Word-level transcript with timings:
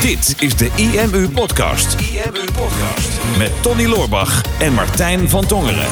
Dit 0.00 0.34
is 0.42 0.56
de 0.56 0.70
IMU 0.76 1.28
Podcast. 1.28 2.00
IMU 2.00 2.44
Podcast. 2.52 3.20
Met 3.38 3.62
Tony 3.62 3.86
Loorbach 3.86 4.42
en 4.60 4.72
Martijn 4.72 5.28
van 5.28 5.46
Tongeren. 5.46 5.88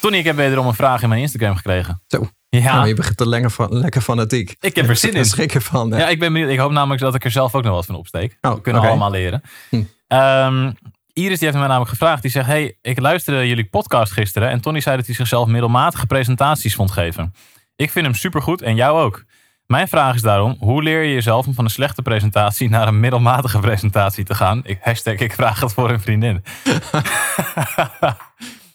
Tony, 0.00 0.16
ik 0.16 0.24
heb 0.24 0.36
wederom 0.36 0.66
een 0.66 0.74
vraag 0.74 1.02
in 1.02 1.08
mijn 1.08 1.20
Instagram 1.20 1.56
gekregen. 1.56 2.02
Zo. 2.06 2.28
Ja, 2.48 2.74
Nou, 2.74 2.86
je 2.88 2.94
begint 2.94 3.20
er 3.20 3.28
lekker, 3.28 3.50
van, 3.50 3.78
lekker 3.78 4.00
fanatiek. 4.00 4.56
ik 4.60 4.76
heb 4.76 4.88
er 4.88 4.96
zin 4.96 5.08
in. 5.08 5.14
Daar 5.14 5.24
schrik 5.24 5.52
je 5.52 5.60
van. 5.60 5.90
hè? 5.92 5.98
Ja, 5.98 6.08
ik 6.08 6.18
ben 6.18 6.32
benieuwd. 6.32 6.50
Ik 6.50 6.58
hoop 6.58 6.70
namelijk 6.70 7.00
dat 7.02 7.14
ik 7.14 7.24
er 7.24 7.30
zelf 7.30 7.54
ook 7.54 7.62
nog 7.64 7.74
wat 7.74 7.86
van 7.86 7.94
opsteek. 7.94 8.38
Oh, 8.40 8.52
We 8.54 8.60
kunnen 8.60 8.82
allemaal 8.82 9.10
leren. 9.10 9.42
Hm. 9.68 9.82
Ehm, 10.08 10.72
Iris 11.12 11.38
die 11.38 11.48
heeft 11.48 11.58
mij 11.58 11.66
namelijk 11.68 11.90
gevraagd. 11.90 12.22
Die 12.22 12.30
zegt, 12.30 12.46
hey, 12.46 12.78
ik 12.82 13.00
luisterde 13.00 13.48
jullie 13.48 13.68
podcast 13.68 14.12
gisteren. 14.12 14.48
En 14.50 14.60
Tony 14.60 14.80
zei 14.80 14.96
dat 14.96 15.06
hij 15.06 15.14
zichzelf 15.14 15.46
middelmatige 15.46 16.06
presentaties 16.06 16.74
vond 16.74 16.90
geven. 16.90 17.34
Ik 17.76 17.90
vind 17.90 18.04
hem 18.06 18.14
supergoed 18.14 18.62
en 18.62 18.74
jou 18.74 19.00
ook. 19.00 19.24
Mijn 19.66 19.88
vraag 19.88 20.14
is 20.14 20.22
daarom, 20.22 20.56
hoe 20.58 20.82
leer 20.82 21.02
je 21.02 21.12
jezelf 21.12 21.46
om 21.46 21.54
van 21.54 21.64
een 21.64 21.70
slechte 21.70 22.02
presentatie 22.02 22.68
naar 22.68 22.88
een 22.88 23.00
middelmatige 23.00 23.58
presentatie 23.58 24.24
te 24.24 24.34
gaan? 24.34 24.60
Ik, 24.64 24.78
hashtag, 24.82 25.14
ik 25.14 25.32
vraag 25.32 25.60
het 25.60 25.72
voor 25.72 25.90
een 25.90 26.00
vriendin. 26.00 26.44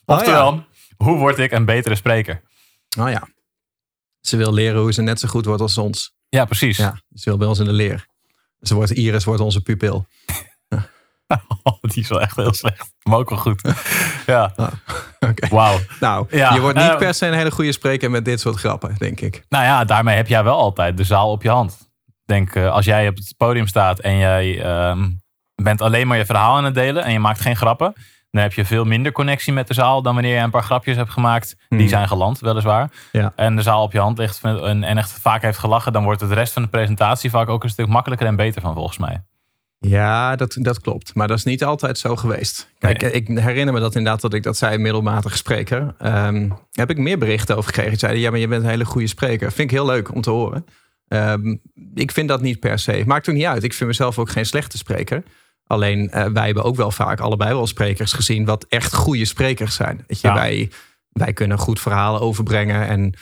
Oftewel, 0.06 0.66
hoe 0.98 1.18
word 1.18 1.38
ik 1.38 1.52
een 1.52 1.66
betere 1.66 1.96
spreker? 1.96 2.42
Oh 3.00 3.10
ja. 3.10 3.28
Ze 4.22 4.38
wil 4.38 4.54
leren 4.54 4.82
hoe 4.82 4.94
ze 4.94 5.02
net 5.02 5.20
zo 5.20 5.28
goed 5.28 5.46
wordt 5.46 5.62
als 5.62 5.78
ons. 5.78 6.14
Ja, 6.30 6.46
precies. 6.46 6.78
Ja, 6.78 7.02
ze 7.14 7.30
wil 7.30 7.38
bij 7.38 7.48
ons 7.48 7.60
in 7.60 7.66
de 7.66 7.72
leer. 7.72 8.08
Ze 8.62 8.76
wordt, 8.76 8.92
Iris 8.92 9.24
wordt 9.24 9.42
onze 9.42 9.62
pupil. 9.62 10.08
Oh, 11.64 11.82
die 11.82 12.04
is 12.04 12.10
wel 12.10 12.22
echt 12.22 12.36
heel 12.36 12.54
slecht. 12.54 12.94
Maar 13.04 13.18
ook 13.18 13.30
wel 13.30 13.38
goed. 13.40 13.62
Ja, 14.26 14.52
Oké. 15.30 15.48
wauw. 15.48 15.78
Nou, 16.00 16.28
Ja, 16.30 16.54
je 16.54 16.60
wordt 16.62 16.78
niet 16.78 16.88
eh, 16.90 16.98
per 16.98 17.14
se 17.14 17.28
een 17.28 17.34
hele 17.34 17.52
goede 17.52 17.72
spreker 17.72 18.12
met 18.12 18.26
dit 18.26 18.40
soort 18.40 18.56
grappen, 18.56 18.96
denk 18.98 19.22
ik. 19.22 19.44
Nou 19.50 19.64
ja, 19.64 19.84
daarmee 19.86 20.16
heb 20.16 20.28
jij 20.28 20.44
wel 20.44 20.58
altijd 20.58 20.98
de 20.98 21.04
zaal 21.04 21.32
op 21.32 21.44
je 21.44 21.50
hand. 21.50 21.90
Denk, 22.26 22.56
eh, 22.56 22.72
als 22.72 22.86
jij 22.86 23.08
op 23.08 23.16
het 23.16 23.34
podium 23.38 23.68
staat 23.68 24.00
en 24.00 24.18
jij 24.18 24.62
ehm, 24.64 25.10
bent 25.56 25.82
alleen 25.82 26.08
maar 26.08 26.18
je 26.18 26.26
verhaal 26.26 26.56
aan 26.58 26.64
het 26.64 26.74
delen 26.74 27.04
en 27.04 27.12
je 27.12 27.20
maakt 27.20 27.42
geen 27.42 27.56
grappen, 27.56 27.94
dan 28.32 28.42
heb 28.42 28.54
je 28.54 28.66
veel 28.66 28.86
minder 28.86 29.12
connectie 29.12 29.54
met 29.54 29.68
de 29.68 29.74
zaal 29.74 30.02
dan 30.02 30.14
wanneer 30.14 30.36
je 30.36 30.42
een 30.44 30.50
paar 30.50 30.64
grapjes 30.64 30.96
hebt 30.96 31.12
gemaakt. 31.12 31.56
Die 31.70 31.80
Hmm. 31.80 31.88
zijn 31.88 32.08
geland, 32.08 32.40
weliswaar. 32.40 32.90
Ja. 33.12 33.34
En 33.36 33.56
de 33.56 33.62
zaal 33.62 33.84
op 33.84 33.92
je 33.92 34.00
hand 34.00 34.18
ligt 34.18 34.40
en, 34.44 34.84
en 34.84 34.98
echt 34.98 35.12
vaak 35.12 35.42
heeft 35.42 35.58
gelachen, 35.58 35.94
dan 35.94 36.04
wordt 36.04 36.20
het 36.22 36.30
de 36.30 36.36
rest 36.36 36.54
van 36.54 36.62
de 36.62 36.68
presentatie 36.68 37.30
vaak 37.30 37.50
ook 37.50 37.64
een 37.64 37.70
stuk 37.70 37.88
makkelijker 37.88 38.28
en 38.28 38.36
beter 38.36 38.62
van, 38.62 38.74
volgens 38.74 38.98
mij. 38.98 39.22
Ja, 39.80 40.36
dat, 40.36 40.56
dat 40.60 40.82
klopt. 40.82 41.14
Maar 41.16 41.28
dat 41.28 41.38
is 41.38 41.44
niet 41.44 41.64
altijd 41.64 41.98
zo 41.98 42.16
geweest. 42.16 42.70
Kijk, 42.78 43.02
Nee. 43.02 43.12
ik 43.12 43.28
herinner 43.28 43.74
me 43.74 43.80
dat 43.80 43.96
inderdaad 43.96 44.22
dat 44.22 44.34
ik 44.34 44.44
dat 44.44 44.58
zei, 44.58 44.78
middelmatige 44.78 45.38
spreker. 45.38 45.96
Ehm, 45.98 46.50
heb 46.72 46.90
ik 46.90 46.98
meer 46.98 47.18
berichten 47.18 47.56
over 47.56 47.66
gekregen. 47.68 47.92
Die 47.92 48.00
zeiden, 48.00 48.22
ja, 48.22 48.30
maar 48.30 48.40
je 48.40 48.48
bent 48.48 48.64
een 48.64 48.70
hele 48.70 48.86
goede 48.86 49.08
spreker. 49.08 49.52
Vind 49.52 49.72
ik 49.72 49.78
heel 49.78 49.86
leuk 49.86 50.14
om 50.14 50.22
te 50.22 50.30
horen. 50.30 50.66
Ehm, 51.08 51.56
ik 51.94 52.12
vind 52.12 52.28
dat 52.28 52.42
niet 52.42 52.60
per 52.60 52.80
se. 52.80 53.04
Maakt 53.06 53.30
ook 53.30 53.36
niet 53.36 53.46
uit. 53.46 53.64
Ik 53.64 53.74
vind 53.74 53.90
mezelf 53.90 54.20
ook 54.20 54.30
geen 54.30 54.46
slechte 54.46 54.78
spreker. 54.78 55.24
Alleen, 55.68 56.10
eh, 56.12 56.26
wij 56.26 56.46
hebben 56.46 56.64
ook 56.64 56.76
wel 56.76 56.92
vaak 56.92 57.20
allebei 57.20 57.54
wel 57.54 57.68
sprekers 57.68 58.14
gezien... 58.14 58.46
wat 58.46 58.66
echt 58.70 58.94
goede 58.94 59.26
sprekers 59.26 59.76
zijn. 59.76 60.04
Weet 60.08 60.22
je, 60.22 60.28
Ja. 60.28 60.34
wij, 60.34 60.70
wij 61.10 61.34
kunnen 61.34 61.58
goed 61.58 61.80
verhalen 61.80 62.22
overbrengen... 62.22 62.88
en 62.88 63.14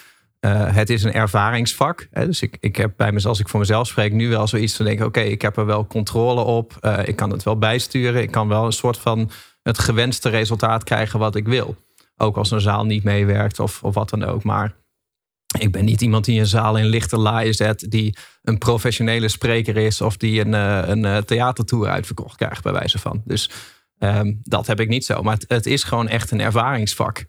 eh, 0.48 0.76
het 0.76 0.90
is 0.90 1.04
een 1.04 1.14
ervaringsvak. 1.14 2.08
Hè? 2.12 2.26
Dus 2.26 2.42
ik, 2.42 2.58
ik 2.60 2.76
heb 2.76 2.94
bij 2.98 3.12
mezelf, 3.12 3.32
als 3.32 3.40
ik 3.40 3.50
voor 3.50 3.60
mezelf 3.60 3.88
spreek, 3.88 4.14
nu 4.14 4.30
wel 4.30 4.48
zoiets 4.48 4.76
van 4.76 4.86
denken: 4.86 5.06
oké, 5.06 5.20
ik 5.20 5.42
heb 5.42 5.58
er 5.58 5.66
wel 5.66 5.88
controle 5.88 6.42
op. 6.42 6.78
Eh, 6.82 7.08
ik 7.08 7.16
kan 7.16 7.30
het 7.32 7.44
wel 7.44 7.58
bijsturen. 7.58 8.22
Ik 8.22 8.32
kan 8.32 8.48
wel 8.48 8.66
een 8.66 8.72
soort 8.72 8.98
van 8.98 9.32
het 9.62 9.80
gewenste 9.80 10.30
resultaat 10.30 10.84
krijgen 10.84 11.20
wat 11.20 11.36
ik 11.36 11.48
wil. 11.48 11.76
Ook 12.18 12.38
als 12.38 12.52
een 12.52 12.62
zaal 12.62 12.86
niet 12.86 13.04
meewerkt 13.04 13.60
of, 13.60 13.84
of 13.84 13.94
wat 13.94 14.10
dan 14.10 14.24
ook. 14.24 14.44
Maar 14.44 14.76
ik 15.60 15.72
ben 15.72 15.86
niet 15.86 16.02
iemand 16.02 16.26
die 16.26 16.40
een 16.40 16.48
zaal 16.48 16.78
in 16.78 16.86
lichte 16.86 17.18
laaien 17.18 17.54
zet, 17.54 17.92
die 17.92 18.18
een 18.42 18.58
professionele 18.58 19.28
spreker 19.28 19.78
is 19.78 20.02
of 20.02 20.18
die 20.18 20.42
een, 20.42 20.54
eh, 20.54 20.82
een 20.86 21.26
theatertour 21.26 21.88
uitverkocht 21.88 22.38
krijgt, 22.38 22.64
bij 22.64 22.74
wijze 22.74 23.00
van. 23.00 23.22
Dus 23.26 23.50
ehm, 23.98 24.34
dat 24.44 24.68
heb 24.68 24.80
ik 24.80 24.88
niet 24.88 25.06
zo. 25.06 25.22
Maar 25.22 25.38
het 25.48 25.66
is 25.66 25.84
gewoon 25.84 26.08
echt 26.08 26.32
een 26.32 26.42
ervaringsvak. 26.42 27.26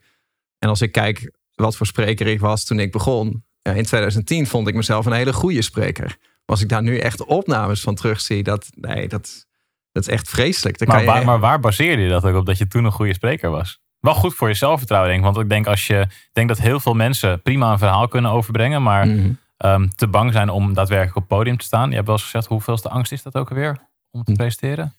En 0.58 0.68
als 0.68 0.80
ik 0.80 0.92
kijk 0.92 1.30
wat 1.60 1.76
voor 1.76 1.86
spreker 1.86 2.26
ik 2.26 2.40
was 2.40 2.64
toen 2.64 2.78
ik 2.78 2.92
begon. 2.92 3.44
Ja, 3.60 3.72
in 3.72 3.84
2010 3.84 4.46
vond 4.46 4.68
ik 4.68 4.74
mezelf 4.74 5.06
een 5.06 5.12
hele 5.12 5.32
goede 5.32 5.62
spreker. 5.62 6.04
Maar 6.06 6.56
als 6.56 6.60
ik 6.62 6.68
daar 6.68 6.82
nu 6.82 6.98
echt 6.98 7.24
opnames 7.24 7.80
van 7.80 7.94
terugzie, 7.94 8.42
dat, 8.42 8.68
nee, 8.74 9.08
dat, 9.08 9.46
dat 9.92 10.02
is 10.06 10.12
echt 10.12 10.28
vreselijk. 10.28 10.78
Maar 10.78 10.88
kan 10.88 11.00
je 11.00 11.06
waar, 11.06 11.16
echt- 11.16 11.26
maar 11.26 11.38
waar 11.38 11.60
baseerde 11.60 12.02
je 12.02 12.08
dat 12.08 12.24
ook 12.24 12.36
op 12.36 12.46
dat 12.46 12.58
je 12.58 12.66
toen 12.66 12.84
een 12.84 12.92
goede 12.92 13.14
spreker 13.14 13.50
was? 13.50 13.80
Wel 14.00 14.14
goed 14.14 14.34
voor 14.34 14.48
je 14.48 14.54
zelfvertrouwen, 14.54 15.10
denk 15.10 15.24
ik. 15.24 15.32
Want 15.32 15.44
ik 15.44 15.48
denk, 15.50 15.66
als 15.66 15.86
je, 15.86 16.00
ik 16.00 16.28
denk 16.32 16.48
dat 16.48 16.58
heel 16.58 16.80
veel 16.80 16.94
mensen 16.94 17.42
prima 17.42 17.72
een 17.72 17.78
verhaal 17.78 18.08
kunnen 18.08 18.30
overbrengen, 18.30 18.82
maar 18.82 19.06
Mhm. 19.06 19.32
ehm, 19.56 19.88
te 19.96 20.06
bang 20.08 20.32
zijn 20.32 20.48
om 20.50 20.74
daadwerkelijk 20.74 21.16
op 21.16 21.22
het 21.28 21.38
podium 21.38 21.56
te 21.56 21.64
staan. 21.64 21.88
Je 21.88 21.94
hebt 21.94 22.06
wel 22.06 22.14
eens 22.16 22.24
gezegd, 22.24 22.46
hoeveelste 22.46 22.88
angst 22.88 23.12
is 23.12 23.22
dat 23.22 23.34
ook 23.34 23.48
alweer 23.50 23.88
om 24.10 24.20
Hm. 24.20 24.24
te 24.26 24.32
presenteren? 24.32 24.94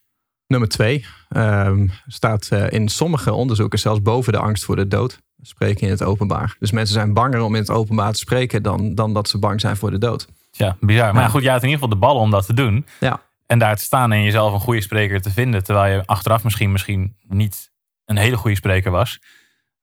Nummer 0.47 0.69
twee 0.69 1.05
ehm, 1.29 1.87
staat 2.07 2.47
eh, 2.51 2.71
in 2.71 2.87
sommige 2.89 3.33
onderzoeken 3.33 3.79
zelfs 3.79 4.01
boven 4.01 4.33
de 4.33 4.39
angst 4.39 4.63
voor 4.65 4.75
de 4.75 4.87
dood. 4.87 5.19
Spreken 5.41 5.81
in 5.81 5.89
het 5.89 6.03
openbaar. 6.03 6.55
Dus 6.59 6.71
mensen 6.71 6.93
zijn 6.93 7.13
banger 7.13 7.41
om 7.41 7.55
in 7.55 7.61
het 7.61 7.69
openbaar 7.69 8.11
te 8.11 8.19
spreken 8.19 8.63
dan, 8.63 8.95
dan 8.95 9.13
dat 9.13 9.29
ze 9.29 9.39
bang 9.39 9.61
zijn 9.61 9.77
voor 9.77 9.91
de 9.91 9.97
dood. 9.97 10.27
Ja, 10.51 10.77
bizar. 10.79 11.13
Maar 11.13 11.23
Ja. 11.23 11.29
goed, 11.29 11.41
jij 11.43 11.51
had 11.51 11.63
in 11.63 11.69
ieder 11.69 11.83
geval 11.83 11.99
de 11.99 12.05
ballen 12.05 12.21
om 12.21 12.31
dat 12.31 12.45
te 12.45 12.53
doen. 12.53 12.85
Ja. 12.99 13.21
En 13.45 13.59
daar 13.59 13.75
te 13.75 13.83
staan 13.83 14.11
en 14.11 14.23
jezelf 14.23 14.53
een 14.53 14.59
goede 14.59 14.81
spreker 14.81 15.21
te 15.21 15.31
vinden. 15.31 15.63
Terwijl 15.63 15.93
je 15.95 16.05
achteraf 16.05 16.43
misschien, 16.43 16.71
misschien 16.71 17.15
niet 17.27 17.71
een 18.05 18.17
hele 18.17 18.37
goede 18.37 18.55
spreker 18.55 18.91
was. 18.91 19.19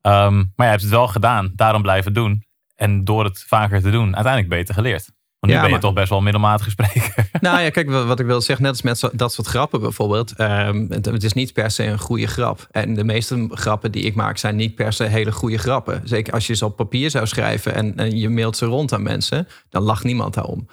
Ehm, 0.00 0.36
maar 0.36 0.66
je 0.66 0.72
hebt 0.72 0.82
het 0.82 0.90
wel 0.90 1.08
gedaan. 1.08 1.52
Daarom 1.54 1.82
blijven 1.82 2.12
doen. 2.12 2.44
En 2.74 3.04
door 3.04 3.24
het 3.24 3.44
vaker 3.46 3.82
te 3.82 3.90
doen, 3.90 4.14
uiteindelijk 4.14 4.48
beter 4.54 4.74
geleerd. 4.74 5.10
Want 5.41 5.52
nu 5.52 5.58
Ja, 5.58 5.58
ben 5.60 5.64
je 5.64 5.70
maar- 5.70 5.80
toch 5.80 5.92
best 5.94 6.08
wel 6.08 6.19
een 6.19 6.24
middelmatige 6.24 6.70
spreker. 6.70 7.14
Nou 7.41 7.60
ja, 7.60 7.70
kijk, 7.70 7.91
wat 7.91 8.20
ik 8.20 8.26
wil 8.26 8.41
zeggen, 8.41 8.64
net 8.64 8.72
als 8.72 8.82
met 8.82 8.98
zo- 8.98 9.10
dat 9.12 9.32
soort 9.32 9.47
grappen 9.47 9.80
bijvoorbeeld. 9.80 10.32
ehm, 10.36 10.86
het, 10.88 11.04
het 11.06 11.22
is 11.24 11.32
niet 11.32 11.52
per 11.52 11.70
se 11.70 11.84
een 11.84 11.98
goede 11.98 12.26
grap. 12.26 12.66
En 12.70 12.94
de 12.94 13.04
meeste 13.04 13.48
grappen 13.50 13.92
die 13.92 14.02
ik 14.02 14.14
maak 14.14 14.38
zijn 14.38 14.56
niet 14.56 14.74
per 14.74 14.92
se 14.92 15.04
hele 15.04 15.32
goede 15.32 15.58
grappen. 15.58 16.00
Zeker 16.04 16.32
als 16.32 16.47
je 16.47 16.54
ze 16.54 16.64
op 16.64 16.76
papier 16.76 17.10
zou 17.10 17.26
schrijven 17.26 17.74
en, 17.74 17.97
en 17.97 18.16
je 18.19 18.28
mailt 18.28 18.56
ze 18.56 18.66
rond 18.66 18.92
aan 18.92 19.02
mensen, 19.02 19.48
dan 19.69 19.82
lacht 19.82 20.04
niemand 20.04 20.34
daarom. 20.34 20.69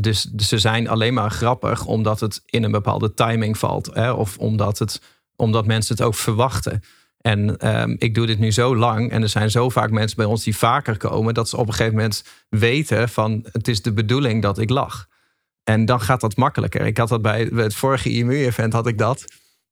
Dus, 0.00 0.22
dus 0.22 0.48
ze 0.48 0.58
zijn 0.58 0.88
alleen 0.88 1.14
maar 1.14 1.30
grappig 1.30 1.84
omdat 1.86 2.20
het 2.20 2.42
in 2.46 2.62
een 2.64 2.70
bepaalde 2.70 3.14
timing 3.14 3.58
valt. 3.58 3.90
Hè? 3.94 4.10
Of 4.12 4.38
omdat, 4.38 4.78
het, 4.78 5.00
omdat 5.36 5.66
mensen 5.66 5.96
het 5.96 6.04
ook 6.04 6.14
verwachten. 6.14 6.82
En 7.20 7.58
ehm, 7.58 7.94
ik 7.98 8.14
doe 8.14 8.26
dit 8.26 8.38
nu 8.38 8.52
zo 8.52 8.76
lang 8.76 9.10
en 9.10 9.22
er 9.22 9.28
zijn 9.28 9.50
zo 9.50 9.68
vaak 9.68 9.90
mensen 9.90 10.16
bij 10.16 10.26
ons 10.26 10.44
die 10.44 10.56
vaker 10.56 10.96
komen, 10.96 11.34
dat 11.34 11.48
ze 11.48 11.56
op 11.56 11.66
een 11.66 11.74
gegeven 11.74 11.94
moment 11.94 12.24
weten 12.48 13.08
van 13.08 13.46
het 13.52 13.68
is 13.68 13.82
de 13.82 13.92
bedoeling 13.92 14.42
dat 14.42 14.58
ik 14.58 14.70
lach. 14.70 15.08
En 15.64 15.84
dan 15.84 16.00
gaat 16.00 16.20
dat 16.20 16.36
makkelijker. 16.36 16.86
Ik 16.86 16.98
had 16.98 17.08
dat 17.08 17.22
bij 17.22 17.50
het 17.54 17.74
vorige 17.74 18.10
IMU-event 18.10 18.72
had 18.72 18.86
ik 18.86 18.98
dat. 18.98 19.24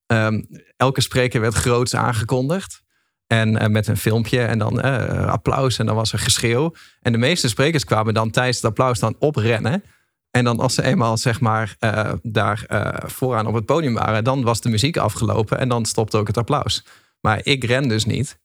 Ehm, 0.06 0.42
elke 0.76 1.00
spreker 1.00 1.40
werd 1.40 1.54
groots 1.54 1.94
aangekondigd. 1.94 2.82
En 3.26 3.58
eh, 3.58 3.68
met 3.68 3.86
een 3.86 3.96
filmpje 3.96 4.40
en 4.40 4.58
dan 4.58 4.80
eh, 4.80 5.26
applaus 5.26 5.78
en 5.78 5.86
dan 5.86 5.94
was 5.94 6.12
er 6.12 6.18
geschreeuw. 6.18 6.74
En 7.00 7.12
de 7.12 7.18
meeste 7.18 7.48
sprekers 7.48 7.84
kwamen 7.84 8.14
dan 8.14 8.30
tijdens 8.30 8.56
het 8.56 8.66
applaus 8.66 8.98
dan 8.98 9.16
oprennen. 9.18 9.84
En 10.30 10.44
dan 10.44 10.60
als 10.60 10.74
ze 10.74 10.82
eenmaal 10.82 11.16
zeg 11.16 11.40
maar 11.40 11.76
eh, 11.78 12.12
daar 12.22 12.64
vooraan 13.06 13.46
op 13.46 13.54
het 13.54 13.64
podium 13.64 13.94
waren... 13.94 14.24
dan 14.24 14.42
was 14.42 14.60
de 14.60 14.68
muziek 14.68 14.96
afgelopen 14.96 15.58
en 15.58 15.68
dan 15.68 15.84
stopte 15.84 16.16
ook 16.16 16.26
het 16.26 16.36
applaus. 16.36 16.84
Maar 17.20 17.40
ik 17.42 17.64
ren 17.64 17.88
dus 17.88 18.04
niet. 18.04 18.38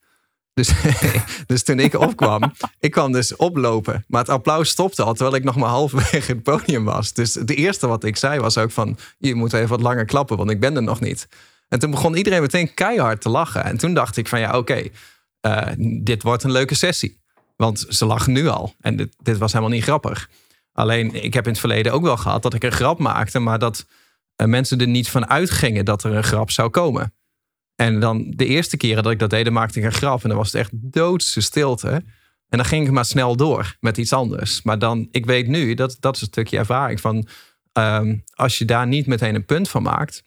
Dus, 0.53 0.71
dus 1.47 1.63
toen 1.63 1.79
ik 1.79 1.99
opkwam, 1.99 2.53
ik 2.79 2.91
kwam 2.91 3.11
dus 3.11 3.35
oplopen. 3.35 4.05
Maar 4.07 4.21
het 4.21 4.29
applaus 4.29 4.69
stopte 4.69 5.03
al, 5.03 5.13
terwijl 5.13 5.35
ik 5.35 5.43
nog 5.43 5.55
maar 5.55 5.69
halverwege 5.69 6.31
het 6.31 6.43
podium 6.43 6.83
was. 6.83 7.13
Dus 7.13 7.33
het 7.33 7.49
eerste 7.49 7.87
wat 7.87 8.03
ik 8.03 8.17
zei 8.17 8.39
was 8.39 8.57
ook 8.57 8.71
van... 8.71 8.97
je 9.17 9.35
moet 9.35 9.53
even 9.53 9.69
wat 9.69 9.81
langer 9.81 10.05
klappen, 10.05 10.37
want 10.37 10.49
ik 10.49 10.59
ben 10.59 10.75
er 10.75 10.83
nog 10.83 10.99
niet. 10.99 11.27
En 11.69 11.79
toen 11.79 11.91
begon 11.91 12.15
iedereen 12.15 12.41
meteen 12.41 12.73
keihard 12.73 13.21
te 13.21 13.29
lachen. 13.29 13.63
En 13.63 13.77
toen 13.77 13.93
dacht 13.93 14.17
ik 14.17 14.27
van 14.27 14.39
ja, 14.39 14.57
oké, 14.57 14.83
eh, 15.39 15.67
dit 16.01 16.23
wordt 16.23 16.43
een 16.43 16.51
leuke 16.51 16.75
sessie. 16.75 17.21
Want 17.55 17.85
ze 17.89 18.05
lachen 18.05 18.33
nu 18.33 18.47
al. 18.47 18.73
En 18.79 18.95
dit, 18.95 19.15
dit 19.21 19.37
was 19.37 19.51
helemaal 19.51 19.73
niet 19.73 19.83
grappig. 19.83 20.29
Alleen, 20.73 21.23
ik 21.23 21.33
heb 21.33 21.45
in 21.45 21.51
het 21.51 21.59
verleden 21.59 21.91
ook 21.91 22.03
wel 22.03 22.17
gehad 22.17 22.41
dat 22.41 22.53
ik 22.53 22.63
een 22.63 22.71
grap 22.71 22.99
maakte... 22.99 23.39
maar 23.39 23.59
dat 23.59 23.85
eh, 24.35 24.47
mensen 24.47 24.79
er 24.79 24.87
niet 24.87 25.09
van 25.09 25.29
uitgingen 25.29 25.85
dat 25.85 26.03
er 26.03 26.11
een 26.13 26.23
grap 26.23 26.51
zou 26.51 26.69
komen. 26.69 27.13
En 27.75 27.99
dan 27.99 28.31
de 28.35 28.45
eerste 28.45 28.77
keren 28.77 29.03
dat 29.03 29.11
ik 29.11 29.19
dat 29.19 29.29
deed, 29.29 29.49
maakte 29.49 29.79
ik 29.79 29.85
een 29.85 29.91
grap. 29.91 30.23
En 30.23 30.29
dan 30.29 30.37
was 30.37 30.51
het 30.51 30.61
echt 30.61 30.71
doodse 30.73 31.41
stilte. 31.41 32.03
En 32.49 32.59
dan 32.59 32.65
ging 32.65 32.85
ik 32.85 32.91
maar 32.91 33.05
snel 33.05 33.35
door 33.35 33.75
met 33.79 33.97
iets 33.97 34.13
anders. 34.13 34.61
Maar 34.61 34.79
dan, 34.79 35.07
ik 35.11 35.25
weet 35.25 35.47
nu, 35.47 35.73
dat, 35.73 35.97
dat 35.99 36.15
is 36.15 36.21
een 36.21 36.27
stukje 36.27 36.57
ervaring 36.57 37.01
van... 37.01 37.27
ehm, 37.71 38.17
als 38.33 38.57
je 38.57 38.65
daar 38.65 38.87
niet 38.87 39.07
meteen 39.07 39.35
een 39.35 39.45
punt 39.45 39.69
van 39.69 39.83
maakt... 39.83 40.23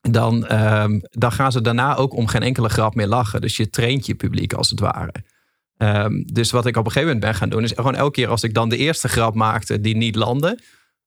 Dan, 0.00 0.46
ehm, 0.46 1.00
dan 1.10 1.32
gaan 1.32 1.52
ze 1.52 1.60
daarna 1.60 1.96
ook 1.96 2.14
om 2.14 2.26
geen 2.26 2.42
enkele 2.42 2.68
grap 2.68 2.94
meer 2.94 3.06
lachen. 3.06 3.40
Dus 3.40 3.56
je 3.56 3.70
traint 3.70 4.06
je 4.06 4.14
publiek 4.14 4.52
als 4.52 4.70
het 4.70 4.80
ware. 4.80 5.12
Ehm, 5.76 6.22
dus 6.24 6.50
wat 6.50 6.66
ik 6.66 6.76
op 6.76 6.84
een 6.84 6.92
gegeven 6.92 7.14
moment 7.14 7.32
ben 7.32 7.40
gaan 7.40 7.48
doen... 7.48 7.62
is 7.62 7.72
gewoon 7.72 7.94
elke 7.94 8.12
keer 8.12 8.28
als 8.28 8.42
ik 8.42 8.54
dan 8.54 8.68
de 8.68 8.76
eerste 8.76 9.08
grap 9.08 9.34
maakte 9.34 9.80
die 9.80 9.96
niet 9.96 10.14
landde... 10.14 10.58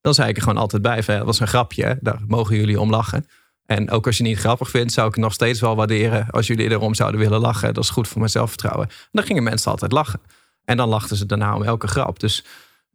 dan 0.02 0.14
zei 0.14 0.30
ik 0.30 0.36
er 0.36 0.42
gewoon 0.42 0.58
altijd 0.58 0.82
bij 0.82 1.04
van... 1.04 1.14
"Ja, 1.14 1.20
dat 1.20 1.30
was 1.30 1.40
een 1.40 1.48
grapje, 1.48 1.98
daar 2.02 2.20
mogen 2.28 2.56
jullie 2.56 2.80
om 2.80 2.90
lachen. 2.90 3.26
En 3.66 3.90
ook 3.92 4.06
als 4.06 4.18
je 4.18 4.24
niet 4.24 4.38
grappig 4.38 4.70
vindt, 4.70 4.94
zou 4.94 5.08
ik 5.08 5.16
het 5.16 5.24
nog 5.24 5.34
steeds 5.34 5.60
wel 5.60 5.76
waarderen 5.76 6.30
als 6.30 6.48
jullie 6.48 6.70
erom 6.70 6.94
zouden 6.94 7.20
willen 7.20 7.40
lachen. 7.40 7.74
Dat 7.74 7.84
is 7.84 7.90
goed 7.90 8.08
voor 8.08 8.18
mijn 8.18 8.32
zelfvertrouwen. 8.32 8.88
En 8.88 9.10
dan 9.12 9.24
gingen 9.24 9.44
mensen 9.44 9.72
altijd 9.72 9.92
lachen. 9.92 10.20
En 10.66 10.78
dan 10.78 10.90
lachten 10.90 11.18
ze 11.18 11.26
daarna 11.26 11.56
om 11.56 11.64
elke 11.64 11.88
grap. 11.88 12.20
Dus, 12.20 12.46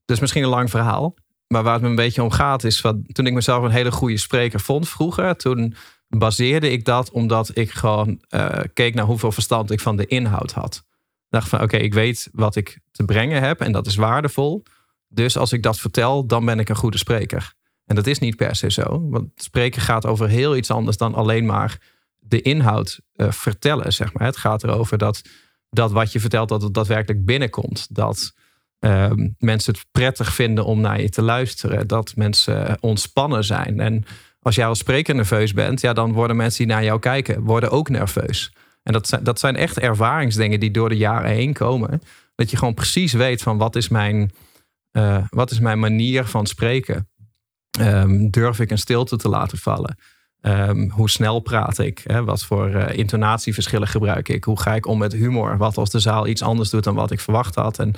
dus 0.05 0.21
misschien 0.21 0.43
een 0.43 0.49
lang 0.49 0.71
verhaal. 0.71 1.15
maar 1.47 1.63
waar 1.63 1.73
het 1.73 1.83
me 1.83 1.89
een 1.89 1.95
beetje 1.95 2.23
om 2.23 2.31
gaat 2.31 2.65
is... 2.65 2.81
Wat, 2.81 2.97
toen 3.13 3.27
ik 3.27 3.33
mezelf 3.33 3.65
een 3.65 3.71
hele 3.71 3.93
goede 3.93 4.17
spreker 4.17 4.61
vond 4.61 4.89
vroeger... 4.89 5.37
toen 5.37 5.75
baseerde 6.09 6.71
ik 6.71 6.85
dat 6.85 7.11
omdat 7.11 7.51
ik 7.55 7.71
gewoon 7.71 8.23
uh, 8.31 8.49
keek 8.73 8.95
naar 8.95 9.05
hoeveel 9.05 9.33
verstand 9.33 9.71
ik 9.71 9.81
van 9.81 9.97
de 9.97 10.07
inhoud 10.07 10.53
had. 10.53 10.85
Ik 11.29 11.35
dacht 11.35 11.49
van 11.49 11.63
oké, 11.63 11.77
ik 11.77 11.95
weet 11.95 12.29
wat 12.33 12.57
ik 12.57 12.79
te 12.91 13.05
brengen 13.05 13.43
heb 13.43 13.61
en 13.61 13.73
dat 13.73 13.87
is 13.87 13.97
waardevol. 13.97 14.63
Dus 15.09 15.37
als 15.37 15.53
ik 15.53 15.63
dat 15.63 15.79
vertel, 15.79 16.27
dan 16.27 16.45
ben 16.45 16.59
ik 16.59 16.69
een 16.69 16.77
goede 16.77 16.99
spreker. 16.99 17.55
En 17.89 17.95
dat 17.95 18.07
is 18.07 18.19
niet 18.19 18.37
per 18.37 18.57
se 18.57 18.71
zo. 18.71 19.09
Want 19.11 19.31
spreken 19.37 19.83
gaat 19.83 20.07
over 20.07 20.29
heel 20.29 20.57
iets 20.57 20.71
anders 20.71 20.97
dan 20.97 21.15
alleen 21.15 21.47
maar 21.47 21.79
de 22.19 22.43
inhoud 22.43 23.01
uh, 23.17 23.31
vertellen. 23.31 23.93
Zeg 23.93 24.13
maar. 24.13 24.27
Het 24.27 24.37
gaat 24.37 24.65
erover 24.65 24.99
dat, 24.99 25.23
dat 25.71 25.93
wat 25.93 26.13
je 26.13 26.21
vertelt, 26.21 26.49
dat 26.49 26.63
het 26.63 26.75
daadwerkelijk 26.75 27.25
binnenkomt. 27.25 27.95
Dat 27.95 28.33
uh, 28.81 29.13
mensen 29.39 29.73
het 29.73 29.85
prettig 29.91 30.35
vinden 30.35 30.65
om 30.65 30.81
naar 30.81 31.01
je 31.01 31.09
te 31.09 31.23
luisteren. 31.23 31.87
Dat 31.87 32.13
mensen 32.17 32.77
ontspannen 32.81 33.45
zijn. 33.45 33.81
En 33.81 34.05
als 34.41 34.55
jij 34.55 34.67
als 34.67 34.79
spreker 34.79 35.15
nerveus 35.15 35.53
bent, 35.53 35.81
ja, 35.81 35.93
dan 35.93 36.13
worden 36.13 36.37
mensen 36.37 36.67
die 36.67 36.75
naar 36.75 36.85
jou 36.85 36.99
kijken, 36.99 37.43
worden 37.43 37.71
ook 37.71 37.89
nerveus. 37.89 38.53
En 38.83 38.93
dat 38.93 39.09
zijn, 39.09 39.25
dat 39.25 39.41
zijn 39.41 39.57
echt 39.57 39.79
ervaringsdingen 39.79 40.61
die 40.61 40.71
door 40.71 40.89
de 40.89 40.97
jaren 40.97 41.31
heen 41.31 41.53
komen. 41.53 42.03
Dat 42.35 42.51
je 42.51 42.57
gewoon 42.57 42.75
precies 42.75 43.13
weet 43.13 43.43
van 43.43 43.59
wat 43.59 43.77
is 43.77 43.89
mijn, 43.89 44.31
uh, 44.93 45.25
wat 45.31 45.51
is 45.51 45.61
mijn 45.61 45.79
manier 45.79 46.25
van 46.25 46.47
spreken. 46.47 47.09
Um, 47.81 48.31
durf 48.31 48.61
ik 48.61 48.71
een 48.71 48.79
stilte 48.79 49.17
te 49.17 49.29
laten 49.29 49.59
vallen? 49.59 49.99
Um, 50.41 50.91
hoe 50.91 51.11
snel 51.11 51.41
praat 51.41 51.79
ik? 51.79 52.03
Hè? 52.07 52.25
Wat 52.25 52.45
voor 52.45 52.71
uh, 52.71 52.97
intonatieverschillen 52.97 53.89
gebruik 53.89 54.29
ik? 54.29 54.45
Hoe 54.45 54.61
ga 54.61 54.75
ik 54.75 54.87
om 54.87 54.99
met 54.99 55.13
humor? 55.13 55.57
Wat 55.57 55.79
als 55.79 55.91
de 55.91 55.99
zaal 55.99 56.27
iets 56.27 56.43
anders 56.43 56.71
doet 56.71 56.85
dan 56.85 56.95
wat 56.95 57.11
ik 57.11 57.21
verwacht 57.21 57.55
had? 57.55 57.79
En 57.79 57.95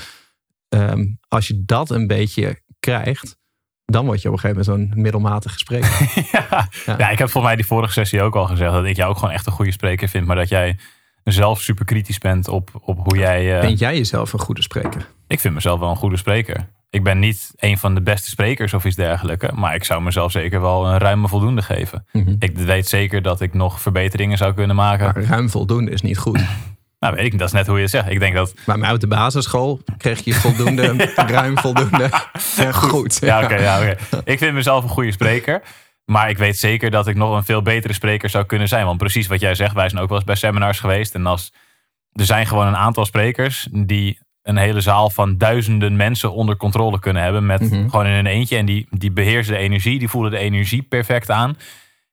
um, 0.68 1.18
als 1.28 1.48
je 1.48 1.64
dat 1.64 1.90
een 1.90 2.06
beetje 2.06 2.62
krijgt, 2.80 3.38
dan 3.84 4.06
word 4.06 4.22
je 4.22 4.28
op 4.28 4.34
een 4.34 4.40
gegeven 4.40 4.64
moment 4.64 4.90
zo'n 4.92 5.02
middelmatige 5.02 5.58
spreker. 5.58 6.12
ja. 6.32 6.68
Ja. 6.86 7.10
ik 7.10 7.18
heb 7.18 7.30
volgens 7.30 7.44
mij 7.44 7.56
die 7.56 7.66
vorige 7.66 7.92
sessie 7.92 8.22
ook 8.22 8.36
al 8.36 8.46
gezegd 8.46 8.72
dat 8.72 8.84
ik 8.84 8.96
jou 8.96 9.10
ook 9.10 9.18
gewoon 9.18 9.34
echt 9.34 9.46
een 9.46 9.52
goede 9.52 9.72
spreker 9.72 10.08
vind, 10.08 10.26
maar 10.26 10.36
dat 10.36 10.48
jij 10.48 10.78
zelf 11.24 11.60
super 11.60 11.84
kritisch 11.84 12.18
bent 12.18 12.48
op, 12.48 12.70
op 12.80 12.98
hoe 12.98 13.16
jij. 13.16 13.56
Uh... 13.56 13.60
Vind 13.60 13.78
jij 13.78 13.96
jezelf 13.96 14.32
een 14.32 14.38
goede 14.38 14.62
spreker? 14.62 15.08
Ik 15.26 15.40
vind 15.40 15.54
mezelf 15.54 15.80
wel 15.80 15.90
een 15.90 15.96
goede 15.96 16.16
spreker. 16.16 16.68
Ik 16.90 17.04
ben 17.04 17.18
niet 17.18 17.52
een 17.56 17.78
van 17.78 17.94
de 17.94 18.02
beste 18.02 18.28
sprekers 18.28 18.74
of 18.74 18.84
iets 18.84 18.96
dergelijks, 18.96 19.50
maar 19.50 19.74
ik 19.74 19.84
zou 19.84 20.02
mezelf 20.02 20.30
zeker 20.30 20.60
wel 20.60 20.86
een 20.86 20.98
ruime 20.98 21.28
voldoende 21.28 21.62
geven. 21.62 22.06
Mm 22.12 22.24
-hmm. 22.24 22.36
Ik 22.38 22.58
weet 22.58 22.88
zeker 22.88 23.22
dat 23.22 23.40
ik 23.40 23.54
nog 23.54 23.80
verbeteringen 23.80 24.38
zou 24.38 24.54
kunnen 24.54 24.76
maken. 24.76 25.04
Maar 25.04 25.24
ruim 25.24 25.50
voldoende 25.50 25.90
is 25.90 26.02
niet 26.02 26.18
goed. 26.18 26.40
Nou, 27.00 27.14
weet 27.14 27.24
ik, 27.24 27.38
dat 27.38 27.46
is 27.46 27.54
net 27.54 27.66
hoe 27.66 27.76
je 27.76 27.82
het 27.82 27.90
zegt. 27.90 28.10
Ik 28.10 28.18
denk 28.18 28.34
dat. 28.34 28.54
Maar 28.66 28.82
uit 28.82 29.00
de 29.00 29.06
basisschool 29.06 29.80
kreeg 29.96 30.24
je 30.24 30.34
voldoende, 30.34 30.94
ruim 31.26 31.58
voldoende. 31.58 32.10
Ja, 32.56 32.72
goed. 32.72 33.18
Ja, 33.20 33.36
oké. 33.36 33.44
Okay, 33.44 33.62
ja, 33.62 33.78
okay. 33.78 33.96
Ik 34.24 34.38
vind 34.38 34.54
mezelf 34.54 34.82
een 34.82 34.88
goede 34.88 35.12
spreker. 35.12 35.62
Maar 36.04 36.30
ik 36.30 36.38
weet 36.38 36.58
zeker 36.58 36.90
dat 36.90 37.06
ik 37.06 37.16
nog 37.16 37.36
een 37.36 37.44
veel 37.44 37.62
betere 37.62 37.92
spreker 37.92 38.30
zou 38.30 38.44
kunnen 38.44 38.68
zijn. 38.68 38.86
Want 38.86 38.98
precies 38.98 39.26
wat 39.26 39.40
jij 39.40 39.54
zegt, 39.54 39.74
wij 39.74 39.88
zijn 39.88 40.02
ook 40.02 40.08
wel 40.08 40.16
eens 40.16 40.26
bij 40.26 40.34
seminars 40.34 40.80
geweest. 40.80 41.14
En 41.14 41.26
als, 41.26 41.52
er 42.12 42.24
zijn 42.24 42.46
gewoon 42.46 42.66
een 42.66 42.76
aantal 42.76 43.04
sprekers 43.04 43.68
die 43.70 44.18
een 44.42 44.56
hele 44.56 44.80
zaal 44.80 45.10
van 45.10 45.38
duizenden 45.38 45.96
mensen 45.96 46.32
onder 46.32 46.56
controle 46.56 46.98
kunnen 46.98 47.22
hebben. 47.22 47.46
Met 47.46 47.60
mm 47.60 47.68
-hmm. 47.68 47.90
gewoon 47.90 48.06
in 48.06 48.12
een 48.12 48.26
eentje. 48.26 48.56
En 48.56 48.66
die, 48.66 48.86
die 48.90 49.12
beheersen 49.12 49.54
de 49.54 49.58
energie, 49.58 49.98
die 49.98 50.08
voelen 50.08 50.30
de 50.30 50.38
energie 50.38 50.82
perfect 50.82 51.30
aan. 51.30 51.48
En 51.48 51.56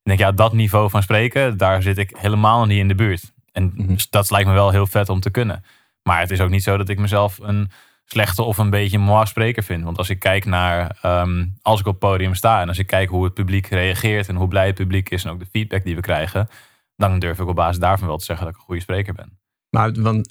denk, 0.03 0.19
ja, 0.19 0.31
dat 0.31 0.53
niveau 0.53 0.89
van 0.89 1.03
spreken, 1.03 1.57
daar 1.57 1.81
zit 1.81 1.97
ik 1.97 2.15
helemaal 2.17 2.65
niet 2.65 2.79
in 2.79 2.87
de 2.87 2.95
buurt. 2.95 3.33
En 3.51 3.71
mm 3.75 3.85
-hmm. 3.85 3.95
dat 4.09 4.31
lijkt 4.31 4.47
me 4.47 4.53
wel 4.53 4.71
heel 4.71 4.87
vet 4.87 5.09
om 5.09 5.19
te 5.19 5.31
kunnen. 5.31 5.63
Maar 6.03 6.19
het 6.19 6.31
is 6.31 6.41
ook 6.41 6.49
niet 6.49 6.63
zo 6.63 6.77
dat 6.77 6.89
ik 6.89 6.99
mezelf 6.99 7.39
een 7.41 7.71
slechte 8.05 8.43
of 8.43 8.57
een 8.57 8.69
beetje 8.69 8.97
moi 8.97 9.25
spreker 9.25 9.63
vind. 9.63 9.83
Want 9.83 9.97
als 9.97 10.09
ik 10.09 10.19
kijk 10.19 10.45
naar, 10.45 10.97
um, 11.05 11.57
als 11.61 11.79
ik 11.79 11.85
op 11.85 11.91
het 11.91 12.09
podium 12.11 12.33
sta 12.33 12.61
en 12.61 12.67
als 12.67 12.77
ik 12.77 12.87
kijk 12.87 13.09
hoe 13.09 13.23
het 13.23 13.33
publiek 13.33 13.67
reageert 13.67 14.27
en 14.27 14.35
hoe 14.35 14.47
blij 14.47 14.65
het 14.65 14.75
publiek 14.75 15.09
is 15.09 15.23
en 15.23 15.31
ook 15.31 15.39
de 15.39 15.45
feedback 15.51 15.83
die 15.83 15.95
we 15.95 16.01
krijgen, 16.01 16.47
dan 16.95 17.19
durf 17.19 17.39
ik 17.39 17.47
op 17.47 17.55
basis 17.55 17.79
daarvan 17.79 18.07
wel 18.07 18.17
te 18.17 18.25
zeggen 18.25 18.45
dat 18.45 18.53
ik 18.53 18.59
een 18.59 18.65
goede 18.65 18.81
spreker 18.81 19.13
ben. 19.13 19.39
Maar 19.77 19.91
want, 19.93 20.27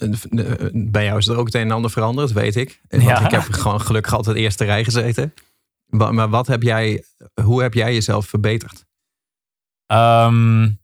bij 0.91 1.03
jou 1.03 1.17
is 1.17 1.27
er 1.27 1.37
ook 1.37 1.45
het 1.45 1.55
een 1.55 1.61
en 1.61 1.71
ander 1.71 1.91
veranderd, 1.91 2.31
weet 2.31 2.55
ik. 2.55 2.81
Want 2.89 3.03
ja. 3.03 3.25
ik 3.25 3.31
heb 3.31 3.41
gewoon 3.41 3.81
gelukkig 3.81 4.13
altijd 4.13 4.37
eerste 4.37 4.65
rij 4.65 4.83
gezeten. 4.83 5.33
Maar 5.85 6.29
wat 6.29 6.47
heb 6.47 6.63
jij, 6.63 7.03
hoe 7.41 7.61
heb 7.61 7.73
jij 7.73 7.93
jezelf 7.93 8.25
verbeterd? 8.25 8.85
Um, 9.93 10.79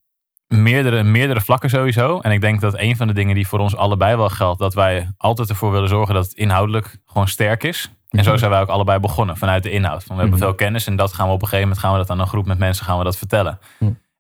meerdere, 0.48 1.04
meerdere 1.04 1.42
vlakken 1.42 1.70
sowieso. 1.70 2.20
En 2.20 2.32
ik 2.32 2.42
denk 2.42 2.62
dat 2.62 2.78
een 2.78 2.96
van 2.96 3.08
de 3.08 3.14
dingen 3.14 3.36
die 3.36 3.48
voor 3.48 3.60
ons 3.60 3.76
allebei 3.76 4.16
wel 4.16 4.30
geldt, 4.30 4.60
dat 4.60 4.74
wij 4.74 5.12
altijd 5.18 5.50
ervoor 5.50 5.72
willen 5.72 5.90
zorgen 5.90 6.14
dat 6.14 6.26
het 6.26 6.34
inhoudelijk 6.34 6.98
gewoon 7.06 7.28
sterk 7.28 7.64
is. 7.64 7.92
En 8.10 8.24
zo 8.24 8.30
mhm. 8.30 8.40
zijn 8.40 8.52
wij 8.52 8.62
ook 8.62 8.70
allebei 8.70 9.00
begonnen 9.00 9.38
vanuit 9.38 9.64
de 9.64 9.72
inhoud. 9.72 10.04
Van, 10.04 10.16
we 10.16 10.22
hebben 10.22 10.40
mhm. 10.40 10.48
veel 10.48 10.58
kennis 10.58 10.88
en 10.88 10.96
dat 10.96 11.14
gaan 11.14 11.28
we 11.28 11.34
op 11.34 11.42
een 11.42 11.48
gegeven 11.48 11.68
moment 11.68 11.86
gaan 11.86 11.92
we 11.92 11.98
dat 11.98 12.10
aan 12.10 12.20
een 12.20 12.28
groep 12.28 12.46
met 12.46 12.58
mensen 12.58 12.86
gaan 12.86 12.98
we 12.98 13.04
dat 13.04 13.18
vertellen. 13.18 13.60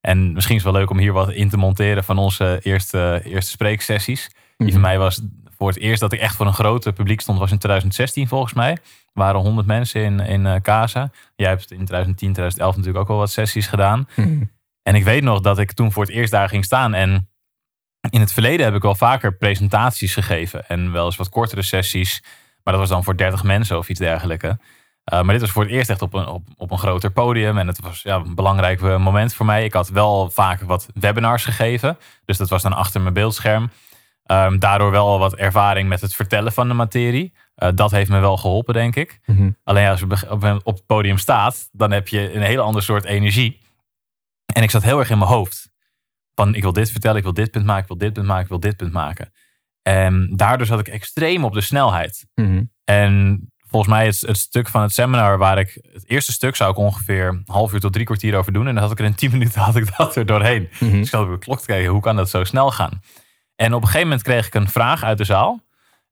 Mhm. 0.03 0.11
En 0.11 0.33
misschien 0.33 0.55
is 0.55 0.63
het 0.63 0.71
wel 0.71 0.81
leuk 0.81 0.89
om 0.89 0.97
hier 0.97 1.13
wat 1.13 1.31
in 1.31 1.50
te 1.50 1.57
monteren 1.57 2.03
van 2.03 2.17
onze 2.17 2.59
eerste, 2.61 3.21
eerste 3.23 3.51
spreeksessies. 3.51 4.29
Die 4.57 4.71
van 4.71 4.81
mij 4.81 4.97
was 4.97 5.21
voor 5.57 5.67
het 5.67 5.79
eerst 5.79 6.00
dat 6.00 6.13
ik 6.13 6.19
echt 6.19 6.35
voor 6.35 6.45
een 6.45 6.53
groter 6.53 6.94
publiek 6.94 7.21
stond, 7.21 7.39
was 7.39 7.51
in 7.51 7.57
2016 7.57 8.27
volgens 8.27 8.53
mij. 8.53 8.71
Er 8.71 8.79
waren 9.13 9.41
100 9.41 9.67
mensen 9.67 10.03
in, 10.03 10.19
in 10.19 10.45
uh, 10.45 10.55
Casa. 10.61 11.11
Jij 11.35 11.50
hebt 11.50 11.71
in 11.71 11.85
2010, 11.85 12.15
2011 12.15 12.75
natuurlijk 12.75 13.01
ook 13.01 13.07
wel 13.07 13.17
wat 13.17 13.31
sessies 13.31 13.67
gedaan. 13.67 14.07
En 14.83 14.95
ik 14.95 15.03
weet 15.03 15.23
nog 15.23 15.39
dat 15.39 15.59
ik 15.59 15.71
toen 15.71 15.91
voor 15.91 16.03
het 16.03 16.11
eerst 16.11 16.31
daar 16.31 16.50
ging 16.50 16.65
staan. 16.65 16.94
En 16.94 17.29
in 18.09 18.19
het 18.19 18.33
verleden 18.33 18.65
heb 18.65 18.75
ik 18.75 18.81
wel 18.81 18.95
vaker 18.95 19.38
presentaties 19.38 20.13
gegeven. 20.13 20.67
En 20.67 20.91
wel 20.91 21.05
eens 21.05 21.15
wat 21.15 21.29
kortere 21.29 21.61
sessies. 21.61 22.23
Maar 22.63 22.73
dat 22.73 22.81
was 22.81 22.89
dan 22.89 23.03
voor 23.03 23.17
30 23.17 23.44
mensen 23.44 23.77
of 23.77 23.89
iets 23.89 24.00
dergelijks. 24.00 24.47
Uh, 25.11 25.21
maar 25.21 25.33
dit 25.33 25.41
was 25.41 25.51
voor 25.51 25.63
het 25.63 25.71
eerst 25.71 25.89
echt 25.89 26.01
op 26.01 26.13
een, 26.13 26.27
op, 26.27 26.47
op 26.57 26.71
een 26.71 26.77
groter 26.77 27.11
podium. 27.11 27.57
En 27.57 27.67
het 27.67 27.79
was 27.79 28.01
ja, 28.01 28.15
een 28.15 28.35
belangrijk 28.35 28.81
moment 28.81 29.33
voor 29.33 29.45
mij. 29.45 29.63
Ik 29.63 29.73
had 29.73 29.89
wel 29.89 30.29
vaak 30.29 30.61
wat 30.61 30.88
webinars 30.94 31.45
gegeven. 31.45 31.97
Dus 32.25 32.38
dat 32.38 32.50
was 32.50 32.61
dan 32.61 32.73
achter 32.73 33.01
mijn 33.01 33.13
beeldscherm. 33.13 33.69
Um, 34.25 34.59
daardoor 34.59 34.91
wel 34.91 35.19
wat 35.19 35.35
ervaring 35.35 35.89
met 35.89 36.01
het 36.01 36.15
vertellen 36.15 36.53
van 36.53 36.67
de 36.67 36.73
materie. 36.73 37.33
Uh, 37.57 37.69
dat 37.75 37.91
heeft 37.91 38.09
me 38.09 38.19
wel 38.19 38.38
geholpen, 38.38 38.73
denk 38.73 38.95
ik. 38.95 39.19
Mm 39.25 39.35
-hmm. 39.35 39.57
Alleen 39.63 39.88
als 39.88 40.00
je 40.00 40.29
op, 40.29 40.59
op 40.63 40.75
het 40.75 40.85
podium 40.85 41.17
staat, 41.17 41.69
dan 41.71 41.91
heb 41.91 42.07
je 42.07 42.33
een 42.33 42.41
hele 42.41 42.61
ander 42.61 42.83
soort 42.83 43.03
energie. 43.03 43.59
En 44.53 44.63
ik 44.63 44.71
zat 44.71 44.83
heel 44.83 45.00
erg 45.00 45.09
in 45.09 45.17
mijn 45.17 45.29
hoofd. 45.29 45.71
Van 46.35 46.55
ik 46.55 46.61
wil 46.61 46.73
dit 46.73 46.91
vertellen, 46.91 47.17
ik 47.17 47.23
wil 47.23 47.33
dit 47.33 47.51
punt 47.51 47.65
maken, 47.65 47.81
ik 47.81 47.88
wil 47.88 47.97
dit 47.97 48.13
punt 48.13 48.25
maken, 48.25 48.44
ik 48.44 48.50
wil 48.50 48.59
dit 48.59 48.77
punt 48.77 48.94
maken. 48.94 49.33
En 49.81 50.35
daardoor 50.35 50.67
zat 50.67 50.79
ik 50.79 50.88
extreem 50.88 51.44
op 51.44 51.53
de 51.53 51.61
snelheid. 51.61 52.27
Mhm. 52.35 52.63
En 52.83 53.41
volgens 53.73 53.93
mij 53.93 54.05
het, 54.05 54.21
het 54.21 54.37
stuk 54.37 54.67
van 54.67 54.81
het 54.81 54.91
seminar 54.91 55.37
waar 55.37 55.57
ik... 55.57 55.79
Het 55.93 56.09
eerste 56.09 56.31
stuk 56.31 56.55
zou 56.55 56.71
ik 56.71 56.77
ongeveer 56.77 57.27
een 57.27 57.41
half 57.45 57.73
uur 57.73 57.79
tot 57.79 57.93
drie 57.93 58.05
kwartier 58.05 58.36
over 58.36 58.53
doen. 58.53 58.67
En 58.67 58.74
dan 58.74 58.83
had 58.83 58.91
ik 58.91 59.00
er 59.00 59.05
in 59.05 59.15
tien 59.15 59.31
minuten 59.38 59.62
had 59.62 59.75
ik 59.75 59.98
dat 59.98 60.15
er 60.15 60.25
doorheen. 60.25 60.69
Mhm. 60.79 60.91
Dus 60.91 61.07
ik 61.07 61.13
had 61.13 61.25
op 61.25 61.31
de 61.31 61.38
klok 61.38 61.59
te 61.59 61.65
kijken, 61.65 61.91
hoe 61.91 62.01
kan 62.01 62.15
dat 62.15 62.29
zo 62.29 62.43
snel 62.43 62.71
gaan? 62.71 63.01
En 63.55 63.74
op 63.74 63.81
een 63.81 63.88
gegeven 63.88 64.07
moment 64.07 64.21
kreeg 64.24 64.48
ik 64.48 64.53
een 64.53 64.69
vraag 64.69 65.03
uit 65.03 65.17
de 65.17 65.24
zaal. 65.24 65.62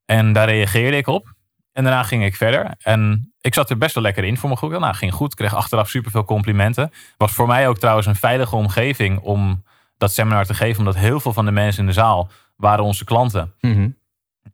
En 0.06 0.34
daar 0.34 0.48
reageerde 0.48 0.98
ik 0.98 1.08
op. 1.08 1.34
En 1.72 1.84
daarna 1.84 2.04
ging 2.04 2.26
ik 2.26 2.36
verder. 2.36 2.76
En 2.80 3.34
ik 3.42 3.54
zat 3.54 3.70
er 3.70 3.78
best 3.78 3.96
wel 3.96 4.04
lekker 4.04 4.24
in 4.24 4.38
voor 4.38 4.50
mijn 4.50 4.58
groep. 4.58 4.80
Nou, 4.80 4.94
ging 4.94 5.14
goed. 5.14 5.36
Kreeg 5.36 5.56
achteraf 5.56 5.90
superveel 5.90 6.26
complimenten. 6.26 6.92
Was 7.18 7.32
voor 7.32 7.48
mij 7.48 7.68
ook 7.68 7.78
trouwens 7.78 8.08
een 8.08 8.16
veilige 8.16 8.56
omgeving 8.56 9.20
om 9.20 9.64
dat 9.98 10.12
seminar 10.12 10.46
te 10.46 10.54
geven. 10.54 10.80
Omdat 10.80 10.96
heel 10.96 11.20
veel 11.20 11.34
van 11.34 11.46
de 11.46 11.52
mensen 11.52 11.82
in 11.82 11.88
de 11.88 11.94
zaal 11.94 12.30
waren 12.56 12.84
onze 12.84 13.04
klanten. 13.04 13.54
Mm 13.60 14.00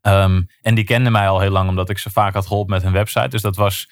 um, 0.02 0.48
en 0.62 0.76
die 0.76 0.84
kenden 0.84 1.12
mij 1.12 1.30
al 1.30 1.40
heel 1.40 1.50
lang 1.50 1.70
omdat 1.70 1.90
ik 1.90 1.98
ze 1.98 2.10
vaak 2.10 2.34
had 2.34 2.48
geholpen 2.48 2.74
met 2.74 2.84
hun 2.84 2.92
website. 2.92 3.28
Dus 3.28 3.42
dat 3.42 3.56
was 3.56 3.90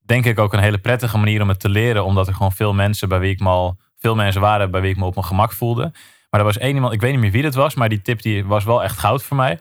denk 0.00 0.24
ik 0.24 0.38
ook 0.38 0.52
een 0.52 0.60
hele 0.60 0.78
prettige 0.78 1.18
manier 1.18 1.42
om 1.42 1.48
het 1.48 1.60
te 1.60 1.68
leren. 1.68 2.04
Omdat 2.04 2.26
er 2.26 2.34
gewoon 2.34 2.52
veel 2.52 2.74
mensen 2.74 3.08
bij 3.08 3.18
wie 3.18 3.30
ik 3.30 3.40
me 3.40 3.48
al... 3.48 3.78
Veel 3.96 4.14
mensen 4.14 4.40
waren 4.40 4.70
bij 4.70 4.80
wie 4.80 4.90
ik 4.90 4.96
me 4.96 5.04
op 5.04 5.14
mijn 5.14 5.26
gemak 5.26 5.52
voelde. 5.52 5.92
Maar 6.30 6.40
er 6.40 6.46
was 6.46 6.58
één 6.58 6.74
iemand, 6.74 6.92
ik 6.92 7.00
weet 7.00 7.12
niet 7.12 7.20
meer 7.20 7.30
wie 7.30 7.42
dat 7.42 7.54
was. 7.54 7.74
Maar 7.74 7.88
die 7.88 8.02
tip 8.02 8.22
die 8.22 8.44
was 8.44 8.64
wel 8.64 8.82
echt 8.82 8.98
goud 8.98 9.22
voor 9.22 9.36
mij. 9.36 9.60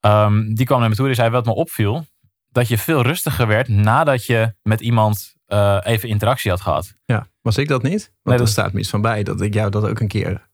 Um, 0.00 0.54
die 0.54 0.66
kwam 0.66 0.80
naar 0.80 0.88
me 0.88 0.94
toe 0.94 1.08
en 1.08 1.14
zei 1.14 1.30
wat 1.30 1.44
me 1.44 1.54
opviel 1.54 2.06
dat 2.50 2.68
je 2.68 2.78
veel 2.78 3.02
rustiger 3.02 3.46
werd 3.46 3.68
nadat 3.68 4.26
je 4.26 4.54
met 4.62 4.80
iemand 4.80 5.34
uh, 5.48 5.78
even 5.82 6.08
interactie 6.08 6.50
had 6.50 6.60
gehad. 6.60 6.96
Ja, 7.04 7.26
was 7.40 7.58
ik 7.58 7.68
dat 7.68 7.82
niet? 7.82 8.02
Want 8.02 8.12
nee, 8.22 8.36
dat... 8.36 8.46
er 8.46 8.52
staat 8.52 8.72
me 8.72 8.78
iets 8.78 8.90
van 8.90 9.00
bij 9.00 9.22
dat 9.22 9.40
ik 9.40 9.54
jou 9.54 9.70
dat 9.70 9.88
ook 9.88 10.00
een 10.00 10.08
keer 10.08 10.48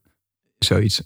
zoiets. 0.59 1.02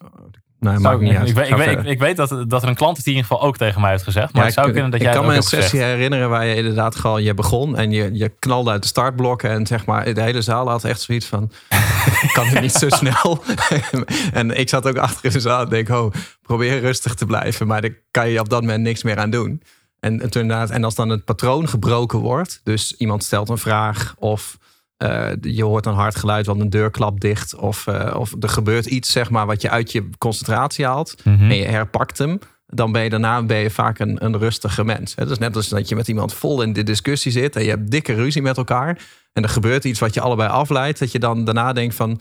Maakt 0.65 1.01
niet 1.01 1.17
uit. 1.17 1.29
Ik, 1.29 1.35
weet, 1.35 1.49
ik, 1.49 1.57
weet, 1.57 1.71
ik, 1.71 1.85
ik, 1.85 1.99
weet 1.99 2.17
dat, 2.17 2.45
dat 2.49 2.63
er 2.63 2.69
een 2.69 2.75
klant 2.75 2.97
is 2.97 3.05
die 3.05 3.13
in 3.13 3.19
ieder 3.19 3.33
geval 3.33 3.49
ook 3.49 3.57
tegen 3.57 3.81
mij 3.81 3.91
heeft 3.91 4.03
gezegd. 4.03 4.33
Maar 4.33 4.41
ja, 4.41 4.47
het 4.47 4.57
zou 4.57 4.71
kunnen 4.71 4.91
dat 4.91 5.01
ik 5.01 5.07
jij 5.07 5.15
kan 5.15 5.27
me 5.27 5.37
een 5.37 5.43
sessie 5.43 5.81
herinneren 5.81 6.31
waar 6.31 6.47
je 6.47 6.55
inderdaad 6.55 6.97
gewoon 6.97 7.23
je 7.23 7.35
begon 7.35 7.77
en 7.77 7.91
je, 7.91 8.11
je 8.13 8.29
knalde 8.39 8.71
uit 8.71 8.83
de 8.83 8.89
startblokken 8.89 9.51
en 9.51 9.67
zeg 9.67 9.87
maar 9.87 10.15
de 10.15 10.23
hele 10.23 10.43
zaal 10.43 10.69
had 10.69 10.85
echt 10.85 11.01
zoiets 11.01 11.27
van 11.27 11.51
kan 12.35 12.47
het 12.47 12.61
niet 12.61 12.73
zo 12.73 12.89
snel. 13.01 13.43
en 14.33 14.59
ik 14.59 14.69
zat 14.69 14.89
ook 14.89 14.99
achter 14.99 15.25
in 15.25 15.33
de 15.33 15.41
zaal 15.41 15.63
en 15.63 15.69
denk 15.69 15.89
oh 15.89 16.13
probeer 16.43 16.81
rustig 16.81 17.15
te 17.15 17.27
blijven, 17.27 17.67
maar 17.67 17.81
daar 17.81 17.95
kan 18.11 18.29
je 18.29 18.41
op 18.41 18.49
dat 18.49 18.61
moment 18.61 18.83
niks 18.83 19.03
meer 19.03 19.19
aan 19.19 19.31
doen. 19.31 19.63
En, 20.01 20.31
en, 20.31 20.51
en 20.71 20.85
als 20.85 20.95
dan 20.95 21.09
het 21.09 21.25
patroon 21.25 21.69
gebroken 21.69 22.19
wordt, 22.19 22.61
dus 22.65 22.97
iemand 22.97 23.25
stelt 23.25 23.49
een 23.49 23.59
vraag 23.59 24.15
of 24.19 24.59
uh, 25.05 25.31
je 25.41 25.65
hoort 25.65 25.87
een 25.87 25.95
hard 25.95 26.17
geluid, 26.17 26.47
want 26.47 26.61
een 26.61 26.71
deur 26.71 26.91
klapt 26.91 27.21
dicht, 27.21 27.55
of, 27.57 27.87
uh, 27.87 28.15
of 28.19 28.33
er 28.41 28.49
gebeurt 28.49 28.87
iets 28.87 29.13
zeg 29.13 29.31
maar 29.31 29.47
wat 29.47 29.63
je 29.63 29.71
uit 29.71 29.93
je 29.93 30.09
concentratie 30.19 30.87
haalt 30.87 31.15
Mhm. 31.25 31.51
en 31.51 31.57
je 31.57 31.65
herpakt 31.65 32.19
hem, 32.19 32.39
dan 32.67 32.93
ben 32.93 33.03
je 33.03 33.11
daarna 33.11 33.43
ben 33.43 33.57
je 33.59 33.71
vaak 33.71 33.99
een, 33.99 34.25
een 34.25 34.39
rustige 34.39 34.85
mens. 34.85 35.15
Het 35.15 35.31
is 35.31 35.39
net 35.39 35.57
als 35.57 35.69
dat 35.69 35.89
je 35.89 35.95
met 35.95 36.09
iemand 36.09 36.35
vol 36.35 36.63
in 36.63 36.73
de 36.73 36.83
discussie 36.83 37.33
zit 37.33 37.57
en 37.57 37.63
je 37.63 37.71
hebt 37.71 37.91
dikke 37.91 38.15
ruzie 38.15 38.43
met 38.43 38.57
elkaar. 38.57 38.99
En 39.33 39.43
er 39.43 39.49
gebeurt 39.49 39.85
iets 39.85 40.01
wat 40.01 40.15
je 40.15 40.21
allebei 40.21 40.49
afleidt, 40.49 40.99
dat 40.99 41.13
je 41.13 41.19
dan 41.19 41.45
daarna 41.45 41.73
denkt 41.73 41.95
van, 41.95 42.21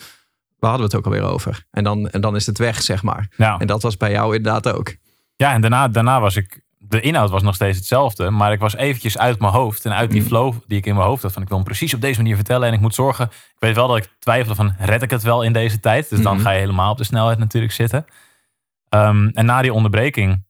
waar 0.59 0.69
hadden 0.69 0.89
we 0.89 0.95
het 0.95 1.05
ook 1.05 1.13
alweer 1.13 1.31
over? 1.33 1.65
En 1.71 1.83
dan, 1.83 2.09
en 2.09 2.21
dan 2.21 2.35
is 2.35 2.45
het 2.45 2.57
weg, 2.57 2.81
zeg 2.81 3.03
maar. 3.03 3.27
Ja. 3.37 3.57
En 3.57 3.67
dat 3.67 3.81
was 3.81 3.97
bij 3.97 4.11
jou 4.11 4.35
inderdaad 4.35 4.73
ook. 4.73 4.95
Ja, 5.35 5.53
en 5.53 5.61
daarna, 5.61 5.87
daarna 5.87 6.19
was 6.19 6.35
ik. 6.35 6.61
De 6.87 7.01
inhoud 7.01 7.29
was 7.29 7.41
nog 7.41 7.55
steeds 7.55 7.77
hetzelfde. 7.77 8.29
Maar 8.29 8.51
ik 8.51 8.59
was 8.59 8.75
eventjes 8.75 9.17
uit 9.17 9.39
mijn 9.39 9.51
hoofd. 9.51 9.85
En 9.85 9.93
uit 9.93 10.11
die 10.11 10.21
Mm. 10.21 10.27
flow 10.27 10.53
die 10.67 10.77
ik 10.77 10.85
in 10.85 10.95
mijn 10.95 11.07
hoofd 11.07 11.21
had. 11.23 11.31
Van 11.33 11.41
ik 11.41 11.47
wil 11.47 11.57
hem 11.57 11.65
precies 11.65 11.93
op 11.93 12.01
deze 12.01 12.17
manier 12.21 12.35
vertellen. 12.35 12.67
En 12.67 12.73
ik 12.73 12.79
moet 12.79 12.95
zorgen. 12.95 13.25
Ik 13.25 13.55
weet 13.59 13.75
wel 13.75 13.87
dat 13.87 13.97
ik 13.97 14.15
twijfelde 14.19 14.55
van 14.55 14.75
red 14.79 15.01
ik 15.01 15.09
het 15.09 15.23
wel 15.23 15.41
in 15.41 15.53
deze 15.53 15.79
tijd. 15.79 16.09
Dus 16.09 16.21
dan 16.21 16.33
Mhm. 16.35 16.43
ga 16.43 16.51
je 16.51 16.59
helemaal 16.59 16.91
op 16.91 16.97
de 16.97 17.03
snelheid 17.03 17.37
natuurlijk 17.37 17.73
zitten. 17.73 18.05
Ehm, 18.89 19.27
en 19.27 19.45
na 19.45 19.61
die 19.61 19.73
onderbreking 19.73 20.45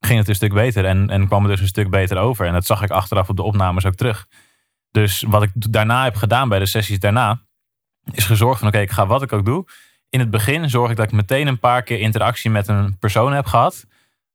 ging 0.00 0.18
het 0.18 0.28
een 0.28 0.34
stuk 0.34 0.52
beter. 0.52 0.84
En, 0.84 1.10
en 1.10 1.26
kwam 1.26 1.42
het 1.42 1.50
dus 1.50 1.60
een 1.60 1.66
stuk 1.66 1.90
beter 1.90 2.16
over. 2.18 2.46
En 2.46 2.52
dat 2.52 2.66
zag 2.66 2.82
ik 2.82 2.90
achteraf 2.90 3.28
op 3.28 3.36
de 3.36 3.42
opnames 3.42 3.86
ook 3.86 3.94
terug. 3.94 4.26
Dus 4.90 5.24
wat 5.28 5.42
ik 5.42 5.50
daarna 5.54 6.04
heb 6.04 6.14
gedaan 6.14 6.48
bij 6.48 6.58
de 6.58 6.66
sessies 6.66 6.98
daarna. 6.98 7.40
Is 8.12 8.24
gezorgd 8.24 8.58
van 8.58 8.68
oké, 8.68 8.78
ik 8.78 8.90
ga 8.90 9.06
wat 9.06 9.22
ik 9.22 9.32
ook 9.32 9.44
doe. 9.44 9.64
In 10.08 10.20
het 10.20 10.30
begin 10.30 10.70
zorg 10.70 10.90
ik 10.90 10.96
dat 10.96 11.04
ik 11.06 11.12
meteen 11.12 11.46
een 11.46 11.58
paar 11.58 11.82
keer 11.82 11.98
interactie 12.00 12.50
met 12.50 12.68
een 12.68 12.98
persoon 12.98 13.32
heb 13.32 13.46
gehad. 13.46 13.84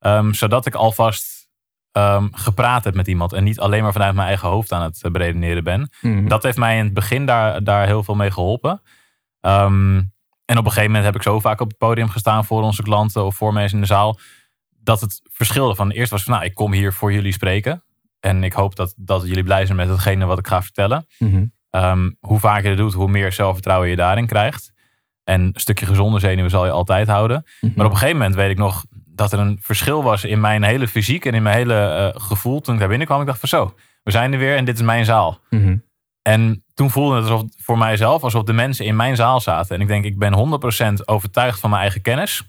Ehm, 0.02 0.32
zodat 0.32 0.66
ik 0.66 0.76
alvast 0.76 1.50
ehm, 1.92 2.28
gepraat 2.32 2.84
heb 2.84 2.96
met 2.96 3.08
iemand. 3.08 3.34
En 3.34 3.44
niet 3.44 3.60
alleen 3.60 3.84
maar 3.84 3.92
vanuit 3.92 4.16
mijn 4.16 4.28
eigen 4.28 4.50
hoofd 4.50 4.72
aan 4.72 4.82
het 4.82 5.04
eh, 5.04 5.12
beredeneren 5.12 5.64
ben. 5.64 5.90
Dat 6.28 6.44
heeft 6.44 6.58
mij 6.58 6.78
in 6.78 6.84
het 6.84 6.94
begin 6.94 7.26
daar, 7.26 7.64
daar 7.64 7.86
heel 7.86 8.04
veel 8.04 8.16
mee 8.16 8.32
geholpen. 8.32 8.82
Ehm, 9.40 10.02
en 10.46 10.58
op 10.58 10.66
een 10.66 10.72
gegeven 10.72 10.86
moment 10.86 11.06
heb 11.06 11.16
ik 11.16 11.22
zo 11.22 11.40
vaak 11.40 11.62
op 11.62 11.68
het 11.68 11.78
podium 11.78 12.10
gestaan 12.10 12.46
voor 12.46 12.62
onze 12.62 12.84
klanten 12.84 13.26
of 13.26 13.36
voor 13.36 13.54
mensen 13.54 13.76
in 13.76 13.82
de 13.82 13.88
zaal. 13.88 14.20
Dat 14.70 15.02
het 15.02 15.22
verschilde 15.24 15.76
van 15.76 15.92
eerst 15.92 16.12
was 16.12 16.24
van 16.24 16.34
nou, 16.34 16.46
ik 16.46 16.54
kom 16.54 16.72
hier 16.72 16.94
voor 16.94 17.14
jullie 17.14 17.34
spreken. 17.34 17.84
En 18.20 18.44
ik 18.44 18.54
hoop 18.54 18.76
dat, 18.76 18.94
dat 18.98 19.28
jullie 19.28 19.44
blij 19.44 19.66
zijn 19.66 19.78
met 19.78 19.90
hetgene 19.90 20.26
wat 20.26 20.40
ik 20.40 20.48
ga 20.48 20.62
vertellen. 20.62 21.06
Mhm. 21.18 21.46
Hoe 22.20 22.40
vaker 22.40 22.64
je 22.64 22.70
het 22.70 22.78
doet, 22.78 22.94
hoe 22.94 23.08
meer 23.08 23.32
zelfvertrouwen 23.32 23.90
je 23.90 23.96
daarin 23.96 24.26
krijgt. 24.26 24.72
En 25.24 25.42
een 25.42 25.52
stukje 25.54 25.86
gezonde 25.86 26.20
zenuwen 26.20 26.50
zal 26.50 26.66
je 26.66 26.72
altijd 26.72 27.08
houden. 27.08 27.46
Mhm. 27.62 27.74
Maar 27.76 27.86
op 27.86 27.92
een 27.92 27.98
gegeven 27.98 28.18
moment 28.18 28.36
weet 28.36 28.50
ik 28.50 28.58
nog 28.58 28.86
dat 29.14 29.32
er 29.34 29.40
een 29.40 29.58
verschil 29.62 30.04
was 30.04 30.24
in 30.24 30.40
mijn 30.40 30.64
hele 30.64 30.88
fysiek 30.88 31.26
en 31.26 31.34
in 31.34 31.44
mijn 31.44 31.56
hele 31.56 31.76
eh, 31.76 32.22
gevoel. 32.22 32.62
Toen 32.62 32.74
ik 32.74 32.80
daar 32.80 32.90
binnenkwam, 32.90 33.22
ik 33.22 33.28
dacht 33.28 33.40
van 33.40 33.50
zo, 33.50 33.74
we 34.04 34.12
zijn 34.12 34.34
er 34.34 34.40
weer 34.40 34.56
en 34.56 34.66
dit 34.66 34.76
is 34.76 34.82
mijn 34.82 35.06
zaal. 35.06 35.40
Mhm. 35.50 35.78
En 36.22 36.64
toen 36.74 36.90
voelde 36.90 37.16
het 37.16 37.30
alsof, 37.30 37.50
voor 37.58 37.78
mijzelf 37.78 38.24
alsof 38.24 38.44
de 38.44 38.54
mensen 38.54 38.86
in 38.86 38.96
mijn 38.96 39.16
zaal 39.16 39.40
zaten. 39.40 39.76
En 39.76 39.82
ik 39.82 39.88
denk, 39.88 40.06
ik 40.06 40.20
ben 40.20 40.34
100% 40.34 41.06
overtuigd 41.06 41.60
van 41.60 41.70
mijn 41.70 41.82
eigen 41.82 42.02
kennis. 42.02 42.44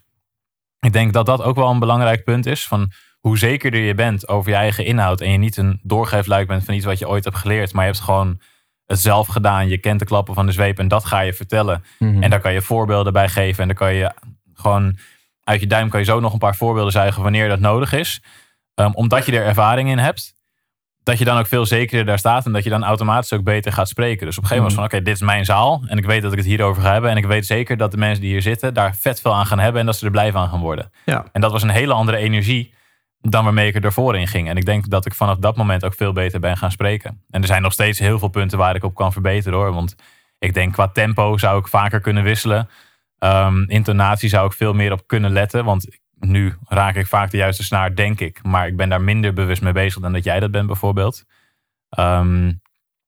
Ik 0.81 0.93
denk 0.93 1.13
dat 1.13 1.27
dat 1.27 1.43
ook 1.43 1.57
wel 1.57 1.71
een 1.71 1.79
belangrijk 1.79 2.25
punt 2.25 2.47
is. 2.47 2.67
Van 2.67 2.91
hoe 3.21 3.39
zekerder 3.39 3.81
je 3.81 3.95
bent 3.95 4.29
over 4.29 4.51
je 4.51 4.57
eigen 4.57 4.85
inhoud. 4.85 5.21
En 5.21 5.31
je 5.31 5.39
niet 5.39 5.57
een 5.57 5.81
doorgeefluik 5.83 6.47
bent 6.47 6.65
van 6.65 6.75
iets 6.75 6.85
wat 6.85 6.99
je 6.99 7.09
ooit 7.09 7.25
hebt 7.25 7.37
geleerd. 7.37 7.73
Maar 7.73 7.85
je 7.85 7.91
hebt 7.91 8.05
gewoon 8.05 8.41
het 8.87 9.01
zelf 9.01 9.27
gedaan. 9.27 9.69
Je 9.69 9.79
kent 9.79 9.99
de 9.99 10.05
klappen 10.05 10.35
van 10.35 10.47
de 10.47 10.53
zweep 10.53 10.79
en 10.79 10.89
dat 10.89 11.05
ga 11.05 11.21
je 11.21 11.33
vertellen. 11.33 11.85
Mhm. 11.99 12.23
En 12.23 12.31
daar 12.31 12.41
kan 12.41 12.53
je 12.53 12.63
voorbeelden 12.63 13.13
bij 13.13 13.29
geven. 13.29 13.61
En 13.61 13.67
dan 13.69 13.77
kan 13.77 13.95
je 13.95 14.13
gewoon 14.55 14.97
uit 15.45 15.61
je 15.61 15.67
duim 15.67 15.89
kan 15.89 16.01
je 16.01 16.07
zo 16.07 16.21
nog 16.21 16.33
een 16.33 16.39
paar 16.39 16.57
voorbeelden 16.57 16.93
zuigen 16.93 17.23
wanneer 17.23 17.49
dat 17.49 17.61
nodig 17.61 17.93
is. 17.93 18.23
Ehm, 18.75 18.91
omdat 18.93 19.27
je 19.27 19.33
er 19.33 19.45
ervaring 19.45 19.89
in 19.91 19.99
hebt. 19.99 20.35
Dat 21.03 21.19
je 21.19 21.25
dan 21.25 21.39
ook 21.39 21.47
veel 21.47 21.67
zekerder 21.67 22.07
daar 22.07 22.19
staat. 22.19 22.47
En 22.47 22.53
dat 22.53 22.65
je 22.65 22.71
dan 22.71 22.85
automatisch 22.85 23.33
ook 23.33 23.45
beter 23.45 23.73
gaat 23.73 23.89
spreken. 23.89 24.27
Dus 24.27 24.37
op 24.37 24.43
een 24.43 24.49
gegeven 24.49 24.71
moment 24.71 24.75
van 24.75 24.85
oké, 24.85 25.05
dit 25.05 25.15
is 25.15 25.27
mijn 25.27 25.45
zaal. 25.45 25.83
En 25.87 25.99
ik 25.99 26.05
weet 26.05 26.23
dat 26.23 26.33
ik 26.33 26.39
het 26.39 26.47
hierover 26.47 26.83
ga 26.83 26.93
hebben. 26.93 27.11
En 27.11 27.17
ik 27.17 27.27
weet 27.27 27.47
zeker 27.47 27.77
dat 27.77 27.91
de 27.91 27.97
mensen 27.97 28.21
die 28.21 28.31
hier 28.31 28.43
zitten 28.43 28.75
daar 28.75 28.97
vet 28.97 29.21
veel 29.21 29.35
aan 29.35 29.47
gaan 29.47 29.59
hebben. 29.59 29.81
En 29.81 29.87
dat 29.87 29.97
ze 29.97 30.05
er 30.05 30.11
blij 30.11 30.33
van 30.33 30.49
gaan 30.49 30.61
worden. 30.61 30.91
Ja. 31.05 31.25
En 31.33 31.41
dat 31.41 31.53
was 31.53 31.63
een 31.63 31.69
hele 31.69 31.93
andere 31.93 32.17
energie 32.17 32.75
dan 33.21 33.45
waarmee 33.45 33.69
ik 33.69 33.75
er 33.75 33.85
ervoor 33.85 34.17
in 34.17 34.29
ging. 34.29 34.49
En 34.49 34.57
ik 34.57 34.65
denk 34.65 34.89
dat 34.89 35.07
ik 35.07 35.15
vanaf 35.15 35.37
dat 35.37 35.57
moment 35.57 35.85
ook 35.85 35.95
veel 35.95 36.13
beter 36.13 36.41
ben 36.41 36.57
gaan 36.57 36.71
spreken. 36.71 37.23
En 37.31 37.41
er 37.41 37.47
zijn 37.47 37.63
nog 37.63 37.73
steeds 37.73 37.99
heel 37.99 38.19
veel 38.19 38.29
punten 38.29 38.59
waar 38.59 38.75
ik 38.75 38.85
op 38.85 38.95
kan 38.95 39.13
verbeteren 39.13 39.59
hoor. 39.59 39.73
Want 39.73 39.95
ik 40.39 40.55
denk 40.55 40.73
qua 40.73 40.89
tempo 40.89 41.39
zou 41.39 41.59
ik 41.59 41.69
vaker 41.69 42.01
kunnen 42.01 42.23
wisselen. 42.23 42.69
Ehm, 43.23 43.63
intonatie 43.67 44.29
zou 44.29 44.47
ik 44.47 44.53
veel 44.53 44.73
meer 44.75 44.93
op 44.93 45.07
kunnen 45.07 45.33
letten. 45.33 45.65
Want 45.65 45.87
nu 46.19 46.55
raak 46.69 46.95
ik 46.95 47.07
vaak 47.07 47.31
de 47.31 47.37
juiste 47.37 47.65
snaar, 47.65 47.95
denk 47.95 48.21
ik. 48.21 48.43
Maar 48.43 48.67
ik 48.67 48.77
ben 48.77 48.89
daar 48.89 49.01
minder 49.01 49.33
bewust 49.33 49.63
mee 49.63 49.73
bezig 49.73 50.03
dan 50.03 50.13
dat 50.13 50.25
jij 50.25 50.41
dat 50.41 50.51
bent 50.51 50.67
bijvoorbeeld. 50.67 51.25
Ehm, 51.89 52.47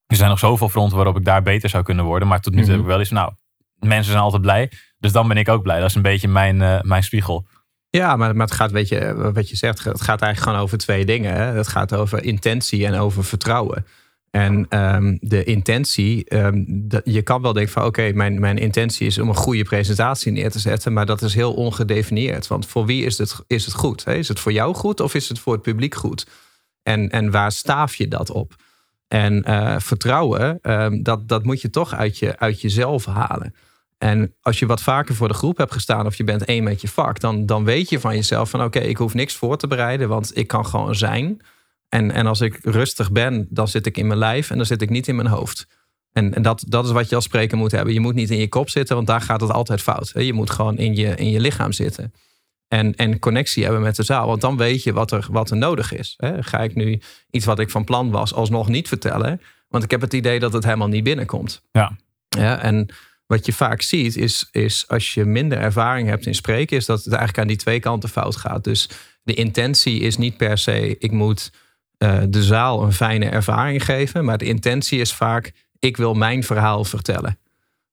er 0.06 0.16
zijn 0.16 0.28
nog 0.30 0.38
zoveel 0.38 0.68
fronten 0.68 0.96
waarop 0.96 1.16
ik 1.16 1.24
daar 1.24 1.42
beter 1.42 1.68
zou 1.68 1.82
kunnen 1.84 2.04
worden. 2.04 2.28
Maar 2.28 2.40
tot 2.40 2.52
nu 2.52 2.58
toe 2.58 2.66
Mhm. 2.68 2.76
heb 2.76 2.84
ik 2.84 2.90
wel 2.90 2.98
eens 2.98 3.10
nou, 3.10 3.32
mensen 3.78 4.10
zijn 4.12 4.22
altijd 4.24 4.42
blij. 4.42 4.70
Dus 4.98 5.12
dan 5.12 5.28
ben 5.28 5.36
ik 5.36 5.48
ook 5.48 5.62
blij. 5.62 5.78
Dat 5.80 5.88
is 5.88 5.94
een 5.94 6.02
beetje 6.02 6.28
mijn, 6.28 6.62
eh, 6.62 6.80
mijn 6.80 7.02
spiegel. 7.02 7.46
Ja, 7.90 8.16
maar, 8.16 8.36
maar 8.36 8.46
het 8.46 8.54
gaat, 8.54 8.70
weet 8.70 8.88
je, 8.88 9.30
wat 9.32 9.48
je 9.48 9.56
zegt, 9.56 9.84
het 9.84 10.00
gaat 10.00 10.20
eigenlijk 10.22 10.38
gewoon 10.42 10.58
over 10.66 10.78
twee 10.78 11.04
dingen. 11.04 11.34
Hè? 11.34 11.42
Het 11.44 11.68
gaat 11.68 11.94
over 11.94 12.24
intentie 12.24 12.86
en 12.86 12.94
over 12.94 13.24
vertrouwen. 13.24 13.86
En 14.34 14.66
ehm, 14.68 15.16
de 15.20 15.44
intentie, 15.44 16.24
ehm, 16.24 16.64
je 17.04 17.22
kan 17.22 17.42
wel 17.42 17.52
denken 17.52 17.72
van 17.72 17.84
oké, 17.84 18.12
mijn, 18.14 18.40
mijn 18.40 18.58
intentie 18.58 19.06
is 19.06 19.18
om 19.18 19.28
een 19.28 19.34
goede 19.34 19.62
presentatie 19.62 20.32
neer 20.32 20.50
te 20.50 20.58
zetten, 20.58 20.92
maar 20.92 21.06
dat 21.06 21.22
is 21.22 21.34
heel 21.34 21.54
ongedefinieerd. 21.54 22.46
Want 22.46 22.66
voor 22.66 22.86
wie 22.86 23.04
is 23.04 23.18
het, 23.18 23.40
is 23.46 23.64
het 23.64 23.74
goed? 23.74 24.04
Hè? 24.04 24.14
Is 24.14 24.28
het 24.28 24.40
voor 24.40 24.52
jou 24.52 24.74
goed 24.74 25.00
of 25.00 25.14
is 25.14 25.28
het 25.28 25.38
voor 25.38 25.52
het 25.52 25.62
publiek 25.62 25.94
goed? 25.94 26.26
En, 26.82 27.10
en 27.10 27.30
waar 27.30 27.52
staaf 27.52 27.94
je 27.94 28.08
dat 28.08 28.30
op? 28.30 28.54
En 29.08 29.42
eh, 29.42 29.76
vertrouwen, 29.78 30.58
ehm, 30.62 31.02
dat, 31.02 31.28
dat 31.28 31.44
moet 31.44 31.60
je 31.60 31.70
toch 31.70 31.94
uit, 31.94 32.18
je, 32.18 32.38
uit 32.38 32.60
jezelf 32.60 33.04
halen. 33.04 33.54
En 33.98 34.34
als 34.40 34.58
je 34.58 34.66
wat 34.66 34.82
vaker 34.82 35.14
voor 35.14 35.28
de 35.28 35.34
groep 35.34 35.56
hebt 35.56 35.72
gestaan 35.72 36.06
of 36.06 36.16
je 36.16 36.24
bent 36.24 36.44
één 36.44 36.64
met 36.64 36.80
je 36.80 36.88
vak, 36.88 37.20
dan, 37.20 37.46
dan 37.46 37.64
weet 37.64 37.88
je 37.88 38.00
van 38.00 38.14
jezelf 38.14 38.50
van 38.50 38.64
oké, 38.64 38.78
ik 38.78 38.96
hoef 38.96 39.14
niks 39.14 39.34
voor 39.34 39.56
te 39.56 39.66
bereiden, 39.66 40.08
want 40.08 40.36
ik 40.36 40.46
kan 40.46 40.66
gewoon 40.66 40.94
zijn. 40.94 41.40
En, 41.94 42.10
en 42.10 42.26
als 42.26 42.40
ik 42.40 42.58
rustig 42.62 43.12
ben, 43.12 43.46
dan 43.50 43.68
zit 43.68 43.86
ik 43.86 43.96
in 43.96 44.06
mijn 44.06 44.18
lijf 44.18 44.50
en 44.50 44.56
dan 44.56 44.66
zit 44.66 44.82
ik 44.82 44.90
niet 44.90 45.08
in 45.08 45.16
mijn 45.16 45.28
hoofd. 45.28 45.66
En, 46.12 46.34
en 46.34 46.42
dat, 46.42 46.64
dat 46.68 46.84
is 46.84 46.90
wat 46.90 47.08
je 47.08 47.14
als 47.14 47.24
spreker 47.24 47.58
moet 47.58 47.70
hebben. 47.70 47.94
Je 47.94 48.00
moet 48.00 48.14
niet 48.14 48.30
in 48.30 48.38
je 48.38 48.48
kop 48.48 48.70
zitten, 48.70 48.94
want 48.94 49.06
daar 49.06 49.20
gaat 49.20 49.40
het 49.40 49.50
altijd 49.50 49.82
fout. 49.82 50.12
Je 50.14 50.32
moet 50.32 50.50
gewoon 50.50 50.78
in 50.78 50.96
je, 50.96 51.14
in 51.14 51.30
je 51.30 51.40
lichaam 51.40 51.72
zitten. 51.72 52.12
En, 52.68 52.94
en 52.94 53.18
connectie 53.18 53.62
hebben 53.64 53.82
met 53.82 53.96
de 53.96 54.02
zaal. 54.02 54.26
Want 54.26 54.40
dan 54.40 54.56
weet 54.56 54.82
je 54.82 54.92
wat 54.92 55.12
er, 55.12 55.26
wat 55.30 55.50
er 55.50 55.56
nodig 55.56 55.92
is. 55.92 56.18
Ga 56.40 56.58
ik 56.62 56.74
nu 56.74 57.00
iets 57.30 57.44
wat 57.44 57.58
ik 57.58 57.70
van 57.70 57.84
plan 57.84 58.10
was 58.10 58.34
alsnog 58.34 58.68
niet 58.68 58.88
vertellen? 58.88 59.40
Want 59.68 59.84
ik 59.84 59.90
heb 59.90 60.00
het 60.00 60.12
idee 60.12 60.38
dat 60.38 60.52
het 60.52 60.64
helemaal 60.64 60.88
niet 60.88 61.04
binnenkomt. 61.04 61.62
Ja. 61.72 61.96
Ja, 62.28 62.58
en 62.62 62.88
wat 63.26 63.46
je 63.46 63.52
vaak 63.52 63.82
ziet 63.82 64.16
is, 64.16 64.48
is 64.52 64.84
als 64.88 65.14
je 65.14 65.24
minder 65.24 65.58
ervaring 65.58 66.08
hebt 66.08 66.26
in 66.26 66.34
spreken, 66.34 66.76
is 66.76 66.86
dat 66.86 66.98
het 66.98 67.08
eigenlijk 67.08 67.38
aan 67.38 67.46
die 67.46 67.56
twee 67.56 67.80
kanten 67.80 68.08
fout 68.08 68.36
gaat. 68.36 68.64
Dus 68.64 68.88
de 69.22 69.34
intentie 69.34 70.00
is 70.00 70.16
niet 70.16 70.36
per 70.36 70.58
se, 70.58 70.98
ik 70.98 71.10
moet 71.10 71.50
eh, 71.98 72.22
de 72.28 72.42
zaal 72.42 72.82
een 72.82 72.92
fijne 72.92 73.28
ervaring 73.28 73.84
geven, 73.84 74.24
maar 74.24 74.38
de 74.38 74.44
intentie 74.44 75.00
is 75.00 75.14
vaak, 75.14 75.52
ik 75.78 75.96
wil 75.96 76.14
mijn 76.14 76.42
verhaal 76.42 76.84
vertellen. 76.84 77.38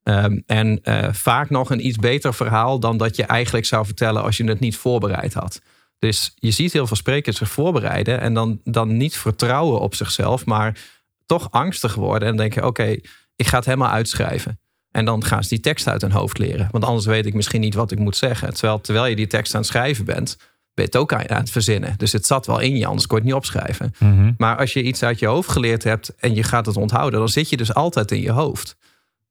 Ehm, 0.03 0.39
en 0.45 0.79
eh, 0.83 1.07
vaak 1.11 1.49
nog 1.49 1.69
een 1.69 1.85
iets 1.85 1.97
beter 1.97 2.33
verhaal 2.33 2.79
dan 2.79 2.97
dat 2.97 3.15
je 3.15 3.23
eigenlijk 3.23 3.65
zou 3.65 3.85
vertellen 3.85 4.23
als 4.23 4.37
je 4.37 4.43
het 4.43 4.59
niet 4.59 4.77
voorbereid 4.77 5.33
had. 5.33 5.61
Dus 5.99 6.31
je 6.35 6.51
ziet 6.51 6.73
heel 6.73 6.87
veel 6.87 6.95
sprekers 6.95 7.37
zich 7.37 7.49
voorbereiden 7.49 8.19
en 8.19 8.33
dan, 8.33 8.59
dan 8.63 8.97
niet 8.97 9.17
vertrouwen 9.17 9.79
op 9.79 9.95
zichzelf, 9.95 10.45
maar 10.45 10.79
toch 11.25 11.51
angstig 11.51 11.95
worden 11.95 12.27
en 12.27 12.37
denken: 12.37 12.65
oké, 12.65 12.95
ik 13.35 13.47
ga 13.47 13.57
het 13.57 13.65
helemaal 13.65 13.89
uitschrijven. 13.89 14.59
En 14.91 15.05
dan 15.05 15.23
gaan 15.23 15.43
ze 15.43 15.49
die 15.49 15.59
tekst 15.59 15.87
uit 15.87 16.01
hun 16.01 16.11
hoofd 16.11 16.37
leren. 16.37 16.67
Want 16.71 16.83
anders 16.83 17.05
weet 17.05 17.25
ik 17.25 17.33
misschien 17.33 17.61
niet 17.61 17.73
wat 17.73 17.91
ik 17.91 17.99
moet 17.99 18.15
zeggen. 18.15 18.53
Terwijl, 18.53 18.81
terwijl 18.81 19.05
je 19.05 19.15
die 19.15 19.27
tekst 19.27 19.53
aan 19.53 19.61
het 19.61 19.69
schrijven 19.69 20.05
bent, 20.05 20.37
ben 20.73 20.85
je 20.85 20.91
het 20.91 20.95
ook 20.95 21.13
aan 21.13 21.29
aan 21.29 21.39
het 21.39 21.49
verzinnen. 21.49 21.93
Dus 21.97 22.11
het 22.11 22.25
zat 22.25 22.45
wel 22.45 22.59
in 22.59 22.77
je, 22.77 22.85
anders 22.85 23.07
kon 23.07 23.17
je 23.17 23.23
het 23.23 23.33
niet 23.33 23.41
opschrijven. 23.41 23.93
Mhm. 23.99 24.31
Maar 24.37 24.57
als 24.57 24.73
je 24.73 24.83
iets 24.83 25.03
uit 25.03 25.19
je 25.19 25.27
hoofd 25.27 25.49
geleerd 25.49 25.83
hebt 25.83 26.15
en 26.15 26.35
je 26.35 26.43
gaat 26.43 26.65
het 26.65 26.77
onthouden, 26.77 27.19
dan 27.19 27.29
zit 27.29 27.49
je 27.49 27.57
dus 27.57 27.73
altijd 27.73 28.11
in 28.11 28.21
je 28.21 28.31
hoofd. 28.31 28.75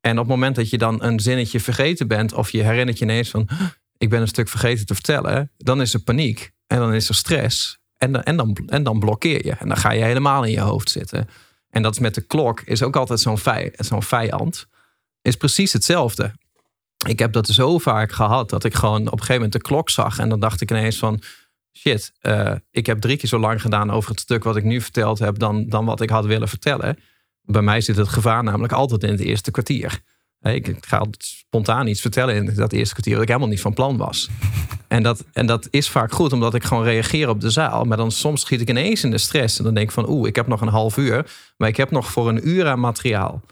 En 0.01 0.13
op 0.13 0.19
het 0.19 0.27
moment 0.29 0.57
dat 0.57 0.71
je 0.71 0.79
dan 0.79 1.03
een 1.03 1.21
zinnetje 1.21 1.61
vergeten 1.61 2.09
bent, 2.09 2.33
of 2.33 2.51
je 2.51 2.63
herinnert 2.63 2.99
je 2.99 3.05
ineens 3.05 3.31
van: 3.31 3.49
"Huh, 3.49 3.67
ik 3.99 4.09
ben 4.09 4.21
een 4.21 4.29
stuk 4.29 4.49
vergeten 4.49 4.87
te 4.87 4.95
vertellen, 4.95 5.51
dan 5.57 5.81
is 5.81 5.95
er 5.95 6.01
paniek 6.01 6.53
en 6.67 6.79
dan 6.79 6.95
is 6.95 7.09
er 7.09 7.15
stress. 7.15 7.79
En 7.97 8.13
dan, 8.13 8.23
en 8.23 8.37
dan, 8.37 8.57
en 8.67 8.83
dan 8.83 8.99
blokkeer 8.99 9.47
je. 9.47 9.53
En 9.53 9.69
dan 9.69 9.77
ga 9.77 9.91
je 9.91 10.05
helemaal 10.05 10.45
in 10.45 10.51
je 10.51 10.61
hoofd 10.61 10.91
zitten. 10.91 11.29
En 11.71 11.83
dat 11.83 11.93
is 11.93 11.99
met 11.99 12.15
de 12.15 12.21
klok, 12.21 12.61
is 12.61 12.83
ook 12.83 12.97
altijd 12.97 13.21
zo'n 13.21 13.39
vij, 13.39 13.73
zo'n 13.77 14.03
vijand. 14.03 14.67
Is 15.23 15.37
precies 15.37 15.73
hetzelfde. 15.73 16.33
Ik 17.09 17.19
heb 17.19 17.33
dat 17.33 17.47
zo 17.47 17.79
vaak 17.79 18.13
gehad 18.13 18.51
dat 18.51 18.65
ik 18.65 18.75
gewoon 18.75 19.01
op 19.01 19.13
een 19.13 19.19
gegeven 19.19 19.35
moment 19.35 19.53
de 19.53 19.61
klok 19.61 19.91
zag. 19.91 20.19
En 20.19 20.29
dan 20.29 20.41
dacht 20.41 20.61
ik 20.61 20.71
ineens 20.71 20.99
van 20.99 21.23
shit, 21.79 22.13
eh, 22.21 22.53
ik 22.71 22.87
heb 22.87 23.01
drie 23.01 23.17
keer 23.17 23.29
zo 23.29 23.39
lang 23.39 23.61
gedaan 23.61 23.91
over 23.91 24.11
het 24.11 24.21
stuk 24.21 24.45
wat 24.45 24.57
ik 24.57 24.65
nu 24.65 24.81
verteld 24.81 25.19
heb 25.19 25.39
dan, 25.39 25.69
dan 25.69 25.85
wat 25.85 26.01
ik 26.01 26.11
had 26.11 26.25
willen 26.25 26.49
vertellen. 26.49 26.99
Bij 27.43 27.63
mij 27.63 27.81
zit 27.81 27.97
het 27.97 28.09
gevaar 28.09 28.45
namelijk 28.45 28.73
altijd 28.73 29.03
in 29.03 29.11
het 29.11 29.21
eerste 29.21 29.51
kwartier. 29.51 30.01
Ik 30.41 30.77
ga 30.81 31.05
spontaan 31.19 31.87
iets 31.87 32.01
vertellen 32.01 32.35
in 32.35 32.55
dat 32.55 32.73
eerste 32.73 32.93
kwartier 32.93 33.15
wat 33.15 33.23
ik 33.23 33.29
helemaal 33.29 33.49
niet 33.49 33.61
van 33.61 33.75
plan 33.75 33.97
was. 33.97 34.29
En 34.89 35.03
dat, 35.03 35.25
en 35.33 35.47
dat 35.47 35.69
is 35.71 35.89
vaak 35.89 36.13
goed, 36.13 36.33
omdat 36.33 36.55
ik 36.55 36.65
gewoon 36.65 36.85
reageer 36.85 37.29
op 37.29 37.41
de 37.41 37.51
zaal. 37.51 37.85
Maar 37.85 37.97
dan 37.97 38.11
soms 38.11 38.41
schiet 38.41 38.61
ik 38.61 38.69
ineens 38.69 39.05
in 39.05 39.11
de 39.11 39.19
stress. 39.19 39.59
En 39.59 39.65
dan 39.65 39.75
denk 39.75 39.89
ik 39.89 39.95
van, 39.95 40.09
oeh, 40.09 40.29
ik 40.29 40.37
heb 40.37 40.47
nog 40.47 40.61
een 40.61 40.69
half 40.69 40.97
uur. 40.97 41.31
Maar 41.57 41.69
ik 41.69 41.77
heb 41.77 41.91
nog 41.91 42.11
voor 42.11 42.29
een 42.29 42.49
uur 42.49 42.67
aan 42.67 42.81
materiaal. 42.81 43.43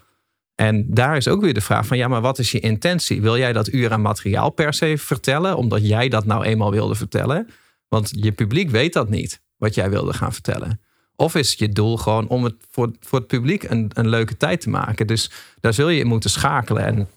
En 0.59 0.85
daar 0.87 1.17
is 1.17 1.27
ook 1.27 1.41
weer 1.41 1.53
de 1.53 1.61
vraag 1.61 1.85
van, 1.85 1.97
ja, 1.97 2.07
maar 2.07 2.21
wat 2.21 2.39
is 2.39 2.51
je 2.51 2.59
intentie? 2.59 3.21
Wil 3.21 3.37
jij 3.37 3.53
dat 3.53 3.73
uur 3.73 3.91
aan 3.91 4.01
materiaal 4.01 4.49
per 4.49 4.73
se 4.73 4.97
vertellen, 4.97 5.57
omdat 5.57 5.87
jij 5.87 6.09
dat 6.09 6.25
nou 6.25 6.43
eenmaal 6.43 6.71
wilde 6.71 6.95
vertellen? 6.95 7.49
Want 7.87 8.11
je 8.15 8.31
publiek 8.31 8.69
weet 8.69 8.93
dat 8.93 9.09
niet, 9.09 9.41
wat 9.57 9.75
jij 9.75 9.89
wilde 9.89 10.13
gaan 10.13 10.33
vertellen. 10.33 10.81
Of 11.15 11.35
is 11.35 11.53
je 11.53 11.69
doel 11.69 11.97
gewoon 11.97 12.27
om 12.27 12.43
het 12.43 12.55
voor, 12.71 12.91
voor 12.99 13.19
het 13.19 13.27
publiek 13.27 13.63
een, 13.63 13.91
een 13.93 14.09
leuke 14.09 14.37
tijd 14.37 14.61
te 14.61 14.69
maken. 14.69 15.07
Dus 15.07 15.31
daar 15.59 15.73
zul 15.73 15.89
je 15.89 15.99
in 15.99 16.07
moeten 16.07 16.29
schakelen. 16.29 16.85
En 16.85 17.07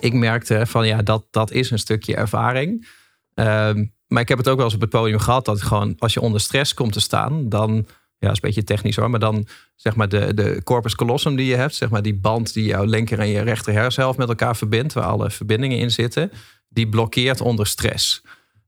ik 0.00 0.12
merkte 0.12 0.66
van 0.66 0.86
ja, 0.86 1.02
dat, 1.02 1.26
dat 1.30 1.50
is 1.50 1.70
een 1.70 1.78
stukje 1.78 2.16
ervaring. 2.16 2.88
Ehm, 3.34 3.84
maar 4.06 4.22
ik 4.22 4.28
heb 4.28 4.38
het 4.38 4.48
ook 4.48 4.56
wel 4.56 4.64
eens 4.64 4.74
op 4.74 4.80
het 4.80 4.90
podium 4.90 5.18
gehad 5.18 5.44
dat 5.44 5.62
gewoon 5.62 5.94
als 5.98 6.14
je 6.14 6.20
onder 6.20 6.40
stress 6.40 6.74
komt 6.74 6.92
te 6.92 7.00
staan, 7.00 7.48
dan 7.48 7.86
ja, 8.22 8.30
is 8.30 8.34
een 8.34 8.40
beetje 8.40 8.64
technisch 8.64 8.96
hoor, 8.96 9.10
maar 9.10 9.20
dan 9.20 9.46
zeg 9.76 9.94
maar 9.94 10.08
de, 10.08 10.34
de 10.34 10.60
corpus 10.64 10.94
callosum 10.94 11.36
die 11.36 11.46
je 11.46 11.56
hebt, 11.56 11.74
zeg 11.74 11.90
maar 11.90 12.02
die 12.02 12.14
band 12.14 12.52
die 12.52 12.64
jouw 12.64 12.84
linker 12.84 13.18
en 13.18 13.28
je 13.28 13.40
rechter 13.40 13.72
hersenhelft 13.72 14.18
met 14.18 14.28
elkaar 14.28 14.56
verbindt, 14.56 14.92
waar 14.92 15.04
alle 15.04 15.30
verbindingen 15.30 15.78
in 15.78 15.90
zitten, 15.90 16.30
die 16.68 16.88
blokkeert 16.88 17.40
onder 17.40 17.66
stress. 17.66 18.22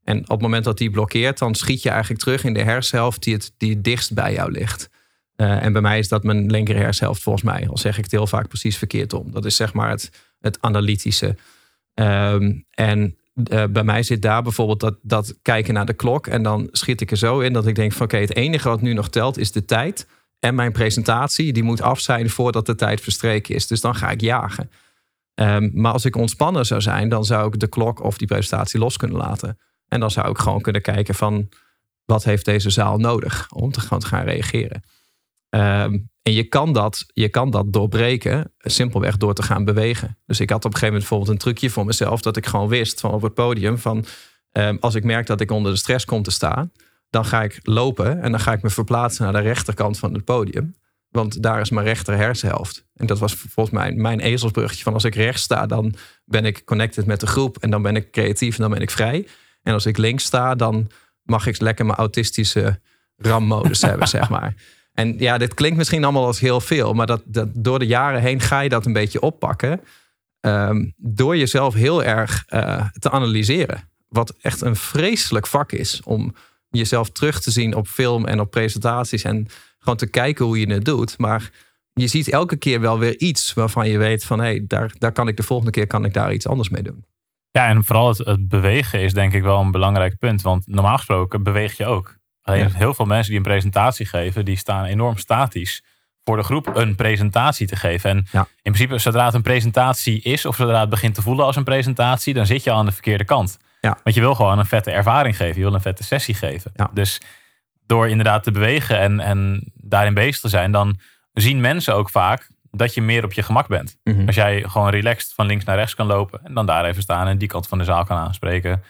En 0.05 0.19
op 0.21 0.29
het 0.29 0.41
moment 0.41 0.65
dat 0.65 0.79
die 0.79 0.91
blokkeert, 0.91 1.39
dan 1.39 1.55
schiet 1.55 1.83
je 1.83 1.89
eigenlijk 1.91 2.21
terug 2.21 2.45
in 2.45 2.55
de 2.55 2.63
hersenhelft 2.63 3.23
die 3.23 3.35
het, 3.35 3.53
die 3.57 3.81
dichtst 3.81 4.15
bij 4.15 4.33
jou 4.33 4.51
ligt. 4.51 4.91
Uh, 5.37 5.65
en 5.65 5.73
bij 5.73 5.83
mij 5.83 5.99
is 5.99 6.09
dat 6.09 6.25
mijn 6.25 6.51
linker 6.51 6.77
hersenhelft 6.77 7.23
volgens 7.23 7.45
mij. 7.45 7.69
Al 7.69 7.79
zeg 7.79 7.97
ik 7.97 8.03
het 8.03 8.13
heel 8.13 8.27
vaak 8.27 8.49
precies 8.49 8.79
verkeerd 8.79 9.13
om. 9.13 9.31
Dat 9.31 9.45
is 9.45 9.57
zeg 9.57 9.73
maar 9.73 9.91
het, 9.91 10.11
het 10.41 10.59
analytische. 10.61 11.37
Um, 11.95 12.65
en 12.71 13.17
uh, 13.35 13.65
bij 13.71 13.85
mij 13.85 14.03
zit 14.03 14.23
daar 14.23 14.43
bijvoorbeeld 14.43 14.81
dat, 14.81 14.99
dat 15.03 15.39
kijken 15.43 15.75
naar 15.75 15.87
de 15.87 15.95
klok. 15.95 16.27
En 16.27 16.43
dan 16.43 16.69
schiet 16.73 17.01
ik 17.01 17.11
er 17.11 17.17
zo 17.17 17.41
in 17.41 17.53
dat 17.53 17.67
ik 17.67 17.75
denk 17.75 17.93
van 17.93 18.07
oké, 18.07 18.17
het 18.17 18.35
enige 18.35 18.69
wat 18.69 18.81
nu 18.81 18.93
nog 18.93 19.09
telt 19.09 19.39
is 19.39 19.53
de 19.53 19.65
tijd. 19.65 20.07
En 20.39 20.55
mijn 20.55 20.73
presentatie, 20.73 21.53
die 21.53 21.63
moet 21.63 21.81
af 21.83 22.01
zijn 22.01 22.31
voordat 22.31 22.67
de 22.67 22.75
tijd 22.75 23.01
verstreken 23.01 23.55
is. 23.55 23.67
Dus 23.67 23.81
dan 23.81 23.95
ga 23.95 24.11
ik 24.11 24.21
jagen. 24.21 24.71
Um, 25.35 25.71
maar 25.75 25.93
als 25.93 26.05
ik 26.05 26.17
ontspannen 26.17 26.67
zou 26.67 26.81
zijn, 26.81 27.09
dan 27.09 27.25
zou 27.25 27.47
ik 27.47 27.61
de 27.61 27.67
klok 27.67 28.03
of 28.03 28.19
die 28.19 28.27
presentatie 28.27 28.81
los 28.81 28.97
kunnen 28.97 29.17
laten. 29.17 29.59
En 29.89 30.01
dan 30.01 30.11
zou 30.11 30.31
ik 30.31 30.39
gewoon 30.39 30.61
kunnen 30.61 30.83
kijken 30.83 31.15
van 31.15 31.49
wat 32.05 32.25
heeft 32.25 32.45
deze 32.45 32.71
zaal 32.71 32.99
nodig 32.99 33.47
om 33.53 33.73
te 33.73 33.81
gaan 33.81 34.25
reageren. 34.25 34.83
Um, 35.55 36.13
en 36.23 36.33
je 36.33 36.45
kan, 36.45 36.73
dat, 36.73 37.07
je 37.13 37.29
kan 37.29 37.51
dat 37.51 37.73
doorbreken 37.73 38.53
simpelweg 38.59 39.17
door 39.17 39.35
te 39.35 39.43
gaan 39.43 39.65
bewegen. 39.65 40.19
Dus 40.27 40.41
ik 40.41 40.51
had 40.51 40.65
op 40.65 40.65
een 40.65 40.79
gegeven 40.79 40.95
moment 40.95 41.09
bijvoorbeeld 41.09 41.31
een 41.31 41.53
trucje 41.53 41.71
voor 41.71 41.85
mezelf 41.85 42.21
dat 42.21 42.37
ik 42.37 42.47
gewoon 42.47 42.69
wist 42.69 43.01
van 43.01 43.11
op 43.11 43.23
het 43.23 43.35
podium 43.35 43.79
van 43.79 44.05
um, 44.53 44.77
als 44.81 44.95
ik 44.95 45.05
merk 45.05 45.27
dat 45.27 45.41
ik 45.41 45.51
onder 45.51 45.73
de 45.73 45.79
stress 45.79 46.05
kom 46.05 46.23
te 46.23 46.31
staan, 46.31 46.73
dan 47.11 47.25
ga 47.25 47.43
ik 47.43 47.61
lopen 47.63 48.23
en 48.23 48.31
dan 48.31 48.41
ga 48.41 48.53
ik 48.53 48.63
me 48.63 48.71
verplaatsen 48.71 49.25
naar 49.25 49.33
de 49.33 49.49
rechterkant 49.49 49.99
van 49.99 50.15
het 50.15 50.25
podium. 50.25 50.75
Want 51.09 51.43
daar 51.43 51.61
is 51.61 51.71
mijn 51.71 51.87
rechter 51.87 52.17
hersenhelft. 52.17 52.87
En 52.95 53.07
dat 53.07 53.19
was 53.19 53.35
volgens 53.35 53.77
mij 53.77 53.93
mijn 53.93 54.21
ezelsbruggetje 54.21 54.83
van 54.83 54.95
als 54.95 55.05
ik 55.05 55.15
rechts 55.15 55.43
sta, 55.43 55.67
dan 55.67 55.95
ben 56.25 56.45
ik 56.45 56.65
connected 56.65 57.07
met 57.07 57.21
de 57.21 57.27
groep 57.27 57.57
en 57.59 57.71
dan 57.71 57.83
ben 57.83 57.97
ik 57.97 58.11
creatief 58.11 58.55
en 58.55 58.61
dan 58.61 58.71
ben 58.71 58.83
ik 58.83 58.91
vrij. 58.91 59.27
En 59.63 59.73
als 59.73 59.87
ik 59.87 59.97
links 59.97 60.25
sta, 60.25 60.55
dan 60.55 60.91
mag 61.23 61.47
ik 61.47 61.61
lekker 61.61 61.87
mijn 61.87 61.99
autistische 61.99 62.81
rammodus 63.17 63.83
hebben, 63.91 64.09
zeg 64.09 64.29
maar. 64.29 64.55
En 64.95 65.19
ja, 65.19 65.39
dit 65.39 65.55
klinkt 65.55 65.77
misschien 65.77 66.05
allemaal 66.05 66.27
als 66.27 66.41
heel 66.41 66.61
veel, 66.61 66.93
maar 66.93 67.07
dat, 67.07 67.23
dat 67.25 67.49
door 67.53 67.79
de 67.79 67.87
jaren 67.87 68.21
heen 68.21 68.41
ga 68.41 68.61
je 68.61 68.69
dat 68.69 68.87
een 68.87 68.93
beetje 68.93 69.21
oppakken. 69.21 69.81
Um, 70.41 70.95
door 70.97 71.37
jezelf 71.37 71.75
heel 71.75 72.05
erg 72.05 72.45
uh, 72.49 72.87
te 72.99 73.11
analyseren. 73.11 73.89
Wat 74.09 74.35
echt 74.41 74.61
een 74.61 74.77
vreselijk 74.77 75.47
vak 75.47 75.73
is 75.73 76.01
om 76.05 76.35
jezelf 76.69 77.11
terug 77.11 77.41
te 77.41 77.51
zien 77.51 77.75
op 77.75 77.87
film 77.87 78.27
en 78.27 78.41
op 78.41 78.51
presentaties 78.51 79.23
en 79.23 79.47
gewoon 79.79 79.99
te 79.99 80.07
kijken 80.07 80.45
hoe 80.45 80.61
je 80.61 80.73
het 80.73 80.85
doet. 80.85 81.19
Maar 81.19 81.51
je 81.93 82.07
ziet 82.07 82.29
elke 82.29 82.57
keer 82.57 82.81
wel 82.81 82.99
weer 82.99 83.19
iets 83.19 83.53
waarvan 83.55 83.89
je 83.89 83.99
weet 83.99 84.25
van 84.25 84.39
hé, 84.39 84.45
hey, 84.45 84.65
daar, 84.67 84.95
daar 84.99 85.13
kan 85.13 85.29
ik 85.29 85.37
de 85.37 85.43
volgende 85.43 85.73
keer 85.73 85.87
kan 85.87 86.05
ik 86.05 86.13
daar 86.13 86.33
iets 86.33 86.47
anders 86.47 86.69
mee 86.69 86.83
doen. 86.83 87.05
Ja, 87.51 87.69
en 87.69 87.85
vooral 87.85 88.09
het, 88.09 88.19
het 88.19 88.49
bewegen 88.49 89.01
is 89.01 89.13
denk 89.13 89.33
ik 89.33 89.43
wel 89.43 89.61
een 89.61 89.71
belangrijk 89.71 90.19
punt. 90.19 90.43
Want 90.43 90.67
normaal 90.67 90.97
gesproken 90.97 91.43
beweeg 91.43 91.77
je 91.77 91.87
ook. 91.87 92.17
Alleen 92.45 92.75
heel 92.75 92.95
veel 92.95 93.05
mensen 93.05 93.29
die 93.29 93.37
een 93.37 93.47
presentatie 93.47 94.07
geven, 94.07 94.45
die 94.45 94.57
staan 94.57 94.85
enorm 94.85 95.17
statisch 95.17 95.83
voor 96.25 96.37
de 96.37 96.43
groep 96.43 96.77
een 96.77 96.95
presentatie 96.95 97.67
te 97.67 97.77
geven. 97.77 98.11
En 98.11 98.27
in 98.63 98.73
principe, 98.73 98.99
zodra 98.99 99.25
het 99.25 99.35
een 99.35 99.43
presentatie 99.43 100.23
is, 100.23 100.47
of 100.47 100.57
zodra 100.57 100.81
het 100.81 100.89
begint 100.89 101.15
te 101.15 101.23
voelen 101.23 101.45
als 101.45 101.57
een 101.57 101.65
presentatie, 101.65 102.35
dan 102.35 102.47
zit 102.47 102.65
je 102.65 102.73
aan 102.73 102.85
de 102.85 102.93
verkeerde 102.93 103.25
kant. 103.25 103.59
Ja. 103.81 103.99
Want 104.03 104.15
je 104.15 104.23
wil 104.23 104.35
gewoon 104.35 104.59
een 104.59 104.67
vette 104.67 104.91
ervaring 104.91 105.37
geven, 105.37 105.57
je 105.57 105.65
wil 105.65 105.75
een 105.75 105.81
vette 105.81 106.05
sessie 106.05 106.35
geven. 106.35 106.73
Dus 106.93 107.21
door 107.87 108.09
inderdaad 108.09 108.43
te 108.43 108.51
bewegen 108.51 108.99
en, 108.99 109.21
en 109.21 109.73
daarin 109.75 110.15
bezig 110.15 110.41
te 110.41 110.49
zijn, 110.49 110.73
dan 110.73 110.99
zien 111.33 111.61
mensen 111.61 111.95
ook 111.95 112.11
vaak 112.11 112.49
dat 112.71 112.95
je 112.95 113.03
meer 113.03 113.25
op 113.25 113.33
je 113.33 113.43
gemak 113.43 113.67
bent. 113.67 113.97
Mhm. 114.05 114.27
Als 114.27 114.35
jij 114.35 114.63
gewoon 114.67 114.91
relaxed 114.91 115.33
van 115.35 115.47
links 115.47 115.65
naar 115.65 115.77
rechts 115.77 115.95
kan 115.95 116.07
lopen 116.07 116.41
en 116.45 116.55
dan 116.55 116.67
daar 116.67 116.85
even 116.85 117.03
staan 117.03 117.27
en 117.27 117.39
die 117.39 117.49
kant 117.49 117.69
van 117.69 117.79
de 117.79 117.85
zaal 117.85 118.05
kan 118.05 118.17
aanspreken, 118.17 118.83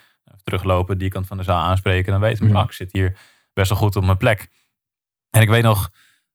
teruglopen, 0.45 0.99
die 0.99 1.11
kant 1.11 1.27
van 1.27 1.37
de 1.37 1.43
zaal 1.43 1.63
aanspreken, 1.63 2.13
dan 2.13 2.21
weten 2.21 2.47
we, 2.47 2.53
mm 2.53 2.63
ik 2.63 2.73
zit 2.73 2.93
hier 2.93 3.17
best 3.55 3.69
wel 3.69 3.79
goed 3.79 3.97
op 3.97 4.05
mijn 4.05 4.17
plek. 4.17 4.49
En 5.31 5.43
ik 5.43 5.49
weet 5.49 5.63
nog, 5.63 5.91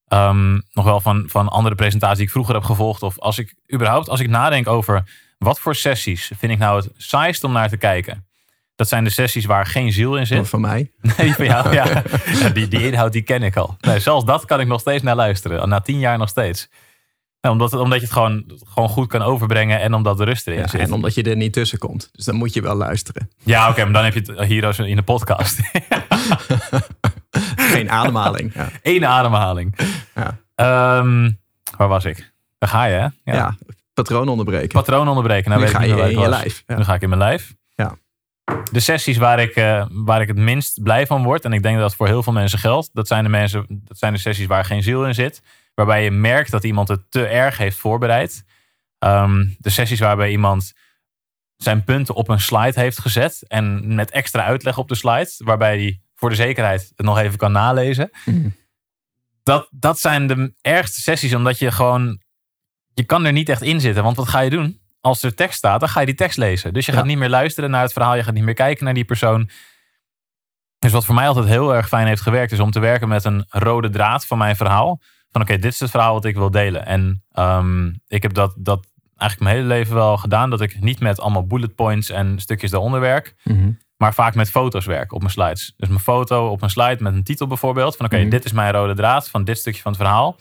um, 0.08 0.64
nog 0.74 0.86
wel 0.86 1.02
van, 1.02 1.24
van 1.28 1.48
andere 1.48 1.76
presentaties 1.76 2.18
die 2.18 2.26
ik 2.26 2.32
vroeger 2.32 2.54
heb 2.54 2.64
gevolgd. 2.64 3.04
Of 3.04 3.20
als 3.20 3.38
ik 3.38 3.56
überhaupt, 3.74 4.10
als 4.10 4.20
ik 4.20 4.30
nadenk 4.30 4.68
over 4.68 5.04
wat 5.38 5.60
voor 5.60 5.76
sessies 5.76 6.32
vind 6.38 6.52
ik 6.52 6.58
nou 6.58 6.82
het 6.82 6.90
saaist 6.98 7.44
om 7.44 7.52
naar 7.52 7.70
te 7.70 7.78
kijken. 7.78 8.28
Dat 8.76 8.88
zijn 8.88 9.04
de 9.04 9.10
sessies 9.10 9.46
waar 9.46 9.66
geen 9.66 9.92
ziel 9.92 10.18
in 10.18 10.28
zit. 10.28 10.50
van 10.50 10.62
mij? 10.62 10.92
Nee, 11.18 11.34
van 11.34 11.46
jou, 11.46 11.74
ja. 11.80 12.04
Die, 12.54 12.68
die 12.68 12.86
inhoud 12.86 13.12
die 13.12 13.22
ken 13.22 13.44
ik 13.44 13.56
al. 13.56 13.78
Nee, 13.80 14.00
zelfs 14.00 14.26
dat 14.26 14.46
kan 14.46 14.60
ik 14.60 14.68
nog 14.68 14.80
steeds 14.80 15.04
naar 15.04 15.16
luisteren. 15.16 15.70
Na 15.70 15.80
tien 15.80 16.00
jaar 16.00 16.18
nog 16.18 16.30
steeds. 16.30 16.70
Omdat, 17.42 17.74
omdat 17.74 18.00
je 18.00 18.06
het 18.06 18.14
gewoon, 18.14 18.44
gewoon 18.66 18.90
goed 18.90 19.08
kan 19.08 19.22
overbrengen 19.22 19.80
en 19.80 19.94
omdat 19.94 20.18
de 20.18 20.24
rust 20.24 20.48
erin 20.48 20.60
ja, 20.60 20.68
zit. 20.68 20.82
En 20.82 20.94
omdat 20.94 21.14
je 21.14 21.24
er 21.24 21.36
niet 21.36 21.54
tussen 21.54 21.78
komt. 21.78 22.10
Dus 22.12 22.26
dan 22.26 22.36
moet 22.36 22.54
je 22.54 22.62
wel 22.62 22.76
luisteren. 22.76 23.30
Ja, 23.44 23.70
oké, 23.70 23.84
maar 23.84 23.94
dan 23.94 24.04
heb 24.04 24.14
je 24.14 24.20
het 24.20 24.48
hier 24.48 24.88
in 24.88 24.96
de 24.96 25.02
podcast. 25.02 25.60
Geen 27.74 27.92
ademhaling. 27.92 28.54
Ja. 28.54 28.70
Eén 28.82 29.06
ademhaling. 29.06 29.78
Ja. 30.16 31.00
Um, 31.00 31.40
waar 31.78 31.88
was 31.88 32.06
ik? 32.06 32.32
Daar 32.58 32.70
ga 32.70 32.86
je, 32.86 32.94
hè? 32.94 33.02
Ja, 33.02 33.12
ja 33.24 33.56
patroon 34.04 34.28
onderbreken. 34.28 34.68
Patroon 34.68 35.08
onderbreken. 35.08 35.50
Nou 35.50 35.62
nu 35.62 35.68
weet 35.68 35.76
ga 35.76 35.84
ik 35.84 35.90
je 35.90 36.12
in 36.12 36.20
je 36.20 36.30
lijf. 36.30 36.64
Nu 36.68 36.84
ga 36.84 36.94
ik 36.94 37.02
in 37.02 37.10
mijn 37.10 37.22
lijf. 37.22 37.56
Ja. 37.76 37.98
De 38.72 38.80
sessies 38.80 39.18
waar 39.18 39.40
ik, 39.40 39.56
uh, 39.56 39.86
waar 39.90 40.22
ik 40.22 40.28
het 40.28 40.38
minst 40.38 40.84
blij 40.84 41.08
van 41.08 41.24
word, 41.24 41.46
en 41.46 41.54
ik 41.54 41.64
denk 41.64 41.76
dat 41.76 41.84
dat 41.84 41.96
voor 41.96 42.08
heel 42.08 42.24
veel 42.24 42.34
mensen 42.34 42.60
geldt, 42.60 42.90
dat 42.94 43.08
zijn 43.08 43.24
de, 43.24 43.30
mensen, 43.30 43.66
dat 43.70 43.98
zijn 43.98 44.14
de 44.14 44.20
sessies 44.20 44.46
waar 44.46 44.66
geen 44.66 44.84
ziel 44.84 45.06
in 45.06 45.14
zit. 45.14 45.42
Waarbij 45.80 46.04
je 46.04 46.12
merkt 46.12 46.52
dat 46.52 46.64
iemand 46.64 46.88
het 46.88 47.12
te 47.12 47.26
erg 47.26 47.58
heeft 47.58 47.78
voorbereid. 47.78 48.44
Um, 49.00 49.56
de 49.60 49.70
sessies 49.70 50.00
waarbij 50.00 50.32
iemand 50.32 50.74
zijn 51.58 51.84
punten 51.84 52.16
op 52.16 52.30
een 52.30 52.40
slide 52.40 52.80
heeft 52.80 53.00
gezet. 53.00 53.44
En 53.48 53.96
met 53.96 54.12
extra 54.12 54.44
uitleg 54.44 54.78
op 54.78 54.88
de 54.88 54.96
slide. 54.96 55.32
Waarbij 55.38 55.78
hij 55.78 56.02
voor 56.16 56.30
de 56.30 56.36
zekerheid 56.36 56.92
het 56.96 57.06
nog 57.06 57.18
even 57.18 57.38
kan 57.38 57.52
nalezen. 57.52 58.10
Mhm. 58.26 58.50
Dat, 59.44 59.68
dat 59.72 60.00
zijn 60.00 60.28
de 60.28 60.54
ergste 60.62 61.02
sessies, 61.02 61.34
omdat 61.34 61.60
je 61.60 61.72
gewoon. 61.72 62.22
Je 62.94 63.04
kan 63.04 63.26
er 63.26 63.34
niet 63.34 63.50
echt 63.50 63.62
in 63.62 63.80
zitten. 63.82 64.04
Want 64.04 64.18
wat 64.18 64.28
ga 64.28 64.40
je 64.40 64.50
doen? 64.50 64.82
Als 65.02 65.24
er 65.24 65.36
tekst 65.36 65.58
staat, 65.58 65.80
dan 65.80 65.90
ga 65.90 66.00
je 66.00 66.06
die 66.06 66.16
tekst 66.16 66.38
lezen. 66.38 66.74
Dus 66.74 66.86
je 66.86 66.92
gaat 66.92 67.06
niet 67.06 67.18
meer 67.18 67.30
luisteren 67.30 67.70
naar 67.70 67.82
het 67.82 67.94
verhaal. 67.94 68.16
Je 68.16 68.24
gaat 68.24 68.34
niet 68.34 68.44
meer 68.44 68.54
kijken 68.54 68.86
naar 68.86 68.94
die 68.94 69.06
persoon. 69.06 69.50
Dus 70.80 70.92
wat 70.92 71.06
voor 71.06 71.16
mij 71.16 71.28
altijd 71.28 71.46
heel 71.46 71.76
erg 71.76 71.88
fijn 71.88 72.08
heeft 72.08 72.22
gewerkt, 72.22 72.52
is 72.52 72.60
om 72.60 72.72
te 72.72 72.80
werken 72.80 73.08
met 73.08 73.26
een 73.26 73.46
rode 73.50 73.90
draad 73.90 74.26
van 74.26 74.38
mijn 74.38 74.56
verhaal. 74.56 75.02
Van 75.32 75.42
oké, 75.42 75.58
dit 75.58 75.74
is 75.74 75.80
het 75.80 75.90
verhaal 75.92 76.14
wat 76.14 76.26
ik 76.26 76.36
wil 76.36 76.52
delen. 76.52 76.86
En 76.86 77.24
um, 77.34 78.00
ik 78.08 78.22
heb 78.22 78.34
dat, 78.34 78.54
dat 78.58 78.88
eigenlijk 79.18 79.52
mijn 79.52 79.56
hele 79.56 79.76
leven 79.78 79.96
wel 79.96 80.18
gedaan. 80.18 80.50
Dat 80.50 80.62
ik 80.62 80.82
niet 80.82 81.00
met 81.00 81.20
allemaal 81.20 81.48
bullet 81.48 81.76
points 81.76 82.10
en 82.10 82.40
stukjes 82.40 82.72
daaronder 82.72 83.00
werk. 83.00 83.36
Mm 83.44 83.78
Maar 83.98 84.14
vaak 84.14 84.36
met 84.36 84.50
foto's 84.50 84.86
werk 84.86 85.14
op 85.14 85.20
mijn 85.20 85.32
slides. 85.32 85.74
Dus 85.78 85.88
mijn 85.90 86.00
foto 86.02 86.48
op 86.48 86.62
een 86.62 86.70
slide 86.70 87.04
met 87.04 87.14
een 87.14 87.24
titel 87.24 87.48
bijvoorbeeld. 87.48 87.96
Van 87.96 88.06
oké, 88.06 88.18
Mhm. 88.20 88.30
dit 88.30 88.46
is 88.46 88.52
mijn 88.52 88.72
rode 88.74 88.94
draad 88.96 89.30
van 89.30 89.44
dit 89.44 89.58
stukje 89.58 89.82
van 89.82 89.92
het 89.92 90.02
verhaal. 90.02 90.36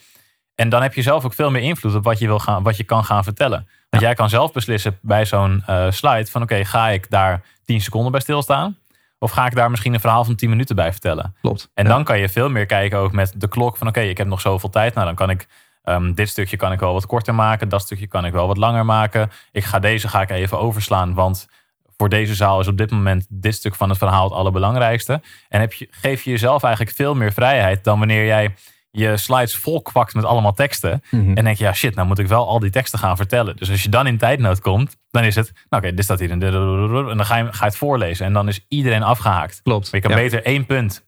En 0.54 0.68
dan 0.68 0.82
heb 0.82 0.94
je 0.94 1.02
zelf 1.02 1.24
ook 1.24 1.34
veel 1.34 1.50
meer 1.50 1.62
invloed 1.62 1.94
op 1.94 2.04
wat 2.04 2.18
je, 2.18 2.26
wil 2.26 2.38
gaan, 2.38 2.62
wat 2.62 2.76
je 2.76 2.84
kan 2.84 3.04
gaan 3.04 3.24
vertellen. 3.24 3.68
Want 3.90 4.02
jij 4.02 4.14
kan 4.14 4.28
zelf 4.28 4.52
beslissen 4.52 4.98
bij 5.02 5.24
zo'n 5.26 5.62
eh, 5.66 5.90
slide 5.90 6.26
van 6.26 6.42
oké, 6.42 6.64
ga 6.64 6.88
ik 6.88 7.10
daar 7.10 7.42
10 7.64 7.80
seconden 7.80 8.12
bij 8.12 8.20
stilstaan? 8.20 8.76
Of 9.18 9.30
ga 9.30 9.46
ik 9.46 9.54
daar 9.54 9.70
misschien 9.70 9.94
een 9.94 10.00
verhaal 10.00 10.24
van 10.24 10.34
10 10.34 10.48
minuten 10.48 10.76
bij 10.76 10.90
vertellen? 10.92 11.34
Klopt. 11.40 11.70
En 11.74 11.84
Ja. 11.84 11.90
dan 11.90 12.04
kan 12.04 12.18
je 12.18 12.28
veel 12.28 12.50
meer 12.50 12.66
kijken 12.66 12.98
ook 12.98 13.12
met 13.12 13.32
de 13.36 13.48
klok 13.48 13.76
van 13.76 13.88
oké, 13.88 14.00
ik 14.00 14.18
heb 14.18 14.26
nog 14.26 14.40
zoveel 14.40 14.70
tijd. 14.70 14.94
Nou, 14.94 15.06
dan 15.06 15.14
kan 15.14 15.30
ik 15.30 15.46
ehm, 15.82 16.12
dit 16.12 16.28
stukje 16.28 16.56
kan 16.56 16.72
ik 16.72 16.80
wel 16.80 16.92
wat 16.92 17.06
korter 17.06 17.34
maken. 17.34 17.68
Dat 17.68 17.80
stukje 17.80 18.06
kan 18.06 18.24
ik 18.24 18.32
wel 18.32 18.46
wat 18.46 18.56
langer 18.56 18.84
maken. 18.84 19.30
Ik 19.52 19.64
ga 19.64 19.78
deze 19.78 20.08
ga 20.08 20.20
ik 20.20 20.30
even 20.30 20.58
overslaan, 20.58 21.14
want 21.14 21.46
voor 21.96 22.08
deze 22.08 22.34
zaal 22.34 22.60
is 22.60 22.68
op 22.68 22.76
dit 22.76 22.90
moment 22.90 23.26
dit 23.28 23.54
stuk 23.54 23.74
van 23.74 23.88
het 23.88 23.98
verhaal 23.98 24.24
het 24.24 24.32
allerbelangrijkste. 24.32 25.20
En 25.48 25.60
heb 25.60 25.72
je, 25.72 25.88
geef 25.90 26.22
je 26.22 26.30
jezelf 26.30 26.62
eigenlijk 26.62 26.96
veel 26.96 27.14
meer 27.14 27.32
vrijheid 27.32 27.84
dan 27.84 27.98
wanneer 27.98 28.26
jij 28.26 28.54
je 28.90 29.16
slides 29.16 29.56
volkwakt 29.56 30.14
met 30.14 30.24
allemaal 30.24 30.52
teksten. 30.52 31.02
Mhm. 31.10 31.32
En 31.32 31.44
denk 31.44 31.56
je, 31.56 31.64
ja 31.64 31.72
shit, 31.72 31.94
nou 31.94 32.06
moet 32.06 32.18
ik 32.18 32.26
wel 32.28 32.48
al 32.48 32.58
die 32.58 32.70
teksten 32.70 32.98
gaan 32.98 33.16
vertellen. 33.16 33.56
Dus 33.56 33.70
als 33.70 33.82
je 33.82 33.88
dan 33.88 34.06
in 34.06 34.18
tijdnood 34.18 34.60
komt, 34.60 34.96
dan 35.10 35.24
is 35.24 35.34
het, 35.34 35.52
nou 35.68 35.82
oké, 35.84 35.94
dit 35.94 36.04
staat 36.04 36.18
hier. 36.18 36.30
En 36.30 36.38
dan 36.40 37.24
ga 37.24 37.36
je, 37.36 37.44
ga 37.44 37.58
je 37.58 37.64
het 37.64 37.76
voorlezen. 37.76 38.26
En 38.26 38.32
dan 38.32 38.48
is 38.48 38.64
iedereen 38.68 39.02
afgehaakt. 39.02 39.62
Klopt. 39.62 39.92
Maar 39.92 40.00
je 40.00 40.06
kan 40.08 40.16
Ja. 40.16 40.22
beter 40.22 40.42
één 40.44 40.66
punt 40.66 41.04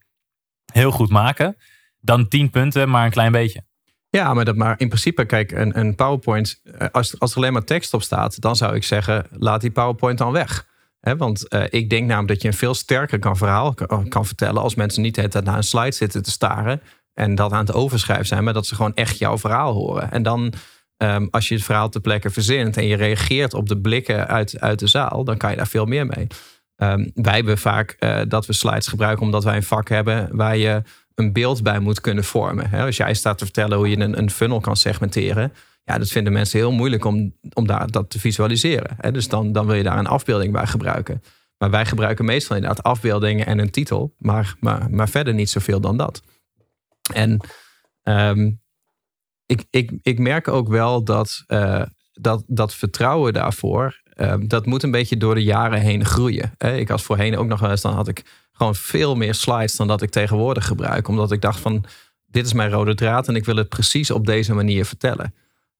heel 0.73 0.91
goed 0.91 1.09
maken 1.09 1.57
dan 1.99 2.27
tien 2.27 2.49
punten, 2.49 2.89
maar 2.89 3.05
een 3.05 3.11
klein 3.11 3.31
beetje. 3.31 3.63
Ja, 4.09 4.33
maar, 4.33 4.45
dat, 4.45 4.55
maar 4.55 4.75
in 4.79 4.87
principe, 4.87 5.25
kijk, 5.25 5.51
een, 5.51 5.79
een 5.79 5.95
PowerPoint, 5.95 6.61
eh, 6.77 6.87
als, 6.91 7.19
als 7.19 7.31
er 7.31 7.37
alleen 7.37 7.53
maar 7.53 7.63
tekst 7.63 7.93
op 7.93 8.01
staat, 8.03 8.41
dan 8.41 8.55
zou 8.55 8.75
ik 8.75 8.83
zeggen, 8.83 9.27
laat 9.31 9.61
die 9.61 9.71
PowerPoint 9.71 10.17
dan 10.17 10.31
weg. 10.31 10.69
Want 11.17 11.47
eh, 11.47 11.63
ik 11.69 11.89
denk 11.89 12.07
namelijk 12.07 12.27
dat 12.27 12.41
je 12.41 12.47
een 12.47 12.53
veel 12.53 12.73
sterker 12.73 13.19
kan 13.19 13.37
verhaal 13.37 13.73
kan, 13.73 14.07
kan 14.07 14.25
vertellen 14.25 14.61
als 14.61 14.75
mensen 14.75 15.01
niet 15.01 15.15
de 15.15 15.21
hele 15.21 15.33
tijd 15.33 15.45
naar 15.45 15.57
een 15.57 15.63
slide 15.63 15.91
zitten 15.91 16.23
te 16.23 16.31
staren 16.31 16.81
en 17.13 17.35
dat 17.35 17.51
aan 17.51 17.65
het 17.65 17.73
overschrijven 17.73 18.25
zijn, 18.25 18.43
maar 18.43 18.53
dat 18.53 18.67
ze 18.67 18.75
gewoon 18.75 18.93
echt 18.93 19.17
jouw 19.17 19.37
verhaal 19.37 19.73
horen. 19.73 20.11
En 20.11 20.23
dan, 20.23 20.53
ehm, 20.97 21.27
als 21.31 21.47
je 21.47 21.55
het 21.55 21.63
verhaal 21.63 21.89
ter 21.89 22.01
plekke 22.01 22.29
verzint 22.29 22.77
en 22.77 22.85
je 22.85 22.95
reageert 22.95 23.53
op 23.53 23.69
de 23.69 23.77
blikken 23.77 24.27
uit, 24.27 24.59
uit 24.59 24.79
de 24.79 24.87
zaal, 24.87 25.23
dan 25.23 25.37
kan 25.37 25.49
je 25.49 25.57
daar 25.57 25.67
veel 25.67 25.85
meer 25.85 26.05
mee. 26.05 26.27
Ehm, 26.75 27.09
wij 27.13 27.35
hebben 27.35 27.57
vaak 27.57 27.95
eh, 27.99 28.21
dat 28.27 28.45
we 28.45 28.53
slides 28.53 28.87
gebruiken 28.87 29.25
omdat 29.25 29.43
wij 29.43 29.55
een 29.55 29.63
vak 29.63 29.89
hebben 29.89 30.29
waar 30.31 30.57
je 30.57 30.81
een 31.15 31.33
beeld 31.33 31.63
bij 31.63 31.79
moet 31.79 32.01
kunnen 32.01 32.23
vormen. 32.23 32.71
Als 32.71 32.97
jij 32.97 33.13
staat 33.13 33.37
te 33.37 33.45
vertellen 33.45 33.77
hoe 33.77 33.89
je 33.89 33.99
een, 33.99 34.17
een 34.17 34.31
funnel 34.31 34.59
kan 34.59 34.75
segmenteren, 34.75 35.53
ja, 35.83 35.97
dat 35.97 36.09
vinden 36.09 36.33
mensen 36.33 36.59
heel 36.59 36.71
moeilijk 36.71 37.05
om, 37.05 37.33
om 37.53 37.67
daar, 37.67 37.91
dat 37.91 38.09
te 38.09 38.19
visualiseren. 38.19 39.13
Dus 39.13 39.27
dan, 39.27 39.51
dan 39.51 39.65
wil 39.65 39.75
je 39.75 39.83
daar 39.83 39.97
een 39.97 40.07
afbeelding 40.07 40.53
bij 40.53 40.67
gebruiken. 40.67 41.21
Maar 41.57 41.69
wij 41.69 41.85
gebruiken 41.85 42.25
meestal 42.25 42.55
inderdaad 42.55 42.83
afbeeldingen 42.83 43.45
en 43.45 43.59
een 43.59 43.69
titel, 43.69 44.15
maar, 44.17 44.55
maar, 44.59 44.89
maar 44.89 45.09
verder 45.09 45.33
niet 45.33 45.49
zoveel 45.49 45.81
dan 45.81 45.97
dat. 45.97 46.21
En 47.13 47.39
um, 48.03 48.61
ik, 49.45 49.65
ik, 49.69 49.91
ik 50.01 50.19
merk 50.19 50.47
ook 50.47 50.67
wel 50.67 51.03
dat, 51.03 51.43
uh, 51.47 51.83
dat, 52.11 52.43
dat 52.47 52.75
vertrouwen 52.75 53.33
daarvoor, 53.33 54.01
um, 54.15 54.47
dat 54.47 54.65
moet 54.65 54.83
een 54.83 54.91
beetje 54.91 55.17
door 55.17 55.35
de 55.35 55.43
jaren 55.43 55.79
heen 55.79 56.05
groeien. 56.05 56.53
Ik 56.57 56.87
was 56.87 57.03
voorheen 57.03 57.37
ook 57.37 57.47
nog 57.47 57.59
wel 57.59 57.69
eens, 57.69 57.81
dan 57.81 57.93
had 57.93 58.07
ik 58.07 58.23
gewoon 58.51 58.75
veel 58.75 59.15
meer 59.15 59.35
slides 59.35 59.75
dan 59.75 59.87
dat 59.87 60.01
ik 60.01 60.09
tegenwoordig 60.09 60.65
gebruik. 60.65 61.07
Omdat 61.07 61.31
ik 61.31 61.41
dacht 61.41 61.59
van, 61.59 61.85
dit 62.25 62.45
is 62.45 62.53
mijn 62.53 62.71
rode 62.71 62.95
draad 62.95 63.27
en 63.27 63.35
ik 63.35 63.45
wil 63.45 63.55
het 63.55 63.69
precies 63.69 64.11
op 64.11 64.25
deze 64.25 64.53
manier 64.53 64.85
vertellen. 64.85 65.33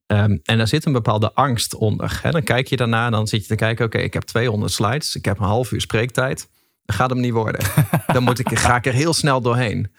Um, 0.08 0.40
en 0.44 0.58
daar 0.58 0.68
zit 0.68 0.86
een 0.86 0.92
bepaalde 0.92 1.34
angst 1.34 1.76
onder. 1.76 2.20
Hè? 2.22 2.32
Dan 2.32 2.44
kijk 2.44 2.68
je 2.68 2.76
daarna 2.76 3.06
en 3.06 3.12
dan 3.12 3.28
zit 3.28 3.42
je 3.42 3.48
te 3.48 3.56
kijken: 3.56 3.86
oké, 3.86 3.98
ik 3.98 4.14
heb 4.14 4.24
200 4.24 4.72
slides, 4.72 5.16
ik 5.16 5.26
heb 5.26 5.40
een 5.40 5.46
half 5.46 5.72
uur 5.72 5.82
spreektijd. 5.82 6.50
Dat 6.86 6.96
gaat 6.96 7.10
hem 7.10 7.20
niet 7.20 7.34
worden. 7.34 7.66
dan 8.14 8.24
moet 8.24 8.40
ik, 8.40 8.60
ga 8.60 8.76
ik 8.76 8.86
er 8.86 8.94
heel 8.94 9.14
snel 9.14 9.42
doorheen. 9.42 9.92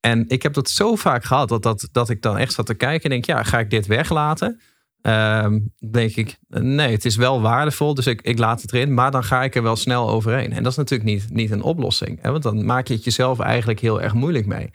En 0.00 0.24
ik 0.28 0.42
heb 0.42 0.52
dat 0.52 0.68
zo 0.68 0.94
vaak 0.94 1.24
gehad 1.24 1.48
dat, 1.48 1.62
dat, 1.62 1.88
dat 1.92 2.10
ik 2.10 2.22
dan 2.22 2.38
echt 2.38 2.52
zat 2.52 2.66
te 2.66 2.74
kijken 2.74 3.02
en 3.02 3.10
denk: 3.10 3.24
ja, 3.24 3.42
ga 3.42 3.58
ik 3.58 3.70
dit 3.70 3.86
weglaten? 3.86 4.60
Um, 5.02 5.72
denk 5.90 6.16
ik, 6.16 6.38
nee, 6.48 6.92
het 6.92 7.04
is 7.04 7.16
wel 7.16 7.40
waardevol, 7.40 7.94
dus 7.94 8.06
ik, 8.06 8.22
ik 8.22 8.38
laat 8.38 8.62
het 8.62 8.72
erin, 8.72 8.94
maar 8.94 9.10
dan 9.10 9.24
ga 9.24 9.42
ik 9.42 9.54
er 9.54 9.62
wel 9.62 9.76
snel 9.76 10.08
overheen. 10.08 10.52
En 10.52 10.62
dat 10.62 10.72
is 10.72 10.78
natuurlijk 10.78 11.10
niet, 11.10 11.30
niet 11.30 11.50
een 11.50 11.62
oplossing, 11.62 12.22
hè? 12.22 12.30
want 12.30 12.42
dan 12.42 12.64
maak 12.64 12.86
je 12.86 12.94
het 12.94 13.04
jezelf 13.04 13.40
eigenlijk 13.40 13.80
heel 13.80 14.02
erg 14.02 14.14
moeilijk 14.14 14.46
mee. 14.46 14.70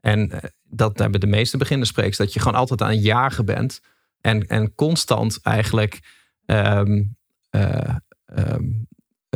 En 0.00 0.30
uh, 0.34 0.38
dat 0.62 0.98
hebben 0.98 1.20
de 1.20 1.26
meeste 1.26 1.56
beginnerspreeks, 1.56 2.16
dat 2.16 2.32
je 2.32 2.40
gewoon 2.40 2.58
altijd 2.58 2.82
aan 2.82 2.90
het 2.90 3.02
jagen 3.02 3.44
bent 3.44 3.80
en, 4.20 4.46
en 4.46 4.74
constant 4.74 5.38
eigenlijk 5.42 6.00
um, 6.46 7.16
uh, 7.50 7.96
um, 8.36 8.86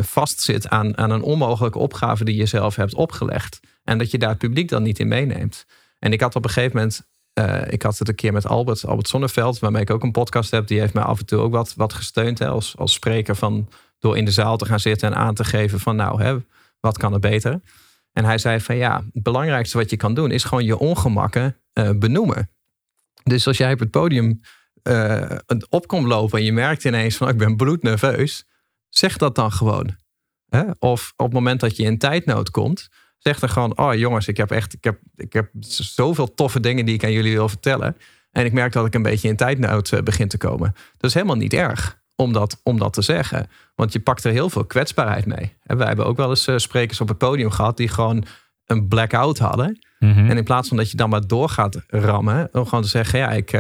vastzit 0.03 0.69
aan, 0.69 0.99
aan 0.99 1.11
een 1.11 1.23
onmogelijke 1.23 1.79
opgave 1.79 2.25
die 2.25 2.37
je 2.37 2.47
zelf 2.47 2.77
hebt 2.77 2.95
opgelegd. 2.95 3.61
En 3.85 3.99
dat 3.99 4.11
je 4.11 4.19
daar 4.19 4.29
het 4.29 4.39
publiek 4.39 4.69
dan 4.69 4.83
niet 4.83 4.99
in 4.99 5.09
meeneemt. 5.09 5.67
En 5.99 6.13
ik 6.13 6.21
had 6.21 6.35
op 6.37 6.45
een 6.45 6.51
gegeven 6.51 6.77
moment, 6.77 7.07
uh, 7.39 7.73
ik 7.73 7.83
had 7.83 7.99
het 7.99 8.09
een 8.09 8.15
keer 8.15 8.33
met 8.33 8.47
Albert, 8.47 8.87
Albert 8.87 9.09
Sonneveld, 9.09 9.59
waarmee 9.59 9.83
ik 9.83 9.91
ook 9.91 10.03
een 10.03 10.13
podcast 10.13 10.51
heb. 10.51 10.67
Die 10.67 10.81
heeft 10.81 10.95
mij 10.95 11.03
af 11.03 11.19
en 11.19 11.27
toe 11.27 11.39
ook 11.39 11.53
wat, 11.53 11.75
wat 11.77 11.93
gesteund 11.93 12.39
hè, 12.39 12.47
als, 12.47 12.77
als 12.77 12.93
spreker 12.93 13.37
van 13.37 13.69
door 13.99 14.17
in 14.17 14.25
de 14.25 14.31
zaal 14.31 14.57
te 14.57 14.65
gaan 14.65 14.81
zitten 14.81 15.09
en 15.09 15.17
aan 15.17 15.35
te 15.35 15.45
geven 15.45 15.81
van 15.81 15.97
nou, 15.97 16.23
hè, 16.23 16.37
wat 16.81 16.99
kan 16.99 17.13
er 17.13 17.21
beter? 17.21 17.61
En 18.13 18.25
hij 18.25 18.39
zei 18.39 18.61
van 18.61 18.77
ja, 18.77 19.05
het 19.13 19.23
belangrijkste 19.23 19.79
wat 19.79 19.91
je 19.91 19.97
kan 19.97 20.15
doen 20.15 20.31
is 20.31 20.45
gewoon 20.45 20.65
je 20.65 20.79
ongemakken 20.79 21.57
uh, 21.75 21.91
benoemen. 21.91 22.51
Dus 23.23 23.47
als 23.47 23.57
jij 23.57 23.73
op 23.73 23.79
het 23.79 23.91
podium 23.91 24.41
uh, 24.83 25.31
op 25.69 25.87
komt 25.87 26.07
lopen 26.07 26.39
en 26.39 26.45
je 26.45 26.53
merkt 26.53 26.85
ineens 26.85 27.17
van 27.17 27.29
ik 27.29 27.37
ben 27.37 27.57
bloednerveus, 27.57 28.45
zeg 28.99 29.17
dat 29.17 29.35
dan 29.35 29.53
gewoon. 29.53 29.97
Hè? 30.49 30.63
Of 30.79 31.13
op 31.17 31.25
het 31.25 31.35
moment 31.35 31.61
dat 31.61 31.77
je 31.77 31.83
in 31.83 31.99
tijdnood 31.99 32.51
komt, 32.51 32.89
zeg 33.19 33.39
dan 33.39 33.49
gewoon: 33.49 33.79
Oh 33.79 33.95
jongens, 33.95 34.29
ik 34.29 34.37
heb 34.37 34.51
echt 34.51 34.75
ik 34.75 34.85
heb, 34.85 34.99
ik 35.17 35.33
heb 35.33 35.51
zoveel 35.61 36.35
toffe 36.35 36.61
dingen 36.61 36.87
die 36.87 36.95
ik 36.95 37.05
aan 37.05 37.13
jullie 37.13 37.33
wil 37.33 37.49
vertellen. 37.49 37.97
En 38.31 38.45
ik 38.45 38.53
merk 38.53 38.73
dat 38.73 38.87
ik 38.87 38.95
een 38.95 39.03
beetje 39.03 39.29
in 39.29 39.37
tijdnood 39.37 39.93
uh, 39.93 40.01
begin 40.01 40.29
te 40.29 40.39
komen. 40.39 40.75
Dat 40.97 41.11
is 41.11 41.15
helemaal 41.15 41.37
niet 41.37 41.53
erg 41.53 42.03
om 42.15 42.33
dat, 42.33 42.61
om 42.63 42.79
dat 42.79 42.93
te 42.93 43.03
zeggen. 43.03 43.49
Want 43.75 43.93
je 43.93 44.01
pakt 44.01 44.25
er 44.25 44.33
heel 44.33 44.51
veel 44.51 44.65
kwetsbaarheid 44.65 45.27
mee. 45.27 45.57
En 45.63 45.77
wij 45.77 45.87
hebben 45.87 46.07
ook 46.07 46.17
wel 46.17 46.29
eens 46.29 46.49
uh, 46.49 46.59
sprekers 46.59 47.01
op 47.01 47.09
het 47.09 47.19
podium 47.19 47.51
gehad 47.51 47.77
die 47.77 47.89
gewoon 47.89 48.25
een 48.67 48.89
blackout 48.89 49.39
hadden. 49.39 49.79
Mm 49.99 50.13
-hmm. 50.13 50.31
En 50.31 50.37
in 50.37 50.45
plaats 50.45 50.69
van 50.69 50.77
dat 50.77 50.91
je 50.91 50.97
dan 50.97 51.09
maar 51.09 51.27
door 51.27 51.49
gaat 51.49 51.83
rammen, 51.87 52.49
om 52.53 52.65
gewoon 52.65 52.83
te 52.83 52.89
zeggen: 52.89 53.19
Ja, 53.19 53.31
ik 53.31 53.53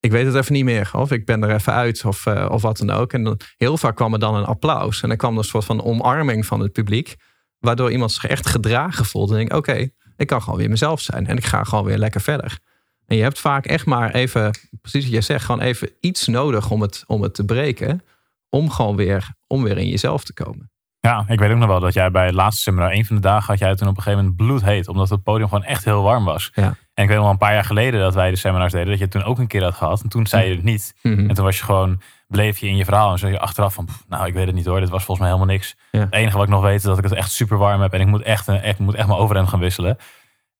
ik 0.00 0.10
weet 0.10 0.26
het 0.26 0.34
even 0.34 0.52
niet 0.52 0.64
meer. 0.64 0.90
Of 0.92 1.10
ik 1.10 1.26
ben 1.26 1.42
er 1.42 1.54
even 1.54 1.72
uit 1.72 2.04
of, 2.04 2.26
uh, 2.26 2.48
of 2.50 2.62
wat 2.62 2.76
dan 2.76 2.90
ook. 2.90 3.12
En 3.12 3.24
dan, 3.24 3.40
heel 3.56 3.76
vaak 3.76 3.96
kwam 3.96 4.12
er 4.12 4.18
dan 4.18 4.34
een 4.34 4.44
applaus. 4.44 5.02
En 5.02 5.08
dan 5.08 5.16
kwam 5.16 5.32
er 5.32 5.38
een 5.38 5.44
soort 5.44 5.64
van 5.64 5.84
omarming 5.84 6.46
van 6.46 6.60
het 6.60 6.72
publiek. 6.72 7.16
Waardoor 7.58 7.92
iemand 7.92 8.12
zich 8.12 8.26
echt 8.26 8.46
gedragen 8.46 9.04
voelde. 9.04 9.32
En 9.32 9.38
denk 9.38 9.52
oké, 9.52 9.88
ik 10.16 10.26
kan 10.26 10.42
gewoon 10.42 10.58
weer 10.58 10.68
mezelf 10.68 11.00
zijn. 11.00 11.26
En 11.26 11.36
ik 11.36 11.44
ga 11.44 11.64
gewoon 11.64 11.84
weer 11.84 11.98
lekker 11.98 12.20
verder. 12.20 12.58
En 13.06 13.16
je 13.16 13.22
hebt 13.22 13.38
vaak 13.38 13.66
echt 13.66 13.86
maar 13.86 14.14
even, 14.14 14.58
precies 14.80 15.04
wat 15.04 15.12
je 15.12 15.20
zegt, 15.20 15.44
gewoon 15.44 15.60
even 15.60 15.90
iets 16.00 16.26
nodig 16.26 16.70
om 16.70 16.80
het, 16.80 17.04
om 17.06 17.22
het 17.22 17.34
te 17.34 17.44
breken. 17.44 18.02
Om 18.48 18.70
gewoon 18.70 18.96
weer, 18.96 19.34
om 19.46 19.62
weer 19.62 19.78
in 19.78 19.88
jezelf 19.88 20.24
te 20.24 20.32
komen. 20.32 20.70
Ja, 21.00 21.24
ik 21.28 21.38
weet 21.38 21.50
ook 21.50 21.58
nog 21.58 21.68
wel 21.68 21.80
dat 21.80 21.94
jij 21.94 22.10
bij 22.10 22.26
het 22.26 22.34
laatste 22.34 22.62
seminar, 22.62 22.92
een 22.92 23.04
van 23.04 23.16
de 23.16 23.22
dagen 23.22 23.46
had 23.46 23.58
jij 23.58 23.74
toen 23.74 23.88
op 23.88 23.96
een 23.96 24.02
gegeven 24.02 24.24
moment 24.24 24.42
bloedheet. 24.42 24.88
Omdat 24.88 25.08
het 25.08 25.22
podium 25.22 25.48
gewoon 25.48 25.64
echt 25.64 25.84
heel 25.84 26.02
warm 26.02 26.24
was. 26.24 26.50
Ja. 26.54 26.74
En 26.94 27.02
ik 27.02 27.08
weet 27.08 27.16
nog 27.16 27.22
wel 27.22 27.30
een 27.30 27.38
paar 27.38 27.52
jaar 27.52 27.64
geleden 27.64 28.00
dat 28.00 28.14
wij 28.14 28.30
de 28.30 28.36
seminars 28.36 28.72
deden, 28.72 28.88
dat 28.88 28.98
je 28.98 29.04
het 29.04 29.12
toen 29.12 29.24
ook 29.24 29.38
een 29.38 29.46
keer 29.46 29.62
had 29.62 29.74
gehad. 29.74 30.02
En 30.02 30.08
toen 30.08 30.26
zei 30.26 30.48
je 30.48 30.54
het 30.54 30.64
niet. 30.64 30.94
Mhm. 31.02 31.28
En 31.28 31.34
toen 31.34 31.44
was 31.44 31.58
je 31.58 31.64
gewoon, 31.64 32.00
bleef 32.26 32.58
je 32.58 32.66
in 32.66 32.76
je 32.76 32.84
verhaal. 32.84 33.12
En 33.12 33.18
zo 33.18 33.28
je 33.28 33.40
achteraf 33.40 33.74
van, 33.74 33.84
pff, 33.84 34.04
nou 34.08 34.26
ik 34.26 34.34
weet 34.34 34.46
het 34.46 34.54
niet 34.54 34.66
hoor, 34.66 34.80
dit 34.80 34.88
was 34.88 35.04
volgens 35.04 35.18
mij 35.18 35.36
helemaal 35.36 35.54
niks. 35.54 35.76
Ja. 35.90 36.00
Het 36.00 36.12
enige 36.14 36.36
wat 36.36 36.46
ik 36.46 36.52
nog 36.52 36.62
weet 36.62 36.76
is 36.76 36.82
dat 36.82 36.98
ik 36.98 37.04
het 37.04 37.12
echt 37.12 37.30
super 37.30 37.58
warm 37.58 37.80
heb. 37.80 37.92
En 37.92 38.00
ik 38.00 38.06
moet 38.06 38.22
echt, 38.22 38.48
echt, 38.48 38.78
moet 38.78 38.94
echt 38.94 39.06
mijn 39.06 39.18
overhemd 39.18 39.48
gaan 39.48 39.60
wisselen. 39.60 39.96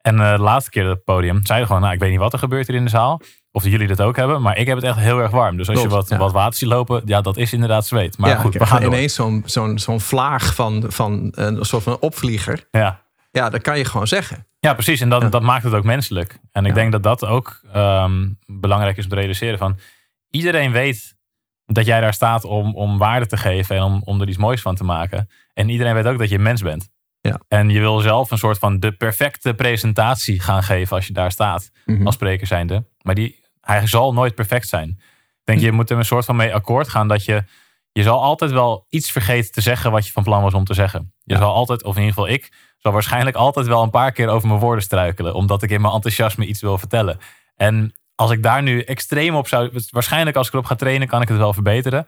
En 0.01 0.17
uh, 0.17 0.33
de 0.33 0.43
laatste 0.43 0.71
keer 0.71 0.85
op 0.85 0.95
het 0.95 1.05
podium 1.05 1.47
zei 1.47 1.61
je 1.61 1.67
gewoon, 1.67 1.81
nou 1.81 1.95
ik 1.95 2.01
weet 2.01 2.11
niet 2.11 2.19
wat 2.19 2.33
er 2.33 2.39
gebeurt 2.39 2.67
hier 2.67 2.77
in 2.77 2.85
de 2.85 2.91
zaal. 2.91 3.21
Of 3.53 3.65
jullie 3.65 3.87
dat 3.87 4.01
ook 4.01 4.17
hebben, 4.17 4.43
maar 4.43 4.57
ik 4.59 4.67
heb 4.67 4.77
het 4.77 4.85
echt 4.85 4.99
heel 4.99 5.19
erg 5.19 5.31
warm. 5.31 5.57
Dus 5.57 5.69
als 5.69 5.77
Klopt, 5.79 5.91
je 5.93 5.97
wat, 5.97 6.09
ja. 6.09 6.17
wat 6.17 6.33
water 6.33 6.59
ziet 6.59 6.69
lopen, 6.69 7.03
ja, 7.05 7.21
dat 7.21 7.37
is 7.37 7.53
inderdaad 7.53 7.87
zweet. 7.87 8.19
Maar 8.19 8.31
ja, 8.31 8.37
goed, 8.37 8.55
we 8.55 8.67
gaan 8.67 8.83
ineens 8.83 9.15
zo'n 9.15 9.43
zo'n 9.45 9.79
zo'n 9.79 10.01
vlaag 10.01 10.55
van, 10.55 10.85
van 10.89 11.29
een 11.35 11.65
soort 11.65 11.83
van 11.83 11.97
opvlieger. 12.01 12.67
Ja. 12.71 13.03
Ja, 13.31 13.51
dat 13.51 13.63
kan 13.63 13.79
je 13.79 13.85
gewoon 13.85 14.07
zeggen. 14.07 14.47
Ja, 14.61 14.73
precies. 14.75 15.01
En 15.01 15.09
dat, 15.09 15.23
Ja. 15.23 15.29
dat 15.29 15.43
maakt 15.43 15.65
het 15.65 15.73
ook 15.75 15.85
menselijk. 15.85 16.39
En 16.53 16.67
ik 16.67 16.75
denk 16.75 16.93
dat 16.93 17.03
dat 17.03 17.25
ook 17.27 17.61
ehm, 17.73 18.29
belangrijk 18.47 18.97
is 18.97 19.05
om 19.05 19.11
te 19.11 19.17
realiseren. 19.17 19.59
Van, 19.59 19.79
iedereen 20.31 20.73
weet 20.73 21.17
dat 21.67 21.87
jij 21.87 22.01
daar 22.01 22.15
staat 22.15 22.45
om, 22.45 22.75
om 22.75 22.99
waarde 22.99 23.27
te 23.27 23.37
geven 23.37 23.77
en 23.77 23.83
om, 23.83 24.03
om 24.05 24.21
er 24.21 24.29
iets 24.29 24.37
moois 24.37 24.63
van 24.63 24.75
te 24.75 24.85
maken. 24.85 25.29
En 25.55 25.69
iedereen 25.69 25.95
weet 25.95 26.07
ook 26.07 26.19
dat 26.19 26.29
je 26.29 26.35
een 26.37 26.43
mens 26.43 26.63
bent. 26.63 26.89
Ja. 27.21 27.41
En 27.49 27.71
je 27.71 27.81
wil 27.81 27.99
zelf 27.99 28.31
een 28.31 28.39
soort 28.39 28.59
van 28.59 28.81
de 28.81 28.93
perfecte 28.93 29.55
presentatie 29.55 30.41
gaan 30.41 30.63
geven 30.63 30.97
als 30.97 31.07
je 31.07 31.13
daar 31.13 31.31
staat. 31.33 31.71
Mhm. 31.85 32.07
Als 32.07 32.15
spreker 32.15 32.47
zijnde. 32.47 32.85
Maar 33.03 33.15
die, 33.15 33.40
hij 33.61 33.87
zal 33.87 34.13
nooit 34.13 34.35
perfect 34.35 34.69
zijn. 34.69 34.89
Ik 34.89 34.99
denk, 35.45 35.61
je 35.61 35.73
moet 35.73 35.91
er 35.91 35.99
een 35.99 36.05
soort 36.05 36.25
van 36.25 36.37
mee 36.37 36.55
akkoord 36.55 36.89
gaan 36.89 37.09
dat 37.09 37.25
je... 37.25 37.45
Je 37.93 38.03
zal 38.03 38.23
altijd 38.23 38.51
wel 38.51 38.87
iets 38.89 39.11
vergeten 39.11 39.53
te 39.53 39.61
zeggen 39.61 39.91
wat 39.91 40.07
je 40.07 40.13
van 40.13 40.23
plan 40.23 40.43
was 40.43 40.55
om 40.55 40.65
te 40.65 40.75
zeggen. 40.75 41.13
Je 41.23 41.35
Ja. 41.35 41.41
zal 41.41 41.53
altijd, 41.53 41.83
of 41.85 41.97
in 41.97 42.03
ieder 42.03 42.15
geval 42.15 42.31
ik, 42.35 42.53
zal 42.79 42.93
waarschijnlijk 42.93 43.37
altijd 43.37 43.67
wel 43.67 43.83
een 43.83 43.91
paar 43.91 44.13
keer 44.13 44.29
over 44.29 44.49
mijn 44.49 44.61
woorden 44.61 44.85
struikelen. 44.85 45.35
Omdat 45.35 45.63
ik 45.63 45.71
in 45.71 45.81
mijn 45.81 45.93
enthousiasme 45.95 46.47
iets 46.47 46.61
wil 46.61 46.79
vertellen. 46.79 47.19
En 47.57 47.95
als 48.15 48.31
ik 48.31 48.43
daar 48.43 48.63
nu 48.63 48.81
extreem 48.83 49.35
op 49.35 49.49
zou... 49.49 49.71
Waarschijnlijk 49.91 50.37
als 50.37 50.47
ik 50.47 50.53
erop 50.53 50.65
ga 50.65 50.75
trainen, 50.75 51.09
kan 51.09 51.23
ik 51.23 51.29
het 51.29 51.37
wel 51.37 51.53
verbeteren. 51.53 52.07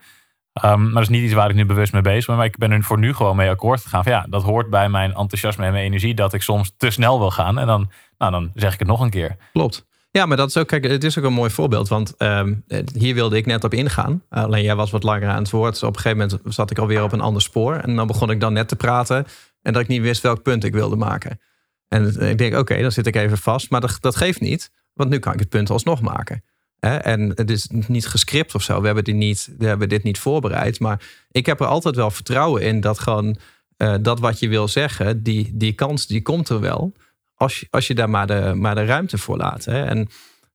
Ehm, 0.53 0.83
maar 0.83 0.93
dat 0.93 1.01
is 1.01 1.09
niet 1.09 1.23
iets 1.23 1.33
waar 1.33 1.49
ik 1.49 1.55
nu 1.55 1.65
bewust 1.65 1.93
mee 1.93 2.01
bezig 2.01 2.25
ben. 2.25 2.35
Maar 2.35 2.45
ik 2.45 2.57
ben 2.57 2.71
er 2.71 2.83
voor 2.83 2.99
nu 2.99 3.13
gewoon 3.13 3.35
mee 3.35 3.49
akkoord 3.49 3.81
gegaan. 3.81 4.03
Van 4.03 4.11
ja, 4.11 4.25
dat 4.29 4.43
hoort 4.43 4.69
bij 4.69 4.89
mijn 4.89 5.13
enthousiasme 5.13 5.65
en 5.65 5.71
mijn 5.71 5.83
energie. 5.85 6.13
Dat 6.13 6.33
ik 6.33 6.41
soms 6.41 6.73
te 6.77 6.89
snel 6.89 7.19
wil 7.19 7.31
gaan. 7.31 7.59
En 7.59 7.67
dan, 7.67 7.91
nou, 8.17 8.31
dan 8.31 8.51
zeg 8.53 8.73
ik 8.73 8.79
het 8.79 8.87
nog 8.87 8.99
een 8.99 9.09
keer. 9.09 9.35
Klopt. 9.53 9.85
Ja, 10.17 10.25
maar 10.25 10.37
dat 10.37 10.49
is 10.49 10.57
ook, 10.57 10.67
kijk, 10.67 10.83
het 10.83 11.03
is 11.03 11.17
ook 11.17 11.23
een 11.23 11.33
mooi 11.33 11.49
voorbeeld. 11.49 11.87
Want 11.87 12.17
ehm, 12.17 12.53
hier 12.97 13.13
wilde 13.13 13.37
ik 13.37 13.45
net 13.45 13.63
op 13.63 13.73
ingaan. 13.73 14.23
Alleen 14.29 14.63
jij 14.63 14.75
was 14.75 14.91
wat 14.91 15.03
langer 15.03 15.29
aan 15.29 15.41
het 15.41 15.49
woord. 15.49 15.73
Dus 15.73 15.83
op 15.83 15.95
een 15.95 16.01
gegeven 16.01 16.27
moment 16.29 16.55
zat 16.55 16.71
ik 16.71 16.77
alweer 16.77 17.03
op 17.03 17.11
een 17.11 17.21
ander 17.21 17.41
spoor. 17.41 17.75
En 17.75 17.95
dan 17.95 18.07
begon 18.07 18.29
ik 18.29 18.39
dan 18.39 18.53
net 18.53 18.67
te 18.67 18.75
praten. 18.75 19.25
En 19.61 19.73
dat 19.73 19.81
ik 19.81 19.87
niet 19.87 20.01
wist 20.01 20.21
welk 20.21 20.41
punt 20.41 20.63
ik 20.63 20.73
wilde 20.73 20.95
maken. 20.95 21.39
En 21.87 22.29
ik 22.29 22.37
denk, 22.37 22.57
oké, 22.57 22.81
dan 22.81 22.91
zit 22.91 23.07
ik 23.07 23.15
even 23.15 23.37
vast. 23.37 23.69
Maar 23.69 23.81
dat, 23.81 23.97
dat 23.99 24.15
geeft 24.15 24.39
niet. 24.39 24.71
Want 24.93 25.09
nu 25.09 25.19
kan 25.19 25.33
ik 25.33 25.39
het 25.39 25.49
punt 25.49 25.69
alsnog 25.69 26.01
maken. 26.01 26.43
En 26.79 27.31
het 27.35 27.49
is 27.49 27.69
niet 27.87 28.07
gescript 28.07 28.55
of 28.55 28.63
zo. 28.63 28.79
We 28.79 28.85
hebben, 28.85 29.03
dit 29.03 29.15
niet, 29.15 29.49
we 29.57 29.65
hebben 29.65 29.89
dit 29.89 30.03
niet 30.03 30.19
voorbereid. 30.19 30.79
Maar 30.79 31.01
ik 31.31 31.45
heb 31.45 31.59
er 31.59 31.65
altijd 31.65 31.95
wel 31.95 32.11
vertrouwen 32.11 32.61
in 32.61 32.81
dat 32.81 32.99
gewoon 32.99 33.37
eh, 33.77 33.95
dat 34.01 34.19
wat 34.19 34.39
je 34.39 34.47
wil 34.47 34.67
zeggen, 34.67 35.23
die, 35.23 35.51
die 35.53 35.73
kans 35.73 36.07
die 36.07 36.21
komt 36.21 36.49
er 36.49 36.59
wel. 36.59 36.93
Als 37.35 37.59
je, 37.59 37.67
als 37.69 37.87
je 37.87 37.95
daar 37.95 38.09
maar 38.09 38.27
de, 38.27 38.51
maar 38.55 38.75
de 38.75 38.85
ruimte 38.85 39.17
voor 39.17 39.37
laat. 39.37 39.65
Hè? 39.65 39.83
En 39.83 40.07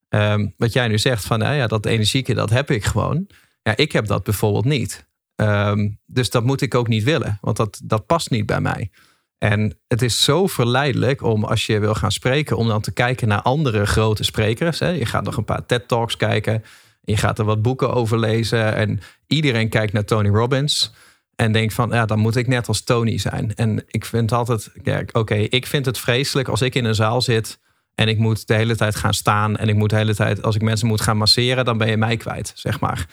ehm, 0.08 0.46
wat 0.56 0.72
jij 0.72 0.88
nu 0.88 0.98
zegt 0.98 1.24
van 1.24 1.40
ja, 1.40 1.66
dat 1.66 1.86
energieke, 1.86 2.34
dat 2.34 2.50
heb 2.50 2.70
ik 2.70 2.84
gewoon. 2.84 3.26
Ja, 3.62 3.76
ik 3.76 3.92
heb 3.92 4.06
dat 4.06 4.24
bijvoorbeeld 4.24 4.64
niet. 4.64 5.06
Ehm, 5.34 5.88
dus 6.06 6.30
dat 6.30 6.44
moet 6.44 6.60
ik 6.60 6.74
ook 6.74 6.88
niet 6.88 7.04
willen, 7.04 7.38
want 7.40 7.56
dat, 7.56 7.80
dat 7.84 8.06
past 8.06 8.30
niet 8.30 8.46
bij 8.46 8.60
mij. 8.60 8.90
En 9.38 9.78
het 9.86 10.02
is 10.02 10.24
zo 10.24 10.46
verleidelijk 10.46 11.22
om 11.22 11.44
als 11.44 11.66
je 11.66 11.78
wil 11.78 11.94
gaan 11.94 12.12
spreken, 12.12 12.56
om 12.56 12.68
dan 12.68 12.80
te 12.80 12.92
kijken 12.92 13.28
naar 13.28 13.42
andere 13.42 13.86
grote 13.86 14.24
sprekers. 14.24 14.78
Hè? 14.78 14.88
Je 14.88 15.06
gaat 15.06 15.24
nog 15.24 15.36
een 15.36 15.44
paar 15.44 15.66
TED-talks 15.66 16.16
kijken. 16.16 16.64
Je 17.02 17.16
gaat 17.16 17.38
er 17.38 17.44
wat 17.44 17.62
boeken 17.62 17.92
over 17.92 18.18
lezen. 18.18 18.74
En 18.74 19.00
iedereen 19.26 19.68
kijkt 19.68 19.92
naar 19.92 20.04
Tony 20.04 20.28
Robbins. 20.28 20.92
En 21.40 21.52
denk 21.52 21.72
van, 21.72 21.90
ja, 21.90 22.06
dan 22.06 22.18
moet 22.18 22.36
ik 22.36 22.46
net 22.46 22.68
als 22.68 22.82
Tony 22.82 23.18
zijn. 23.18 23.54
En 23.54 23.84
ik 23.86 24.04
vind 24.04 24.32
altijd, 24.32 24.70
ja, 24.82 25.02
oké, 25.12 25.34
ik 25.34 25.66
vind 25.66 25.86
het 25.86 25.98
vreselijk 25.98 26.48
als 26.48 26.62
ik 26.62 26.74
in 26.74 26.84
een 26.84 26.94
zaal 26.94 27.22
zit 27.22 27.60
en 27.94 28.08
ik 28.08 28.18
moet 28.18 28.46
de 28.46 28.54
hele 28.54 28.76
tijd 28.76 28.96
gaan 28.96 29.14
staan 29.14 29.56
en 29.56 29.68
ik 29.68 29.74
moet 29.74 29.90
de 29.90 29.96
hele 29.96 30.14
tijd, 30.14 30.42
als 30.42 30.54
ik 30.54 30.62
mensen 30.62 30.88
moet 30.88 31.00
gaan 31.00 31.16
masseren, 31.16 31.64
dan 31.64 31.78
ben 31.78 31.90
je 31.90 31.96
mij 31.96 32.16
kwijt, 32.16 32.52
zeg 32.54 32.80
maar. 32.80 33.06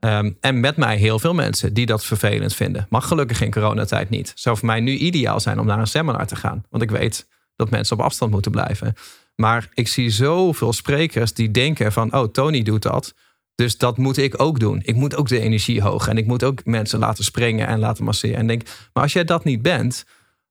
Ehm, 0.00 0.32
en 0.40 0.60
met 0.60 0.76
mij 0.76 0.96
heel 0.96 1.18
veel 1.18 1.34
mensen 1.34 1.74
die 1.74 1.86
dat 1.86 2.04
vervelend 2.04 2.54
vinden. 2.54 2.86
Mag 2.90 3.08
gelukkig 3.08 3.40
in 3.40 3.50
coronatijd 3.50 4.10
niet. 4.10 4.32
Zou 4.34 4.56
voor 4.56 4.66
mij 4.66 4.80
nu 4.80 4.92
ideaal 4.92 5.40
zijn 5.40 5.58
om 5.58 5.66
naar 5.66 5.78
een 5.78 5.86
seminar 5.86 6.26
te 6.26 6.36
gaan. 6.36 6.64
Want 6.70 6.82
ik 6.82 6.90
weet 6.90 7.28
dat 7.56 7.70
mensen 7.70 7.98
op 7.98 8.04
afstand 8.04 8.30
moeten 8.30 8.50
blijven. 8.50 8.94
Maar 9.34 9.68
ik 9.74 9.88
zie 9.88 10.10
zoveel 10.10 10.72
sprekers 10.72 11.32
die 11.32 11.50
denken 11.50 11.92
van... 11.92 12.14
oh, 12.14 12.32
Tony 12.32 12.62
doet 12.62 12.82
dat, 12.82 13.14
dus 13.56 13.78
dat 13.78 13.96
moet 13.96 14.16
ik 14.16 14.40
ook 14.40 14.60
doen. 14.60 14.80
Ik 14.84 14.94
moet 14.94 15.16
ook 15.16 15.28
de 15.28 15.40
energie 15.40 15.82
hoog. 15.82 16.08
En 16.08 16.16
ik 16.16 16.26
moet 16.26 16.44
ook 16.44 16.64
mensen 16.64 16.98
laten 16.98 17.24
springen 17.24 17.66
en 17.66 17.78
laten 17.78 18.04
masseren. 18.04 18.36
En 18.36 18.46
denk, 18.46 18.62
maar 18.92 19.02
als 19.02 19.12
jij 19.12 19.24
dat 19.24 19.44
niet 19.44 19.62
bent, 19.62 20.04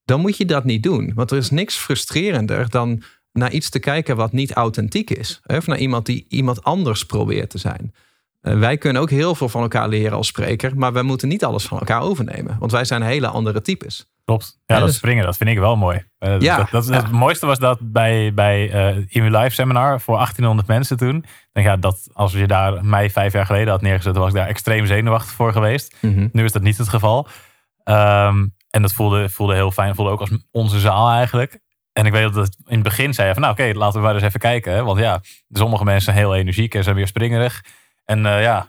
dan 0.06 0.22
moet 0.22 0.38
je 0.38 0.46
dat 0.46 0.64
niet 0.64 0.84
doen. 0.84 1.12
Want 1.16 1.32
er 1.32 1.38
is 1.38 1.50
niks 1.50 1.76
frustrerender 1.76 2.70
dan 2.70 3.04
naar 3.32 3.52
iets 3.52 3.70
te 3.70 3.80
kijken 3.80 4.16
wat 4.16 4.32
niet 4.32 4.52
authentiek 4.52 5.10
is. 5.10 5.42
Of 5.46 5.68
naar 5.68 5.78
iemand 5.78 6.06
die 6.06 6.26
iemand 6.30 6.64
anders 6.64 7.06
probeert 7.06 7.50
te 7.50 7.58
zijn. 7.58 7.94
Eh, 8.46 8.60
wij 8.60 8.78
kunnen 8.78 9.02
ook 9.02 9.10
heel 9.10 9.36
veel 9.36 9.50
van 9.50 9.62
elkaar 9.62 9.88
leren 9.88 10.18
als 10.18 10.28
spreker, 10.28 10.78
maar 10.78 10.94
we 10.94 11.02
moeten 11.02 11.28
niet 11.28 11.46
alles 11.46 11.66
van 11.66 11.80
elkaar 11.80 12.02
overnemen. 12.02 12.56
Want 12.60 12.72
wij 12.72 12.86
zijn 12.86 13.02
hele 13.02 13.28
andere 13.28 13.62
types. 13.62 14.06
Klopt. 14.26 14.60
Ja, 14.66 14.78
dat 14.78 14.88
dus- 14.88 14.96
springen, 14.96 15.26
dat 15.26 15.38
vind 15.38 15.50
ik 15.50 15.60
wel 15.60 15.76
mooi. 15.76 16.04
Uh, 16.20 16.40
ja, 16.40 16.58
dat, 16.58 16.70
dat, 16.72 16.88
Het 16.88 17.12
mooiste 17.12 17.46
was 17.46 17.60
dat 17.60 17.80
bij, 17.82 18.34
bij 18.34 18.96
uh, 19.14 19.42
Live 19.42 19.50
Seminar 19.50 20.02
voor 20.02 20.16
1800 20.16 20.68
mensen 20.68 20.98
toen. 20.98 21.26
Denk 21.52 21.68
ja, 21.68 21.78
dat 21.78 22.08
als 22.14 22.32
je 22.32 22.48
daar 22.48 22.86
mij 22.86 23.10
vijf 23.10 23.34
jaar 23.34 23.46
geleden 23.46 23.68
had 23.68 23.82
neergezet, 23.82 24.16
was 24.16 24.28
ik 24.28 24.36
daar 24.36 24.48
extreem 24.48 24.86
zenuwachtig 24.86 25.32
voor 25.32 25.52
geweest. 25.52 25.96
Mhm. 26.02 26.28
Nu 26.32 26.44
is 26.44 26.52
dat 26.52 26.62
niet 26.62 26.78
het 26.78 26.90
geval. 26.90 27.28
Um, 27.84 28.56
en 28.70 28.82
dat 28.82 28.94
voelde, 28.94 29.30
voelde 29.30 29.54
heel 29.54 29.72
fijn. 29.72 29.96
Voelde 29.96 30.12
ook 30.12 30.20
als 30.20 30.32
onze 30.52 30.80
zaal 30.80 31.10
eigenlijk. 31.10 31.60
En 31.94 32.06
ik 32.06 32.12
weet 32.12 32.34
dat 32.34 32.46
het 32.46 32.58
in 32.66 32.74
het 32.74 32.84
begin 32.84 33.14
zei 33.14 33.34
van, 33.34 33.42
nou 33.42 33.54
oké, 33.54 33.72
laten 33.74 34.00
we 34.00 34.06
maar 34.06 34.16
eens 34.16 34.24
even 34.24 34.40
kijken. 34.40 34.74
Hè? 34.74 34.84
Want 34.84 35.00
ja, 35.00 35.22
sommige 35.50 35.84
mensen 35.84 36.04
zijn 36.04 36.26
heel 36.26 36.36
energiek 36.36 36.76
en 36.76 36.84
zijn 36.84 36.96
weer 36.96 37.08
springerig. 37.08 37.62
En 38.06 38.20
uh, 38.20 38.42
ja, 38.42 38.68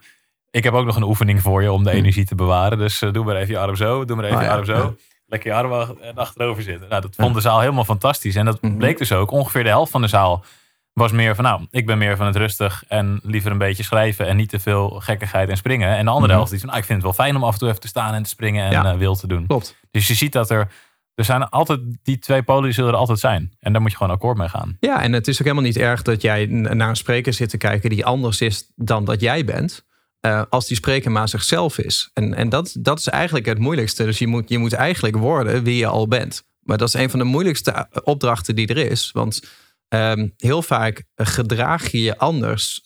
ik 0.50 0.64
heb 0.64 0.74
ook 0.74 0.86
nog 0.86 0.96
een 0.96 1.02
oefening 1.02 1.42
voor 1.42 1.62
je 1.62 1.72
om 1.72 1.84
de 1.84 1.90
hm. 1.90 1.96
energie 1.96 2.24
te 2.24 2.34
bewaren. 2.34 2.78
Dus 2.78 3.02
uh, 3.02 3.12
doe 3.12 3.24
maar 3.24 3.36
even 3.36 3.54
je 3.54 3.58
arm 3.58 3.76
zo, 3.76 4.04
doe 4.04 4.16
maar 4.16 4.24
even 4.24 4.36
oh, 4.36 4.42
je 4.42 4.50
arm 4.50 4.64
zo. 4.64 4.96
Lekker 5.26 5.50
je 5.50 5.56
arm 5.56 5.96
achterover 6.14 6.62
zitten. 6.62 6.88
Nou, 6.88 7.02
dat 7.02 7.14
vond 7.14 7.34
de 7.34 7.40
zaal 7.40 7.60
helemaal 7.60 7.84
fantastisch. 7.84 8.34
En 8.34 8.44
dat 8.44 8.62
mhm. 8.62 8.76
bleek 8.76 8.98
dus 8.98 9.12
ook. 9.12 9.30
Ongeveer 9.30 9.62
de 9.62 9.68
helft 9.68 9.90
van 9.90 10.00
de 10.00 10.08
zaal 10.08 10.44
was 10.92 11.12
meer 11.12 11.34
van, 11.34 11.44
nou, 11.44 11.66
ik 11.70 11.86
ben 11.86 11.98
meer 11.98 12.16
van 12.16 12.26
het 12.26 12.36
rustig 12.36 12.84
en 12.88 13.20
liever 13.22 13.50
een 13.50 13.58
beetje 13.58 13.82
schrijven 13.82 14.26
en 14.26 14.36
niet 14.36 14.48
te 14.48 14.60
veel 14.60 14.88
gekkigheid 14.88 15.48
en 15.48 15.56
springen. 15.56 15.96
En 15.96 16.04
de 16.04 16.10
andere 16.10 16.26
mhm. 16.26 16.36
helft 16.36 16.50
die 16.50 16.60
van, 16.60 16.68
nou, 16.68 16.80
ik 16.80 16.86
vind 16.86 17.02
het 17.02 17.16
wel 17.16 17.26
fijn 17.26 17.36
om 17.36 17.44
af 17.44 17.52
en 17.52 17.58
toe 17.58 17.68
even 17.68 17.80
te 17.80 17.88
staan 17.88 18.14
en 18.14 18.22
te 18.22 18.28
springen 18.28 18.64
en 18.64 18.70
ja. 18.70 18.92
uh, 18.92 18.98
wil 18.98 19.14
te 19.14 19.26
doen. 19.26 19.46
Klopt. 19.46 19.76
Dus 19.90 20.06
je 20.06 20.14
ziet 20.14 20.32
dat 20.32 20.50
er 20.50 20.68
er 21.16 21.24
zijn 21.24 21.48
altijd 21.48 21.80
die 22.02 22.18
twee 22.18 22.42
polen 22.42 22.74
zullen 22.74 22.90
er 22.92 22.98
altijd 22.98 23.18
zijn. 23.18 23.52
En 23.58 23.72
daar 23.72 23.82
moet 23.82 23.90
je 23.90 23.96
gewoon 23.96 24.12
akkoord 24.12 24.36
mee 24.36 24.48
gaan. 24.48 24.76
Ja, 24.80 25.02
en 25.02 25.12
het 25.12 25.28
is 25.28 25.34
ook 25.34 25.46
helemaal 25.46 25.64
niet 25.64 25.76
erg 25.76 26.02
dat 26.02 26.22
jij 26.22 26.46
naar 26.46 26.88
een 26.88 26.96
spreker 26.96 27.32
zit 27.32 27.48
te 27.48 27.56
kijken 27.56 27.90
die 27.90 28.04
anders 28.04 28.40
is 28.40 28.72
dan 28.74 29.04
dat 29.04 29.20
jij 29.20 29.44
bent. 29.44 29.84
Uh, 30.20 30.42
als 30.48 30.66
die 30.66 30.76
spreker 30.76 31.10
maar 31.10 31.28
zichzelf 31.28 31.78
is. 31.78 32.10
En, 32.12 32.34
en 32.34 32.48
dat, 32.48 32.76
dat 32.78 32.98
is 32.98 33.06
eigenlijk 33.06 33.46
het 33.46 33.58
moeilijkste. 33.58 34.04
Dus 34.04 34.18
je 34.18 34.26
moet, 34.26 34.48
je 34.48 34.58
moet 34.58 34.72
eigenlijk 34.72 35.16
worden 35.16 35.62
wie 35.62 35.76
je 35.76 35.86
al 35.86 36.08
bent. 36.08 36.44
Maar 36.60 36.78
dat 36.78 36.88
is 36.88 36.94
een 36.94 37.10
van 37.10 37.18
de 37.18 37.24
moeilijkste 37.24 37.88
opdrachten 38.02 38.54
die 38.54 38.66
er 38.66 38.90
is. 38.90 39.10
Want 39.12 39.42
um, 39.88 40.34
heel 40.36 40.62
vaak 40.62 41.04
gedraag 41.14 41.90
je 41.90 42.02
je 42.02 42.18
anders 42.18 42.82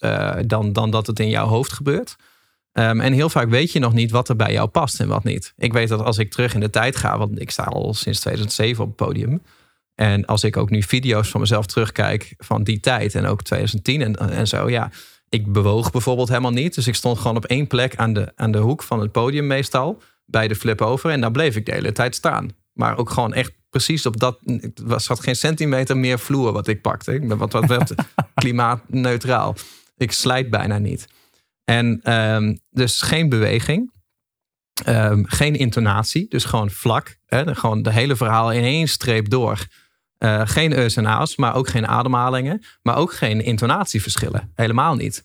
dan, 0.47 0.73
dan 0.73 0.91
dat 0.91 1.07
het 1.07 1.21
in 1.21 1.29
jouw 1.29 1.47
hoofd 1.47 1.73
gebeurt. 1.73 2.17
Ehm, 2.73 3.01
en 3.01 3.13
heel 3.13 3.31
vaak 3.31 3.49
weet 3.49 3.73
je 3.73 3.79
nog 3.79 3.93
niet 3.93 4.11
wat 4.11 4.29
er 4.29 4.37
bij 4.37 4.53
jou 4.53 4.69
past 4.69 5.01
en 5.01 5.09
wat 5.09 5.25
niet. 5.25 5.53
Ik 5.57 5.73
weet 5.73 5.89
dat 5.89 6.01
als 6.01 6.19
ik 6.19 6.31
terug 6.31 6.55
in 6.55 6.61
de 6.61 6.71
tijd 6.71 6.97
ga, 6.97 7.19
want 7.19 7.41
ik 7.41 7.51
sta 7.51 7.63
al 7.63 7.95
sinds 7.95 8.21
2007 8.21 8.83
op 8.83 8.89
het 8.89 8.97
podium. 8.97 9.43
En 9.95 10.25
als 10.27 10.45
ik 10.45 10.57
ook 10.57 10.71
nu 10.71 10.83
video's 10.83 11.29
van 11.29 11.41
mezelf 11.41 11.67
terugkijk 11.67 12.35
van 12.39 12.63
die 12.63 12.81
tijd 12.81 13.15
en 13.15 13.27
ook 13.27 13.43
2010 13.43 14.03
en, 14.03 14.17
en 14.31 14.47
zo, 14.47 14.71
ja. 14.71 14.91
Ik 15.29 15.53
bewoog 15.53 15.91
bijvoorbeeld 15.91 16.29
helemaal 16.29 16.51
niet. 16.51 16.75
Dus 16.75 16.87
ik 16.87 16.95
stond 16.95 17.19
gewoon 17.19 17.37
op 17.37 17.45
één 17.45 17.67
plek 17.67 17.97
aan 17.97 18.13
de, 18.13 18.33
aan 18.37 18.51
de 18.51 18.59
hoek 18.59 18.83
van 18.83 19.01
het 19.01 19.13
podium 19.13 19.47
meestal. 19.47 20.03
Bij 20.25 20.49
de 20.49 20.55
flip 20.55 20.81
over. 20.81 21.11
En 21.11 21.21
daar 21.21 21.31
bleef 21.31 21.57
ik 21.57 21.67
de 21.67 21.73
hele 21.73 21.93
tijd 21.93 22.15
staan. 22.15 22.51
Maar 22.73 22.99
ook 22.99 23.11
gewoon 23.11 23.35
echt 23.35 23.53
precies 23.71 24.07
op 24.07 24.21
dat. 24.21 24.39
Er 24.89 25.01
zat 25.01 25.21
geen 25.21 25.37
centimeter 25.37 25.97
meer 25.97 26.19
vloer 26.19 26.53
wat 26.53 26.67
ik 26.67 26.81
pakte. 26.81 27.15
Ik 27.15 27.29
ben 27.29 27.39
wat, 27.39 27.53
wat 27.53 27.67
werd 27.67 27.95
klimaatneutraal. 28.35 29.55
Ik 29.97 30.13
slijt 30.13 30.51
bijna 30.51 30.79
niet. 30.79 31.07
En 31.71 32.13
um, 32.13 32.61
dus 32.71 33.03
geen 33.03 33.29
beweging. 33.29 33.93
Um, 34.89 35.27
geen 35.29 35.57
intonatie, 35.57 36.29
dus 36.29 36.45
gewoon 36.45 36.71
vlak. 36.71 37.17
Hè, 37.27 37.55
gewoon 37.55 37.83
de 37.83 37.93
hele 37.93 38.17
verhaal 38.17 38.53
in 38.53 38.63
één 38.63 38.89
streep 38.89 39.29
door. 39.29 39.67
Uh, 40.19 40.43
geen 40.45 40.73
eus 40.73 40.97
en 40.97 41.07
a's, 41.07 41.37
maar 41.37 41.55
ook 41.55 41.69
geen 41.69 41.87
ademhalingen. 41.87 42.63
Maar 42.83 42.97
ook 42.97 43.13
geen 43.13 43.45
intonatieverschillen. 43.45 44.51
Helemaal 44.55 44.95
niet. 44.95 45.25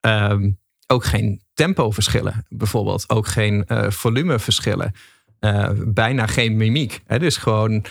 Um, 0.00 0.58
ook 0.86 1.04
geen 1.04 1.42
tempoverschillen, 1.54 2.46
bijvoorbeeld. 2.48 3.10
Ook 3.10 3.26
geen 3.26 3.64
uh, 3.68 3.90
volumeverschillen. 3.90 4.92
Uh, 5.40 5.70
bijna 5.76 6.26
geen 6.26 6.56
mimiek. 6.56 7.00
Hè, 7.06 7.18
dus 7.18 7.36
gewoon, 7.36 7.84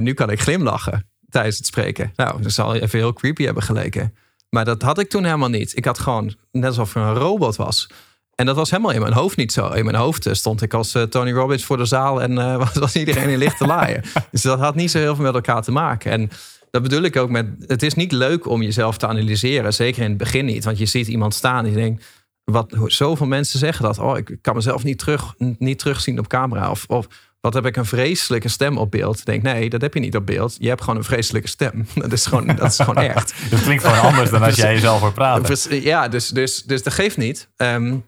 nu 0.00 0.14
kan 0.14 0.30
ik 0.30 0.40
glimlachen 0.40 1.10
tijdens 1.28 1.56
het 1.56 1.66
spreken. 1.66 2.12
Nou, 2.16 2.42
dat 2.42 2.52
zal 2.52 2.74
even 2.74 2.98
heel 2.98 3.12
creepy 3.12 3.44
hebben 3.44 3.62
geleken. 3.62 4.14
Maar 4.50 4.64
dat 4.64 4.82
had 4.82 4.98
ik 4.98 5.08
toen 5.08 5.24
helemaal 5.24 5.48
niet. 5.48 5.76
Ik 5.76 5.84
had 5.84 5.98
gewoon 5.98 6.34
net 6.52 6.64
alsof 6.64 6.90
ik 6.90 6.96
een 6.96 7.14
robot 7.14 7.56
was. 7.56 7.88
En 8.34 8.46
dat 8.46 8.56
was 8.56 8.70
helemaal 8.70 8.92
in 8.92 9.00
mijn 9.00 9.12
hoofd 9.12 9.36
niet 9.36 9.52
zo. 9.52 9.68
In 9.68 9.84
mijn 9.84 9.96
hoofd 9.96 10.26
eh, 10.26 10.32
stond 10.32 10.62
ik 10.62 10.74
als 10.74 10.94
uh, 10.94 11.02
Tony 11.02 11.32
Robbins 11.32 11.64
voor 11.64 11.76
de 11.76 11.84
zaal 11.84 12.22
en 12.22 12.32
uh, 12.38 12.68
was, 12.74 12.96
iedereen 12.96 13.28
in 13.28 13.38
licht 13.38 13.58
te 13.58 13.66
laaien. 13.66 14.02
dus 14.30 14.42
dat 14.42 14.58
had 14.58 14.74
niet 14.74 14.90
zo 14.90 14.98
heel 14.98 15.14
veel 15.14 15.24
met 15.24 15.34
elkaar 15.34 15.62
te 15.62 15.72
maken. 15.72 16.10
En 16.10 16.30
dat 16.70 16.82
bedoel 16.82 17.02
ik 17.02 17.16
ook 17.16 17.30
met. 17.30 17.46
Het 17.66 17.82
is 17.82 17.94
niet 17.94 18.12
leuk 18.12 18.46
om 18.46 18.62
jezelf 18.62 18.98
te 18.98 19.06
analyseren. 19.06 19.74
Zeker 19.74 20.02
in 20.02 20.08
het 20.08 20.18
begin 20.18 20.44
niet. 20.44 20.64
Want 20.64 20.78
je 20.78 20.86
ziet 20.86 21.08
iemand 21.08 21.34
staan 21.34 21.64
en 21.64 21.70
je 21.70 21.76
denkt. 21.76 22.04
Wat, 22.44 22.76
zoveel 22.86 23.26
mensen 23.26 23.58
zeggen 23.58 23.84
dat. 23.84 23.98
Oh, 23.98 24.18
ik 24.18 24.38
kan 24.40 24.54
mezelf 24.54 24.84
niet, 24.84 24.98
terug, 24.98 25.34
niet 25.38 25.78
terugzien 25.78 26.18
op 26.18 26.28
camera. 26.28 26.70
Of, 26.70 26.84
of 26.88 27.08
wat 27.40 27.54
heb 27.54 27.66
ik 27.66 27.76
een 27.76 27.86
vreselijke 27.86 28.48
stem 28.48 28.78
op 28.78 28.90
beeld? 28.90 29.24
Denk, 29.24 29.42
nee, 29.42 29.70
dat 29.70 29.80
heb 29.80 29.94
je 29.94 30.00
niet 30.00 30.16
op 30.16 30.26
beeld. 30.26 30.56
Je 30.58 30.68
hebt 30.68 30.80
gewoon 30.80 30.96
een 30.96 31.04
vreselijke 31.04 31.48
stem. 31.48 31.86
Dat 31.94 32.12
is 32.12 32.26
gewoon, 32.26 32.46
dat 32.46 32.70
is 32.70 32.78
gewoon 32.84 33.04
echt. 33.04 33.34
dat 33.50 33.62
klinkt 33.62 33.84
gewoon 33.84 34.00
anders 34.00 34.30
dan 34.30 34.42
als 34.42 34.50
dus- 34.54 34.64
jij 34.64 34.74
jezelf 34.74 35.00
hoort 35.00 35.14
praten. 35.14 35.82
Ja, 35.82 36.08
dus, 36.08 36.28
dus, 36.28 36.62
dus 36.62 36.82
dat 36.82 36.92
geeft 36.92 37.16
niet. 37.16 37.48
Um, 37.56 38.04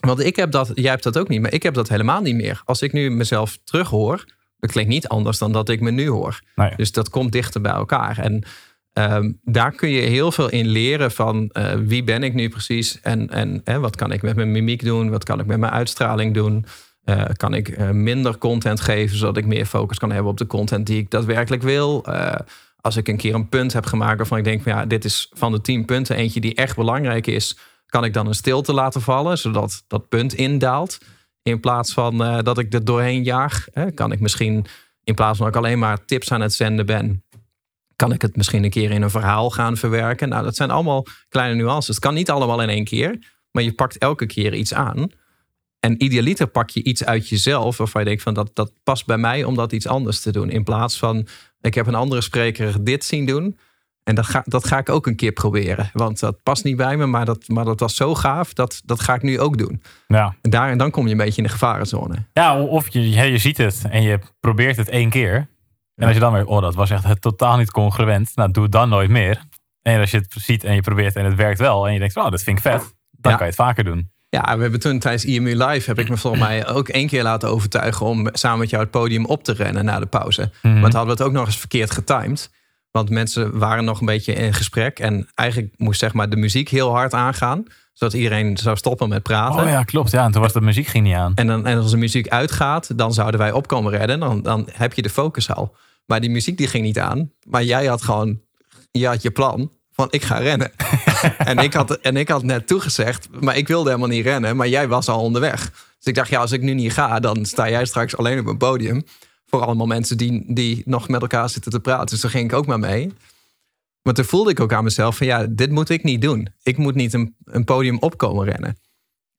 want 0.00 0.20
ik 0.20 0.36
heb 0.36 0.50
dat, 0.50 0.70
jij 0.74 0.90
hebt 0.90 1.02
dat 1.02 1.18
ook 1.18 1.28
niet, 1.28 1.40
maar 1.40 1.52
ik 1.52 1.62
heb 1.62 1.74
dat 1.74 1.88
helemaal 1.88 2.20
niet 2.20 2.34
meer. 2.34 2.62
Als 2.64 2.82
ik 2.82 2.92
nu 2.92 3.10
mezelf 3.10 3.58
terug 3.64 3.88
hoor, 3.88 4.24
dat 4.58 4.72
klinkt 4.72 4.90
niet 4.90 5.08
anders 5.08 5.38
dan 5.38 5.52
dat 5.52 5.68
ik 5.68 5.80
me 5.80 5.90
nu 5.90 6.08
hoor. 6.08 6.40
Nou 6.54 6.76
dus 6.76 6.92
dat 6.92 7.08
komt 7.08 7.32
dichter 7.32 7.60
bij 7.60 7.72
elkaar. 7.72 8.18
En 8.18 8.44
um, 8.92 9.40
daar 9.44 9.72
kun 9.72 9.90
je 9.90 10.00
heel 10.00 10.32
veel 10.32 10.48
in 10.48 10.66
leren 10.66 11.10
van 11.10 11.50
uh, 11.52 11.72
wie 11.74 12.04
ben 12.04 12.22
ik 12.22 12.34
nu 12.34 12.48
precies 12.48 13.00
en, 13.00 13.30
en, 13.30 13.60
en 13.64 13.80
wat 13.80 13.96
kan 13.96 14.12
ik 14.12 14.22
met 14.22 14.36
mijn 14.36 14.50
mimiek 14.52 14.84
doen, 14.84 15.10
wat 15.10 15.24
kan 15.24 15.40
ik 15.40 15.46
met 15.46 15.58
mijn 15.58 15.72
uitstraling 15.72 16.34
doen. 16.34 16.64
Uh, 17.10 17.24
kan 17.36 17.54
ik 17.54 17.68
uh, 17.68 17.90
minder 17.90 18.38
content 18.38 18.80
geven, 18.80 19.16
zodat 19.16 19.36
ik 19.36 19.46
meer 19.46 19.66
focus 19.66 19.98
kan 19.98 20.10
hebben 20.10 20.30
op 20.30 20.38
de 20.38 20.46
content 20.46 20.86
die 20.86 20.98
ik 20.98 21.10
daadwerkelijk 21.10 21.62
wil. 21.62 22.04
Uh, 22.08 22.34
als 22.80 22.96
ik 22.96 23.08
een 23.08 23.16
keer 23.16 23.34
een 23.34 23.48
punt 23.48 23.72
heb 23.72 23.86
gemaakt 23.86 24.16
waarvan 24.16 24.38
ik 24.38 24.44
denk, 24.44 24.64
ja, 24.64 24.86
dit 24.86 25.04
is 25.04 25.30
van 25.32 25.52
de 25.52 25.60
tien 25.60 25.84
punten 25.84 26.16
eentje 26.16 26.40
die 26.40 26.54
echt 26.54 26.76
belangrijk 26.76 27.26
is, 27.26 27.56
kan 27.86 28.04
ik 28.04 28.12
dan 28.12 28.26
een 28.26 28.34
stilte 28.34 28.72
laten 28.72 29.00
vallen, 29.00 29.38
zodat 29.38 29.84
dat 29.86 30.08
punt 30.08 30.34
indaalt. 30.34 30.98
In 31.42 31.60
plaats 31.60 31.92
van 31.92 32.18
dat 32.42 32.58
ik 32.58 32.74
er 32.74 32.84
doorheen 32.84 33.24
jaag, 33.24 33.66
kan 33.94 34.12
ik 34.12 34.20
misschien 34.20 34.66
in 35.04 35.14
plaats 35.14 35.36
van 35.36 35.46
dat 35.46 35.56
ik 35.56 35.62
alleen 35.62 35.78
maar 35.78 36.04
tips 36.04 36.32
aan 36.32 36.40
het 36.40 36.54
zenden 36.54 36.86
ben, 36.86 37.24
kan 37.96 38.12
ik 38.12 38.22
het 38.22 38.36
misschien 38.36 38.64
een 38.64 38.70
keer 38.70 38.90
in 38.90 39.02
een 39.02 39.10
verhaal 39.10 39.50
gaan 39.50 39.76
verwerken. 39.76 40.28
Nou, 40.28 40.44
dat 40.44 40.56
zijn 40.56 40.70
allemaal 40.70 41.06
kleine 41.28 41.54
nuances. 41.54 41.94
Het 41.94 42.04
kan 42.04 42.14
niet 42.14 42.30
allemaal 42.30 42.62
in 42.62 42.68
één 42.68 42.84
keer, 42.84 43.18
maar 43.50 43.62
je 43.62 43.72
pakt 43.72 43.98
elke 43.98 44.26
keer 44.26 44.54
iets 44.54 44.74
aan. 44.74 45.06
En 45.80 46.02
idealiter 46.04 46.46
pak 46.46 46.70
je 46.70 46.82
iets 46.82 47.04
uit 47.04 47.28
jezelf 47.28 47.76
waarvan 47.76 48.02
je 48.02 48.08
denkt 48.08 48.22
van 48.22 48.34
dat, 48.34 48.50
dat 48.52 48.72
past 48.82 49.06
bij 49.06 49.18
mij 49.18 49.44
om 49.44 49.54
dat 49.54 49.72
iets 49.72 49.86
anders 49.86 50.20
te 50.20 50.32
doen. 50.32 50.50
In 50.50 50.64
plaats 50.64 50.98
van 50.98 51.26
ik 51.60 51.74
heb 51.74 51.86
een 51.86 51.94
andere 51.94 52.20
spreker 52.20 52.84
dit 52.84 53.04
zien 53.04 53.26
doen. 53.26 53.58
En 54.04 54.14
dat 54.14 54.26
ga, 54.26 54.42
dat 54.44 54.66
ga 54.66 54.78
ik 54.78 54.88
ook 54.88 55.06
een 55.06 55.16
keer 55.16 55.32
proberen. 55.32 55.90
Want 55.92 56.20
dat 56.20 56.42
past 56.42 56.64
niet 56.64 56.76
bij 56.76 56.96
me, 56.96 57.06
maar 57.06 57.24
dat, 57.24 57.48
maar 57.48 57.64
dat 57.64 57.80
was 57.80 57.96
zo 57.96 58.14
gaaf. 58.14 58.52
Dat, 58.52 58.82
dat 58.84 59.00
ga 59.00 59.14
ik 59.14 59.22
nu 59.22 59.40
ook 59.40 59.58
doen. 59.58 59.82
Ja. 60.06 60.34
En, 60.40 60.50
daar, 60.50 60.70
en 60.70 60.78
dan 60.78 60.90
kom 60.90 61.04
je 61.04 61.10
een 61.10 61.16
beetje 61.16 61.36
in 61.36 61.42
de 61.42 61.52
gevarenzone. 61.52 62.26
Ja, 62.32 62.62
of 62.62 62.88
je, 62.88 63.10
je 63.10 63.38
ziet 63.38 63.56
het 63.56 63.82
en 63.90 64.02
je 64.02 64.18
probeert 64.40 64.76
het 64.76 64.88
één 64.88 65.10
keer. 65.10 65.48
En 65.94 66.06
als 66.06 66.14
je 66.14 66.20
dan 66.20 66.32
weer, 66.32 66.46
oh, 66.46 66.62
dat 66.62 66.74
was 66.74 66.90
echt 66.90 67.04
het 67.04 67.20
totaal 67.20 67.56
niet 67.56 67.70
congruent. 67.70 68.32
Nou, 68.34 68.50
doe 68.50 68.62
het 68.62 68.72
dan 68.72 68.88
nooit 68.88 69.10
meer. 69.10 69.42
En 69.82 70.00
als 70.00 70.10
je 70.10 70.16
het 70.16 70.34
ziet 70.38 70.64
en 70.64 70.74
je 70.74 70.80
probeert 70.80 71.16
en 71.16 71.24
het 71.24 71.34
werkt 71.34 71.58
wel. 71.58 71.86
En 71.86 71.92
je 71.92 71.98
denkt, 71.98 72.16
oh, 72.16 72.30
dat 72.30 72.42
vind 72.42 72.56
ik 72.56 72.62
vet. 72.62 72.94
Dan 73.10 73.32
kan 73.32 73.40
je 73.40 73.46
het 73.46 73.54
vaker 73.54 73.84
doen. 73.84 74.10
Ja, 74.30 74.56
we 74.56 74.62
hebben 74.62 74.80
toen 74.80 74.98
tijdens 74.98 75.24
IMU 75.24 75.56
Live 75.64 75.90
heb 75.90 75.98
ik 75.98 76.08
me 76.08 76.16
volgens 76.16 76.42
mij 76.42 76.66
ook 76.66 76.88
één 76.88 77.06
keer 77.06 77.22
laten 77.22 77.48
overtuigen 77.48 78.06
om 78.06 78.28
samen 78.32 78.58
met 78.58 78.70
jou 78.70 78.82
het 78.82 78.90
podium 78.90 79.24
op 79.24 79.44
te 79.44 79.52
rennen 79.52 79.84
na 79.84 79.98
de 79.98 80.06
pauze. 80.06 80.42
Mm 80.42 80.50
-hmm. 80.60 80.72
Maar 80.72 80.82
hadden 80.82 81.04
we 81.04 81.10
het 81.10 81.22
ook 81.22 81.32
nog 81.32 81.46
eens 81.46 81.58
verkeerd 81.58 81.90
getimed. 81.90 82.50
Want 82.90 83.10
mensen 83.10 83.58
waren 83.58 83.84
nog 83.84 84.00
een 84.00 84.06
beetje 84.06 84.32
in 84.32 84.54
gesprek. 84.54 84.98
En 84.98 85.28
eigenlijk 85.34 85.74
moest 85.76 86.00
zeg 86.00 86.12
maar 86.12 86.28
de 86.28 86.36
muziek 86.36 86.68
heel 86.68 86.90
hard 86.90 87.14
aangaan. 87.14 87.64
Zodat 87.92 88.14
iedereen 88.14 88.56
zou 88.56 88.76
stoppen 88.76 89.08
met 89.08 89.22
praten. 89.22 89.62
Oh 89.62 89.68
ja, 89.68 89.82
klopt. 89.82 90.10
Ja, 90.10 90.24
en 90.24 90.32
toen 90.32 90.42
was 90.42 90.52
de 90.52 90.60
muziek 90.60 90.86
ging 90.86 91.04
niet 91.04 91.14
aan. 91.14 91.32
En, 91.34 91.46
dan, 91.46 91.66
en 91.66 91.78
als 91.78 91.90
de 91.90 91.96
muziek 91.96 92.28
uitgaat, 92.28 92.98
dan 92.98 93.12
zouden 93.12 93.40
wij 93.40 93.52
opkomen 93.52 93.92
redden. 93.92 94.20
Dan, 94.20 94.42
dan 94.42 94.68
heb 94.72 94.92
je 94.92 95.02
de 95.02 95.10
focus 95.10 95.50
al. 95.50 95.76
Maar 96.06 96.20
die 96.20 96.30
muziek 96.30 96.56
die 96.56 96.66
ging 96.66 96.84
niet 96.84 96.98
aan. 96.98 97.30
Maar 97.48 97.64
jij 97.64 97.86
had 97.86 98.02
gewoon, 98.02 98.40
je 98.90 99.06
had 99.06 99.22
je 99.22 99.30
plan 99.30 99.70
van 99.92 100.08
ik 100.10 100.22
ga 100.22 100.38
rennen. 100.38 100.70
en, 101.38 101.58
ik 101.58 101.72
had, 101.72 101.90
en 101.90 102.16
ik 102.16 102.28
had 102.28 102.42
net 102.42 102.66
toegezegd, 102.66 103.28
maar 103.40 103.56
ik 103.56 103.68
wilde 103.68 103.88
helemaal 103.88 104.08
niet 104.08 104.24
rennen. 104.24 104.56
Maar 104.56 104.68
jij 104.68 104.88
was 104.88 105.08
al 105.08 105.20
onderweg. 105.20 105.70
Dus 105.70 106.06
ik 106.06 106.14
dacht, 106.14 106.30
ja, 106.30 106.40
als 106.40 106.52
ik 106.52 106.62
nu 106.62 106.74
niet 106.74 106.92
ga, 106.92 107.20
dan 107.20 107.44
sta 107.44 107.68
jij 107.68 107.84
straks 107.84 108.16
alleen 108.16 108.38
op 108.38 108.46
een 108.46 108.56
podium. 108.56 109.04
Voor 109.46 109.60
allemaal 109.60 109.86
mensen 109.86 110.16
die, 110.16 110.54
die 110.54 110.82
nog 110.84 111.08
met 111.08 111.20
elkaar 111.20 111.48
zitten 111.48 111.72
te 111.72 111.80
praten. 111.80 112.06
Dus 112.06 112.20
daar 112.20 112.30
ging 112.30 112.44
ik 112.44 112.56
ook 112.56 112.66
maar 112.66 112.78
mee. 112.78 113.12
Maar 114.02 114.14
toen 114.14 114.24
voelde 114.24 114.50
ik 114.50 114.60
ook 114.60 114.72
aan 114.72 114.84
mezelf 114.84 115.16
van 115.16 115.26
ja, 115.26 115.46
dit 115.46 115.70
moet 115.70 115.88
ik 115.88 116.02
niet 116.02 116.22
doen. 116.22 116.48
Ik 116.62 116.76
moet 116.76 116.94
niet 116.94 117.12
een, 117.12 117.36
een 117.44 117.64
podium 117.64 117.98
opkomen 117.98 118.44
rennen. 118.44 118.78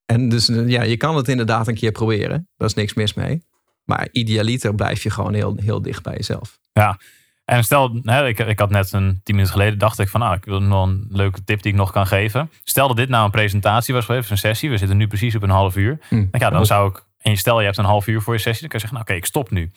En 0.05 0.29
dus 0.29 0.47
ja, 0.47 0.83
je 0.83 0.97
kan 0.97 1.15
het 1.15 1.27
inderdaad 1.27 1.67
een 1.67 1.75
keer 1.75 1.91
proberen. 1.91 2.49
Daar 2.57 2.67
is 2.67 2.73
niks 2.73 2.93
mis 2.93 3.13
mee. 3.13 3.43
Maar 3.83 4.07
idealiter 4.11 4.75
blijf 4.75 5.03
je 5.03 5.09
gewoon 5.09 5.33
heel, 5.33 5.55
heel 5.55 5.81
dicht 5.81 6.03
bij 6.03 6.15
jezelf. 6.15 6.59
Ja, 6.73 6.99
en 7.51 7.63
stel, 7.63 7.99
hè, 8.03 8.27
ik, 8.27 8.39
ik 8.39 8.59
had 8.59 8.69
net 8.69 8.93
een 8.93 9.21
tien 9.23 9.35
minuten 9.35 9.53
geleden, 9.53 9.79
dacht 9.79 9.99
ik 9.99 10.09
van, 10.09 10.19
nou, 10.19 10.35
ik 10.35 10.45
wil 10.45 10.61
nog 10.61 10.87
een 10.87 11.05
leuke 11.09 11.43
tip 11.43 11.61
die 11.61 11.71
ik 11.71 11.77
nog 11.77 11.91
kan 11.91 12.07
geven. 12.07 12.51
Stel 12.63 12.87
dat 12.87 12.97
dit 12.97 13.09
nou 13.09 13.25
een 13.25 13.31
presentatie 13.31 13.93
was 13.93 14.05
geweest, 14.05 14.31
een 14.31 14.37
sessie. 14.37 14.69
We 14.69 14.77
zitten 14.77 14.97
nu 14.97 15.07
precies 15.07 15.35
op 15.35 15.43
een 15.43 15.49
half 15.49 15.75
uur. 15.75 15.99
Hm. 16.09 16.25
Ja, 16.31 16.49
dan 16.49 16.65
zou 16.65 16.89
ik, 16.89 17.03
en 17.21 17.31
je 17.31 17.37
stel 17.37 17.59
je 17.59 17.65
hebt 17.65 17.77
een 17.77 17.85
half 17.85 18.07
uur 18.07 18.21
voor 18.21 18.33
je 18.33 18.39
sessie, 18.39 18.61
dan 18.61 18.69
kan 18.69 18.79
je 18.79 18.87
zeggen, 18.87 18.97
nou 18.97 19.09
oké, 19.09 19.13
ik 19.13 19.25
stop 19.25 19.51
nu. 19.51 19.71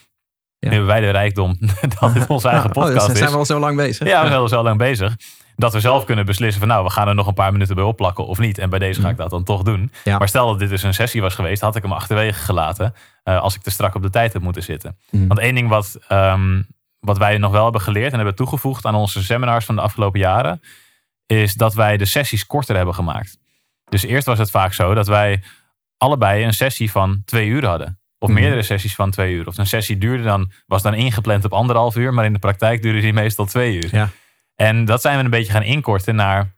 Ja. 0.59 0.69
Nu 0.69 0.77
hebben 0.77 0.87
wij 0.87 1.01
de 1.01 1.11
rijkdom 1.11 1.57
dat 2.01 2.15
dit 2.15 2.27
onze 2.27 2.49
eigen 2.49 2.69
oh, 2.75 2.75
podcast 2.75 3.07
dus 3.07 3.13
is. 3.13 3.19
zijn 3.19 3.31
we 3.31 3.37
al 3.37 3.45
zo 3.45 3.59
lang 3.59 3.77
bezig. 3.77 4.07
Ja, 4.09 4.21
we 4.21 4.27
zijn 4.29 4.41
al 4.41 4.49
zo 4.49 4.63
lang 4.63 4.79
bezig. 4.79 5.17
Dat 5.57 5.73
we 5.73 5.81
zelf 5.81 6.05
kunnen 6.05 6.27
beslissen 6.27 6.61
van 6.61 6.69
nou, 6.69 6.85
we 6.85 6.91
gaan 6.91 7.09
er 7.09 7.15
nog 7.15 7.27
een 7.27 7.35
paar 7.35 7.53
minuten 7.53 7.75
bij 7.75 7.85
opplakken 7.85 8.27
of 8.27 8.39
niet. 8.39 8.59
En 8.59 8.71
bij 8.71 8.79
deze 8.79 9.01
ga 9.01 9.09
ik 9.09 9.17
dat 9.17 9.31
dan 9.31 9.45
toch 9.45 9.63
doen. 9.63 9.93
Ja. 10.05 10.19
Maar 10.19 10.29
stel 10.29 10.47
dat 10.47 10.59
dit 10.59 10.69
dus 10.69 10.83
een 10.83 10.95
sessie 10.95 11.21
was 11.21 11.35
geweest, 11.35 11.61
had 11.63 11.77
ik 11.77 11.83
hem 11.83 11.93
achterwege 11.93 12.39
gelaten. 12.39 12.95
eh, 13.23 13.41
als 13.41 13.55
ik 13.55 13.63
te 13.63 13.71
strak 13.71 13.95
op 13.95 14.03
de 14.03 14.11
tijd 14.11 14.33
heb 14.33 14.43
moeten 14.43 14.63
zitten. 14.63 14.97
Mhm. 15.11 15.27
Want 15.27 15.41
één 15.41 15.55
ding 15.55 15.69
wat, 15.69 15.99
ehm, 16.09 16.63
wat 17.05 17.19
wij 17.19 17.39
nog 17.39 17.53
wel 17.53 17.63
hebben 17.63 17.81
geleerd 17.81 18.11
en 18.11 18.17
hebben 18.17 18.35
toegevoegd 18.35 18.85
aan 18.85 18.95
onze 18.95 19.23
seminars 19.25 19.65
van 19.65 19.75
de 19.75 19.81
afgelopen 19.81 20.21
jaren, 20.21 20.61
is 21.27 21.55
dat 21.55 21.75
wij 21.75 21.97
de 21.97 22.05
sessies 22.05 22.47
korter 22.47 22.77
hebben 22.77 22.95
gemaakt. 22.95 23.39
Dus 23.85 24.03
eerst 24.03 24.27
was 24.27 24.39
het 24.39 24.51
vaak 24.51 24.73
zo 24.73 24.95
dat 24.95 25.07
wij 25.07 25.43
allebei 25.97 26.45
een 26.45 26.53
sessie 26.55 26.91
van 26.91 27.23
twee 27.25 27.49
uur 27.49 27.67
hadden. 27.67 27.99
Of 28.19 28.29
Mhm. 28.29 28.39
meerdere 28.41 28.63
sessies 28.63 28.95
van 28.95 29.11
twee 29.11 29.35
uur. 29.35 29.47
Of 29.47 29.59
een 29.59 29.67
sessie 29.67 29.99
duurde 29.99 30.23
dan, 30.23 30.51
was 30.67 30.83
dan 30.83 30.95
ingepland 30.95 31.45
op 31.45 31.53
anderhalf 31.53 31.97
uur, 31.97 32.15
maar 32.15 32.25
in 32.25 32.33
de 32.33 32.39
praktijk 32.39 32.83
duurde 32.83 33.01
die 33.01 33.13
meestal 33.13 33.47
twee 33.47 33.75
uur. 33.75 33.89
Ja. 33.93 34.09
En 34.55 34.85
dat 34.85 35.01
zijn 35.01 35.19
we 35.19 35.25
een 35.25 35.31
beetje 35.31 35.53
gaan 35.53 35.63
inkorten 35.63 36.15
naar 36.15 36.55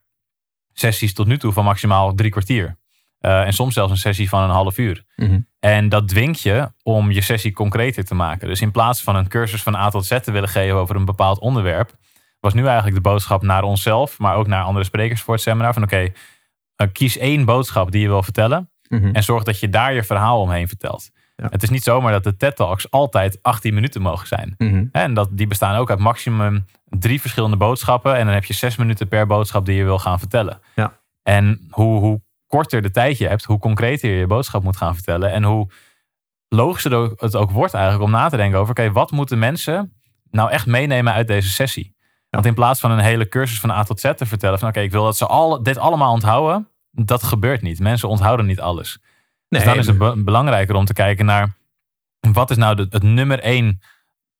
sessies 0.72 1.14
tot 1.14 1.26
nu 1.26 1.38
toe 1.38 1.52
van 1.52 1.64
maximaal 1.64 2.14
drie 2.14 2.30
kwartier. 2.30 2.76
Eh, 3.18 3.42
en 3.42 3.52
soms 3.52 3.74
zelfs 3.74 3.90
een 3.90 3.96
sessie 3.98 4.29
van 4.29 4.42
een 4.42 4.50
half 4.50 4.79
uur. 4.79 5.05
Mhm. 5.16 5.40
En 5.61 5.88
dat 5.88 6.09
dwingt 6.09 6.40
je 6.40 6.72
om 6.83 7.11
je 7.11 7.20
sessie 7.20 7.52
concreter 7.52 8.05
te 8.05 8.14
maken. 8.14 8.48
Dus 8.48 8.61
in 8.61 8.70
plaats 8.70 9.02
van 9.02 9.16
een 9.16 9.29
cursus 9.29 9.62
van 9.62 9.74
A 9.74 9.88
tot 9.88 10.05
Z 10.07 10.18
te 10.20 10.31
willen 10.31 10.48
geven 10.48 10.76
over 10.76 10.96
een 10.96 11.05
bepaald 11.05 11.38
onderwerp, 11.38 11.92
was 12.40 12.55
nu 12.55 12.64
eigenlijk 12.66 12.94
de 12.96 13.02
boodschap 13.11 13.42
naar 13.42 13.62
onszelf, 13.62 14.18
maar 14.18 14.37
ook 14.37 14.46
naar 14.46 14.62
andere 14.64 14.85
sprekers 14.85 15.22
voor 15.22 15.35
het 15.35 15.42
seminar. 15.42 15.72
Van 15.72 15.83
oké, 15.83 16.09
eh, 16.76 16.87
kies 16.92 17.18
één 17.18 17.44
boodschap 17.44 17.90
die 17.90 18.00
je 18.00 18.09
wil 18.09 18.22
vertellen 18.22 18.70
Mhm. 18.88 19.11
en 19.14 19.22
zorg 19.22 19.42
dat 19.42 19.61
je 19.61 19.68
daar 19.68 19.94
je 19.94 20.02
verhaal 20.05 20.40
omheen 20.40 20.68
vertelt. 20.68 21.11
Ja. 21.37 21.46
Het 21.50 21.62
is 21.62 21.68
niet 21.70 21.83
zomaar 21.83 22.12
dat 22.12 22.24
de 22.24 22.37
TED 22.37 22.57
Talks 22.57 22.90
altijd 22.90 23.38
18 23.42 23.74
minuten 23.74 24.02
mogen 24.02 24.26
zijn. 24.26 24.55
Mhm. 24.59 24.85
En 24.92 25.14
dat, 25.14 25.29
die 25.33 25.46
bestaan 25.46 25.76
ook 25.76 25.90
uit 25.90 25.98
maximum 25.98 26.64
drie 26.85 27.20
verschillende 27.20 27.57
boodschappen. 27.57 28.16
En 28.16 28.24
dan 28.24 28.35
heb 28.35 28.44
je 28.44 28.55
zes 28.55 28.76
minuten 28.76 29.09
per 29.09 29.26
boodschap 29.26 29.66
die 29.66 29.76
je 29.76 29.85
wil 29.85 29.98
gaan 29.98 30.18
vertellen. 30.18 30.61
Ja. 30.74 30.98
En 31.22 31.66
hoe, 31.70 32.00
hoe 32.00 32.20
korter 32.57 32.83
de 32.83 32.90
tijd 32.90 33.19
je 33.19 33.29
hebt, 33.29 33.45
hoe 33.45 33.59
concreter 33.59 34.11
je 34.11 34.16
je 34.16 34.27
boodschap 34.27 34.62
moet 34.62 34.77
gaan 34.77 34.95
vertellen. 34.95 35.33
En 35.33 35.42
hoe 35.42 35.71
logischer 36.49 36.92
het 37.16 37.37
ook- 37.37 37.51
wordt 37.51 37.75
eigenlijk 37.75 38.05
om 38.05 38.11
na 38.11 38.29
te 38.29 38.37
denken 38.37 38.59
over... 38.59 38.71
oké, 38.71 38.92
wat 38.92 39.11
moeten 39.11 39.38
mensen 39.38 39.92
nou 40.31 40.51
echt 40.51 40.66
meenemen 40.66 41.12
uit 41.12 41.27
deze 41.27 41.49
sessie? 41.51 41.95
Want 42.31 42.47
in 42.47 42.55
plaats 42.55 42.81
van 42.81 42.90
een 42.90 42.99
hele 42.99 43.29
cursus 43.29 43.61
van 43.61 43.71
A 43.71 43.83
tot 43.83 44.01
Z 44.01 44.12
te 44.16 44.27
vertellen... 44.27 44.59
van 44.59 44.69
oké, 44.69 44.81
ik 44.81 44.90
wil 44.90 45.05
dat 45.05 45.16
ze 45.16 45.27
al, 45.27 45.62
dit 45.62 45.79
allemaal 45.79 46.12
onthouden... 46.12 46.69
dat 46.90 47.23
gebeurt 47.23 47.62
niet. 47.62 47.81
Mensen 47.81 48.09
onthouden 48.09 48.47
niet 48.47 48.61
alles. 48.61 48.99
Nee, 49.49 49.61
Dus 49.61 49.71
dan 49.71 49.79
is 49.79 49.87
het 49.87 49.99
be- 49.99 50.23
belangrijker 50.25 50.75
om 50.75 50.85
te 50.85 50.92
kijken 50.92 51.25
naar 51.25 51.57
wat 52.33 52.51
is 52.51 52.57
nou 52.57 52.77
de, 52.77 52.87
het 52.90 53.03
nummer 53.03 53.40
één 53.40 53.81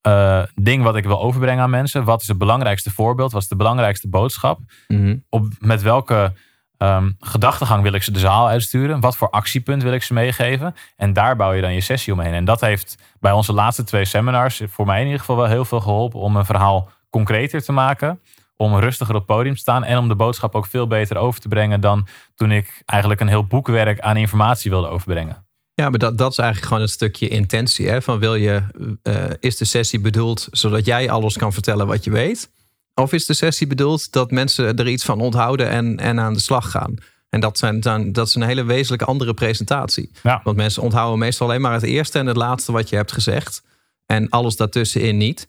eh, 0.01 0.43
ding 0.55 0.83
wat 0.83 0.95
ik 0.95 1.03
wil 1.05 1.21
overbrengen 1.21 1.63
aan 1.63 1.69
mensen? 1.69 2.03
Wat 2.03 2.21
is 2.21 2.27
het 2.27 2.37
belangrijkste 2.37 2.91
voorbeeld? 2.91 3.31
Wat 3.31 3.41
is 3.41 3.47
de 3.47 3.55
belangrijkste 3.55 4.09
boodschap? 4.09 4.59
Mhm. 4.87 5.17
Op, 5.29 5.47
met 5.59 5.81
welke 5.81 6.33
ehm, 6.77 7.11
gedachtegang 7.19 7.83
wil 7.83 7.93
ik 7.93 8.03
ze 8.03 8.11
de 8.11 8.19
zaal 8.19 8.47
uitsturen? 8.47 8.99
Wat 8.99 9.17
voor 9.17 9.29
actiepunt 9.29 9.83
wil 9.83 9.93
ik 9.93 10.03
ze 10.03 10.13
meegeven? 10.13 10.75
En 10.95 11.13
daar 11.13 11.35
bouw 11.35 11.51
je 11.51 11.61
dan 11.61 11.73
je 11.73 11.81
sessie 11.81 12.13
omheen. 12.13 12.33
En 12.33 12.45
dat 12.45 12.61
heeft 12.61 12.97
bij 13.19 13.31
onze 13.31 13.53
laatste 13.53 13.83
twee 13.83 14.05
seminars 14.05 14.61
voor 14.67 14.85
mij 14.85 14.99
in 14.99 15.05
ieder 15.05 15.19
geval 15.19 15.35
wel 15.35 15.45
heel 15.45 15.65
veel 15.65 15.79
geholpen 15.79 16.19
om 16.19 16.35
een 16.35 16.45
verhaal 16.45 16.89
concreter 17.09 17.63
te 17.63 17.71
maken. 17.71 18.19
Om 18.55 18.77
rustiger 18.77 19.15
op 19.15 19.27
het 19.27 19.35
podium 19.35 19.53
te 19.53 19.59
staan 19.59 19.83
en 19.83 19.97
om 19.97 20.07
de 20.07 20.15
boodschap 20.15 20.55
ook 20.55 20.65
veel 20.65 20.87
beter 20.87 21.17
over 21.17 21.39
te 21.39 21.47
brengen 21.47 21.81
dan 21.81 22.07
toen 22.35 22.51
ik 22.51 22.81
eigenlijk 22.85 23.21
een 23.21 23.27
heel 23.27 23.45
boekwerk 23.45 23.99
aan 23.99 24.17
informatie 24.17 24.71
wilde 24.71 24.87
overbrengen. 24.87 25.45
Ja, 25.73 25.89
maar 25.89 25.99
dat, 25.99 26.17
dat 26.17 26.31
is 26.31 26.37
eigenlijk 26.37 26.67
gewoon 26.67 26.83
een 26.83 26.93
stukje 26.93 27.27
intentie. 27.27 27.87
Hè? 27.89 28.01
Van 28.01 28.19
wil 28.19 28.35
je, 28.35 28.63
eh, 29.03 29.23
is 29.39 29.57
de 29.57 29.65
sessie 29.65 29.99
bedoeld 29.99 30.47
zodat 30.51 30.85
jij 30.85 31.09
alles 31.09 31.37
kan 31.37 31.53
vertellen 31.53 31.87
wat 31.87 32.03
je 32.03 32.11
weet? 32.11 32.51
Of 32.99 33.13
is 33.13 33.25
de 33.25 33.33
sessie 33.33 33.67
bedoeld 33.67 34.11
dat 34.11 34.31
mensen 34.31 34.75
er 34.75 34.87
iets 34.87 35.05
van 35.05 35.21
onthouden 35.21 35.69
en, 35.69 35.97
en 35.97 36.19
aan 36.19 36.33
de 36.33 36.39
slag 36.39 36.71
gaan? 36.71 36.95
En 37.29 37.39
dat, 37.39 37.57
zijn, 37.57 37.79
dan, 37.79 38.11
dat 38.11 38.27
is 38.27 38.35
een 38.35 38.41
hele 38.41 38.63
wezenlijk 38.63 39.01
andere 39.01 39.33
presentatie. 39.33 40.11
Ja. 40.23 40.41
Want 40.43 40.57
mensen 40.57 40.83
onthouden 40.83 41.19
meestal 41.19 41.47
alleen 41.47 41.61
maar 41.61 41.73
het 41.73 41.83
eerste 41.83 42.19
en 42.19 42.25
het 42.25 42.35
laatste 42.35 42.71
wat 42.71 42.89
je 42.89 42.95
hebt 42.95 43.11
gezegd. 43.11 43.63
En 44.05 44.29
alles 44.29 44.55
daartussenin 44.55 45.17
niet. 45.17 45.47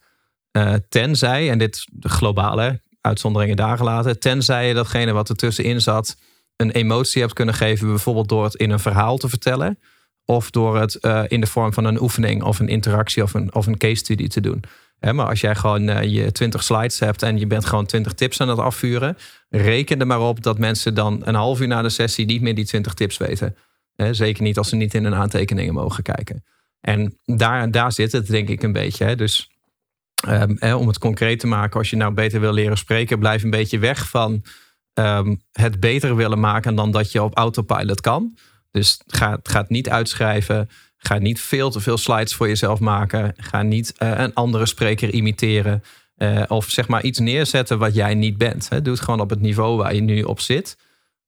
Eh, 0.50 0.74
tenzij, 0.88 1.50
en 1.50 1.58
dit 1.58 1.84
globale 2.00 2.80
uitzonderingen 3.00 3.56
daar 3.56 3.76
gelaten. 3.76 4.20
Tenzij 4.20 4.68
je 4.68 4.74
datgene 4.74 5.12
wat 5.12 5.28
ertussenin 5.28 5.80
zat 5.80 6.16
een 6.56 6.70
emotie 6.70 7.20
hebt 7.20 7.32
kunnen 7.32 7.54
geven. 7.54 7.88
Bijvoorbeeld 7.88 8.28
door 8.28 8.44
het 8.44 8.54
in 8.54 8.70
een 8.70 8.80
verhaal 8.80 9.16
te 9.16 9.28
vertellen. 9.28 9.78
Of 10.24 10.50
door 10.50 10.80
het 10.80 10.94
eh, 10.94 11.22
in 11.28 11.40
de 11.40 11.46
vorm 11.46 11.72
van 11.72 11.84
een 11.84 12.00
oefening 12.00 12.42
of 12.42 12.58
een 12.58 12.68
interactie 12.68 13.22
of 13.22 13.34
een, 13.34 13.54
of 13.54 13.66
een 13.66 13.78
case 13.78 13.94
study 13.94 14.28
te 14.28 14.40
doen. 14.40 14.64
Maar 15.00 15.26
als 15.26 15.40
jij 15.40 15.54
gewoon 15.54 15.88
eh, 15.88 16.12
je 16.12 16.32
20 16.32 16.62
slides 16.62 16.98
hebt 16.98 17.22
en 17.22 17.38
je 17.38 17.46
bent 17.46 17.64
gewoon 17.64 17.86
20 17.86 18.12
tips 18.12 18.40
aan 18.40 18.48
het 18.48 18.58
afvuren. 18.58 19.16
Reken 19.50 20.00
er 20.00 20.06
maar 20.06 20.20
op 20.20 20.42
dat 20.42 20.58
mensen 20.58 20.94
dan 20.94 21.20
een 21.24 21.34
half 21.34 21.60
uur 21.60 21.66
na 21.66 21.82
de 21.82 21.88
sessie 21.88 22.26
niet 22.26 22.42
meer 22.42 22.54
die 22.54 22.66
20 22.66 22.94
tips 22.94 23.16
weten. 23.16 23.56
Zeker 24.10 24.42
niet 24.42 24.58
als 24.58 24.68
ze 24.68 24.76
niet 24.76 24.94
in 24.94 25.04
hun 25.04 25.14
aantekeningen 25.14 25.74
mogen 25.74 26.02
kijken. 26.02 26.44
En 26.80 27.18
daar, 27.24 27.70
daar 27.70 27.92
zit 27.92 28.12
het 28.12 28.26
denk 28.26 28.48
ik 28.48 28.62
een 28.62 28.72
beetje. 28.72 29.16
Dus 29.16 29.50
ehm, 30.26 30.74
om 30.74 30.86
het 30.86 30.98
concreet 30.98 31.40
te 31.40 31.46
maken, 31.46 31.78
als 31.78 31.90
je 31.90 31.96
nou 31.96 32.14
beter 32.14 32.40
wil 32.40 32.52
leren 32.52 32.78
spreken, 32.78 33.18
blijf 33.18 33.42
een 33.42 33.50
beetje 33.50 33.78
weg 33.78 34.08
van 34.08 34.44
ehm, 34.94 35.34
het 35.52 35.80
beter 35.80 36.16
willen 36.16 36.40
maken 36.40 36.74
dan 36.74 36.90
dat 36.90 37.12
je 37.12 37.22
op 37.22 37.36
autopilot 37.36 38.00
kan. 38.00 38.36
Dus 38.70 39.00
ga, 39.06 39.38
ga 39.42 39.60
het 39.60 39.68
niet 39.68 39.88
uitschrijven. 39.88 40.68
Ga 40.98 41.18
niet 41.18 41.40
veel 41.40 41.70
te 41.70 41.80
veel 41.80 41.96
slides 41.98 42.34
voor 42.34 42.48
jezelf 42.48 42.80
maken. 42.80 43.32
Ga 43.36 43.62
niet 43.62 43.92
eh, 43.96 44.12
een 44.18 44.34
andere 44.34 44.66
spreker 44.66 45.12
imiteren. 45.12 45.82
Eh, 46.16 46.42
of 46.48 46.68
zeg 46.70 46.88
maar 46.88 47.02
iets 47.02 47.18
neerzetten 47.18 47.78
wat 47.78 47.94
jij 47.94 48.14
niet 48.14 48.38
bent. 48.38 48.68
Hè. 48.68 48.82
Doe 48.82 48.92
het 48.92 49.02
gewoon 49.02 49.20
op 49.20 49.30
het 49.30 49.40
niveau 49.40 49.76
waar 49.76 49.94
je 49.94 50.00
nu 50.00 50.22
op 50.22 50.40
zit. 50.40 50.76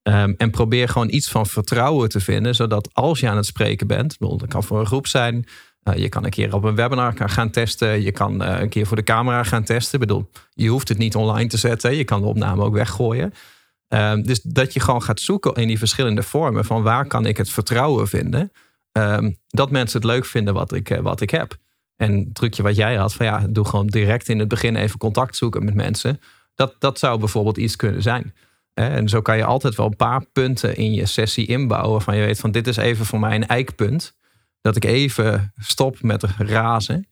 Ehm, 0.03 0.33
en 0.37 0.51
probeer 0.51 0.89
gewoon 0.89 1.11
iets 1.11 1.29
van 1.31 1.47
vertrouwen 1.47 2.09
te 2.09 2.21
vinden. 2.21 2.55
Zodat 2.55 2.89
als 2.93 3.21
je 3.21 3.29
aan 3.29 3.37
het 3.37 3.47
spreken 3.47 3.87
bent. 3.87 4.19
bedoel, 4.19 4.37
Dat 4.37 4.49
kan 4.49 4.63
voor 4.65 4.81
een 4.81 4.87
groep 4.87 5.07
zijn. 5.07 5.47
Eh, 5.83 5.97
je 5.97 6.09
kan 6.09 6.25
een 6.25 6.31
keer 6.31 6.55
op 6.55 6.65
een 6.65 6.75
webinar 6.75 7.15
gaan- 7.17 7.51
testen. 7.51 8.03
Je 8.03 8.13
kan 8.13 8.41
een 8.41 8.69
keer 8.69 8.87
voor 8.87 8.97
de 8.97 9.03
camera 9.03 9.43
gaan 9.43 9.65
testen. 9.65 9.95
Ik 10.01 10.07
bedoel, 10.07 10.31
je 10.55 10.69
hoeft 10.69 10.89
het 10.89 10.99
niet 10.99 11.15
online 11.15 11.49
te 11.49 11.57
zetten. 11.57 11.97
Je 11.97 12.05
kan 12.05 12.21
de 12.21 12.27
opname 12.27 12.63
ook 12.63 12.75
weggooien. 12.75 13.33
Ehm, 13.89 14.23
dus 14.23 14.41
dat 14.43 14.73
je 14.73 14.81
gewoon 14.81 15.03
gaat 15.03 15.21
zoeken 15.21 15.55
in 15.55 15.69
die 15.69 15.79
verschillende 15.79 16.23
vormen. 16.23 16.65
Van 16.65 16.83
waar 16.83 17.07
kan 17.07 17.27
ik 17.27 17.37
het 17.37 17.51
vertrouwen 17.51 18.09
vinden. 18.09 18.53
Ehm, 18.93 19.31
dat 19.47 19.71
mensen 19.71 20.01
het 20.01 20.11
leuk 20.11 20.25
vinden 20.25 20.55
wat 20.55 20.73
ik, 20.73 20.91
eh, 20.91 20.99
wat 20.99 21.21
ik 21.21 21.31
heb. 21.31 21.57
En 21.97 22.19
het 22.19 22.35
trucje 22.35 22.63
wat 22.63 22.77
jij 22.77 22.95
had. 22.95 23.15
Van 23.15 23.27
ja, 23.27 23.47
doe 23.51 23.65
gewoon 23.65 23.87
direct 23.87 24.29
in 24.29 24.39
het 24.39 24.49
begin 24.49 24.77
even 24.77 24.99
contact 24.99 25.37
zoeken 25.37 25.65
met 25.65 25.75
mensen. 25.75 26.21
Dat, 26.55 26.75
dat 26.79 26.99
zou 26.99 27.19
bijvoorbeeld 27.19 27.57
iets 27.57 27.77
kunnen 27.77 28.03
zijn. 28.03 28.35
En 28.75 29.09
zo 29.09 29.21
kan 29.21 29.37
je 29.37 29.45
altijd 29.45 29.75
wel 29.75 29.87
een 29.87 29.97
paar 29.97 30.25
punten 30.33 30.77
in 30.77 30.93
je 30.93 31.07
sessie 31.07 31.47
inbouwen. 31.47 32.03
Van 32.03 32.17
je 32.17 32.25
weet 32.25 32.41
van 32.41 32.51
dit 32.51 32.67
is 32.67 32.77
even 32.77 33.07
voor 33.07 33.21
mij 33.21 33.35
een 33.35 33.47
eikpunt. 33.47 34.17
Dat 34.61 34.77
ik 34.77 34.85
even 34.85 35.53
stop 35.57 36.03
met 36.03 36.23
razen. 36.39 37.09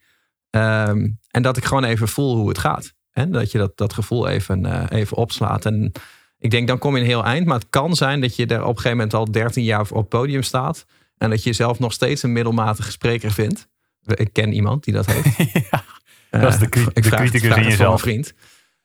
Ehm, 0.51 1.09
en 1.31 1.43
dat 1.43 1.57
ik 1.57 1.65
gewoon 1.65 1.85
even 1.85 2.09
voel 2.09 2.37
hoe 2.37 2.49
het 2.49 2.59
gaat. 2.59 2.95
En 3.11 3.33
dat 3.33 3.53
je 3.53 3.59
dat, 3.59 3.77
dat 3.77 3.93
gevoel 3.93 4.29
even, 4.29 4.67
eh, 4.67 4.99
even 4.99 5.17
opslaat. 5.17 5.65
En 5.65 5.93
ik 6.39 6.51
denk 6.51 6.69
dan 6.69 6.79
kom 6.79 6.95
je 6.95 7.01
een 7.01 7.07
heel 7.07 7.25
eind. 7.25 7.47
Maar 7.47 7.59
het 7.59 7.71
kan 7.71 7.95
zijn 7.95 8.21
dat 8.21 8.37
je 8.37 8.47
er 8.47 8.61
op 8.63 8.69
een 8.69 8.77
gegeven 8.77 8.97
moment 8.97 9.15
al 9.15 9.31
13 9.31 9.65
jaar 9.65 9.81
op 9.81 9.97
het 9.97 10.09
podium 10.09 10.43
staat. 10.43 10.87
En 11.19 11.31
dat 11.31 11.39
je 11.43 11.49
jezelf 11.49 11.79
nog 11.79 11.93
steeds 11.93 12.23
een 12.23 12.33
middelmatige 12.33 12.91
spreker 12.91 13.31
vindt. 13.33 13.69
Ik 14.05 14.33
ken 14.33 14.53
iemand 14.53 14.85
die 14.85 14.95
dat 14.95 15.07
heeft. 15.07 15.53
ja, 15.71 15.85
dat 16.41 16.53
is 16.53 16.59
de, 16.59 16.65
ik 16.67 16.95
de 16.95 17.03
vraag- 17.03 17.21
criticus 17.21 17.57
in 17.57 17.63
jezelf. 17.63 17.93
een 17.93 17.99
vriend. 17.99 18.33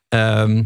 Ehm, 0.07 0.63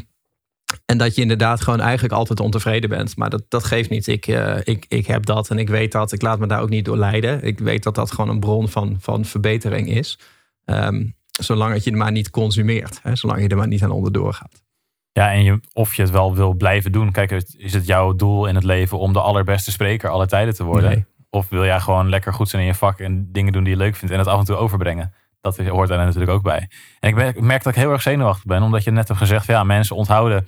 En 0.86 0.97
dat 0.97 1.15
je 1.15 1.22
inderdaad 1.22 1.61
gewoon 1.61 1.80
eigenlijk 1.80 2.13
altijd 2.13 2.39
ontevreden 2.39 2.89
bent. 2.89 3.15
Maar 3.18 3.30
dat, 3.30 3.43
dat 3.49 3.63
geeft 3.63 3.89
niet. 3.89 4.07
Ik, 4.07 4.28
uh, 4.28 4.57
ik, 4.63 4.86
ik 4.88 5.07
heb 5.07 5.26
dat 5.26 5.49
en 5.49 5.57
ik 5.59 5.70
weet 5.70 5.91
dat. 5.91 6.11
Ik 6.11 6.22
laat 6.22 6.39
me 6.39 6.47
daar 6.47 6.61
ook 6.61 6.70
niet 6.70 6.86
door 6.86 6.97
leiden. 6.97 7.43
Ik 7.43 7.59
weet 7.59 7.84
dat 7.84 7.95
dat 7.95 8.11
gewoon 8.11 8.30
een 8.30 8.39
bron 8.39 8.70
van, 8.70 8.97
van 8.99 9.26
verbetering 9.26 9.89
is. 9.89 10.20
Um, 10.65 11.15
zolang 11.39 11.74
het 11.74 11.84
je 11.84 11.91
maar 11.95 12.11
niet 12.11 12.30
consumeert. 12.30 12.99
Hè, 13.03 13.15
zolang 13.15 13.41
je 13.41 13.47
er 13.47 13.57
maar 13.57 13.68
niet 13.68 13.84
aan 13.84 13.91
onderdoor 13.91 14.34
gaat. 14.34 14.63
Ja, 15.11 15.32
en 15.32 15.43
je, 15.43 15.59
of 15.74 15.95
je 15.95 16.01
het 16.01 16.11
wel 16.11 16.36
wil 16.36 16.53
blijven 16.53 16.91
doen. 16.91 17.11
Kijk, 17.11 17.32
is 17.57 17.74
het 17.74 17.86
jouw 17.86 18.13
doel 18.15 18.45
in 18.47 18.55
het 18.55 18.63
leven 18.63 18.99
om 18.99 19.13
de 19.13 19.22
allerbeste 19.22 19.72
spreker 19.72 20.09
alle 20.09 20.28
tijden 20.28 20.53
te 20.53 20.63
worden? 20.63 20.89
Nee. 20.89 21.05
Of 21.38 21.50
wil 21.50 21.66
jij 21.66 21.80
gewoon 21.80 22.10
lekker 22.10 22.34
goed 22.34 22.50
zijn 22.50 22.62
in 22.62 22.68
je 22.68 22.74
vak 22.74 23.00
en 23.00 23.30
dingen 23.32 23.54
doen 23.54 23.64
die 23.64 23.74
je 23.74 23.80
leuk 23.80 23.96
vindt 23.96 24.14
en 24.14 24.20
het 24.20 24.28
af 24.28 24.40
en 24.40 24.46
toe 24.46 24.56
overbrengen? 24.56 25.14
Dat 25.42 25.58
hoort 25.58 25.90
daar 25.90 25.98
natuurlijk 25.98 26.32
ook 26.32 26.44
bij. 26.44 26.70
En 27.00 27.10
ik 27.18 27.42
merk 27.42 27.64
dat 27.64 27.76
ik 27.76 27.80
heel 27.80 27.92
erg 27.92 28.02
zenuwachtig 28.02 28.46
ben, 28.46 28.64
omdat 28.64 28.84
je 28.84 28.92
net 28.92 29.08
hebt 29.08 29.20
gezegd: 29.20 29.46
ja, 29.46 29.64
mensen 29.64 29.96
onthouden 29.96 30.48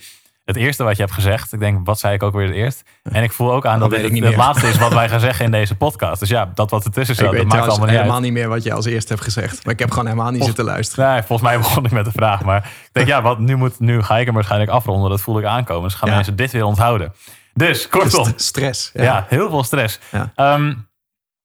het 0.49 0.57
eerste 0.57 0.83
wat 0.83 0.95
je 0.95 1.01
hebt 1.01 1.13
gezegd. 1.13 1.53
Ik 1.53 1.59
denk, 1.59 1.85
wat 1.85 1.99
zei 1.99 2.13
ik 2.13 2.23
ook 2.23 2.33
weer 2.33 2.45
het 2.45 2.55
eerst? 2.55 2.83
En 3.03 3.23
ik 3.23 3.31
voel 3.31 3.51
ook 3.51 3.65
aan 3.65 3.79
dat, 3.79 3.89
dit 3.89 4.23
het, 4.23 4.35
laatste 4.35 4.67
is 4.67 4.77
wat 4.77 4.93
wij 4.93 5.09
gaan 5.09 5.19
zeggen 5.19 5.45
in 5.45 5.51
deze 5.59 5.75
podcast. 5.75 6.19
Dus 6.19 6.29
ja, 6.29 6.51
dat 6.53 6.69
wat 6.69 6.85
ertussen 6.85 7.15
zat, 7.15 7.35
dat 7.35 7.45
maakt 7.45 7.67
allemaal 7.67 7.87
niet 7.87 7.95
helemaal 7.95 8.19
niet 8.19 8.33
meer 8.33 8.47
wat 8.47 8.63
je 8.63 8.73
als 8.73 8.85
eerste 8.85 9.13
hebt 9.13 9.23
gezegd. 9.23 9.63
Maar 9.63 9.73
ik 9.73 9.79
heb 9.79 9.89
gewoon 9.89 10.05
helemaal 10.05 10.31
niet 10.31 10.43
zitten 10.43 10.65
luisteren. 10.65 11.11
Nee, 11.11 11.23
volgens 11.23 11.49
mij 11.49 11.57
begon 11.57 11.85
ik 11.85 11.91
met 11.91 12.05
de 12.05 12.11
vraag. 12.11 12.43
Maar 12.43 12.57
ik 12.57 12.89
denk, 12.91 13.07
ja, 13.07 13.21
wat, 13.21 13.39
nu, 13.39 13.55
moet, 13.55 13.79
nu 13.79 14.01
ga 14.01 14.17
ik 14.17 14.25
hem 14.25 14.33
waarschijnlijk 14.33 14.71
afronden. 14.71 15.09
Dat 15.09 15.21
voel 15.21 15.39
ik 15.39 15.45
aankomen. 15.45 15.83
Dus 15.83 15.97
gaan 15.97 16.09
mensen 16.09 16.35
dit 16.35 16.51
weer 16.51 16.63
onthouden. 16.63 17.13
Dus, 17.53 17.87
kortom. 17.87 18.33
Stress. 18.35 18.91
Ja, 18.93 19.03
ja 19.03 19.25
heel 19.29 19.49
veel 19.49 19.63
stress. 19.63 19.99
Um, 20.35 20.89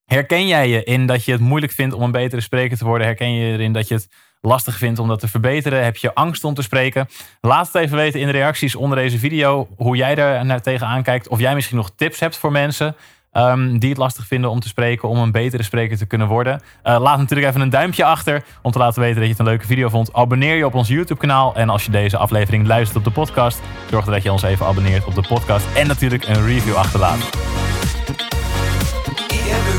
herken 0.04 0.46
jij 0.46 0.68
je 0.68 0.84
in 0.84 1.06
dat 1.06 1.24
je 1.24 1.32
het 1.32 1.40
moeilijk 1.40 1.72
vindt 1.72 1.94
om 1.94 2.02
een 2.02 2.10
betere 2.10 2.40
spreker 2.40 2.78
te 2.78 2.84
worden? 2.84 3.06
Herken 3.06 3.32
je 3.32 3.52
erin 3.52 3.72
dat 3.72 3.88
je 3.88 3.94
het 3.94 4.08
lastig 4.40 4.76
vindt 4.76 4.98
om 4.98 5.08
dat 5.08 5.20
te 5.20 5.28
verbeteren? 5.28 5.84
Heb 5.84 5.96
je 5.96 6.14
angst 6.14 6.44
om 6.44 6.54
te 6.54 6.62
spreken? 6.62 7.08
Laat 7.40 7.66
het 7.66 7.74
even 7.74 7.96
weten 7.96 8.20
in 8.20 8.26
de 8.26 8.32
reacties 8.32 8.74
onder 8.74 8.98
deze 8.98 9.18
video 9.18 9.68
hoe 9.76 9.96
jij 9.96 10.16
er 10.16 10.44
naar 10.44 10.62
tegenaan 10.62 11.02
kijkt. 11.02 11.28
Of 11.28 11.38
jij 11.38 11.54
misschien 11.54 11.76
nog 11.76 11.90
tips 11.96 12.20
hebt 12.20 12.36
voor 12.36 12.52
mensen 12.52 12.96
um, 13.36 13.78
die 13.78 13.88
het 13.88 13.98
lastig 13.98 14.26
vinden 14.26 14.50
om 14.50 14.60
te 14.60 14.68
spreken, 14.68 15.08
om 15.08 15.18
een 15.18 15.32
betere 15.32 15.62
spreker 15.62 15.96
te 15.96 16.06
kunnen 16.06 16.26
worden. 16.26 16.60
Uh, 16.84 16.96
laat 17.00 17.18
natuurlijk 17.18 17.48
even 17.48 17.60
een 17.60 17.70
duimpje 17.70 18.04
achter 18.04 18.44
om 18.62 18.72
te 18.72 18.78
laten 18.78 19.00
weten 19.00 19.16
dat 19.16 19.24
je 19.24 19.30
het 19.30 19.38
een 19.38 19.46
leuke 19.46 19.66
video 19.66 19.88
vond. 19.88 20.12
Abonneer 20.12 20.56
je 20.56 20.66
op 20.66 20.74
ons 20.74 20.88
YouTube 20.88 21.20
kanaal. 21.20 21.54
En 21.54 21.68
als 21.68 21.84
je 21.84 21.90
deze 21.90 22.16
aflevering 22.16 22.66
luistert 22.66 22.98
op 22.98 23.04
de 23.04 23.10
podcast, 23.10 23.60
zorg 23.90 24.04
dat 24.04 24.22
je 24.22 24.32
ons 24.32 24.42
even 24.42 24.66
abonneert 24.66 25.04
op 25.04 25.14
de 25.14 25.24
podcast. 25.28 25.66
En 25.74 25.86
natuurlijk 25.86 26.28
een 26.28 26.46
review 26.46 26.74
achterlaat. 26.74 27.30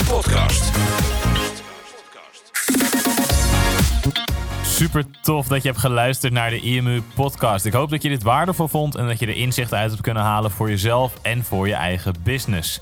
Podcast. 0.07 0.71
Super 4.63 5.05
tof 5.21 5.47
dat 5.47 5.61
je 5.61 5.67
hebt 5.67 5.79
geluisterd 5.79 6.33
naar 6.33 6.49
de 6.49 6.59
IMU 6.59 7.01
podcast. 7.13 7.65
Ik 7.65 7.73
hoop 7.73 7.89
dat 7.89 8.01
je 8.01 8.09
dit 8.09 8.23
waardevol 8.23 8.67
vond 8.67 8.95
en 8.95 9.07
dat 9.07 9.19
je 9.19 9.25
er 9.25 9.35
inzichten 9.35 9.77
uit 9.77 9.89
hebt 9.89 10.01
kunnen 10.01 10.23
halen 10.23 10.51
voor 10.51 10.69
jezelf 10.69 11.13
en 11.21 11.43
voor 11.43 11.67
je 11.67 11.73
eigen 11.73 12.13
business. 12.23 12.81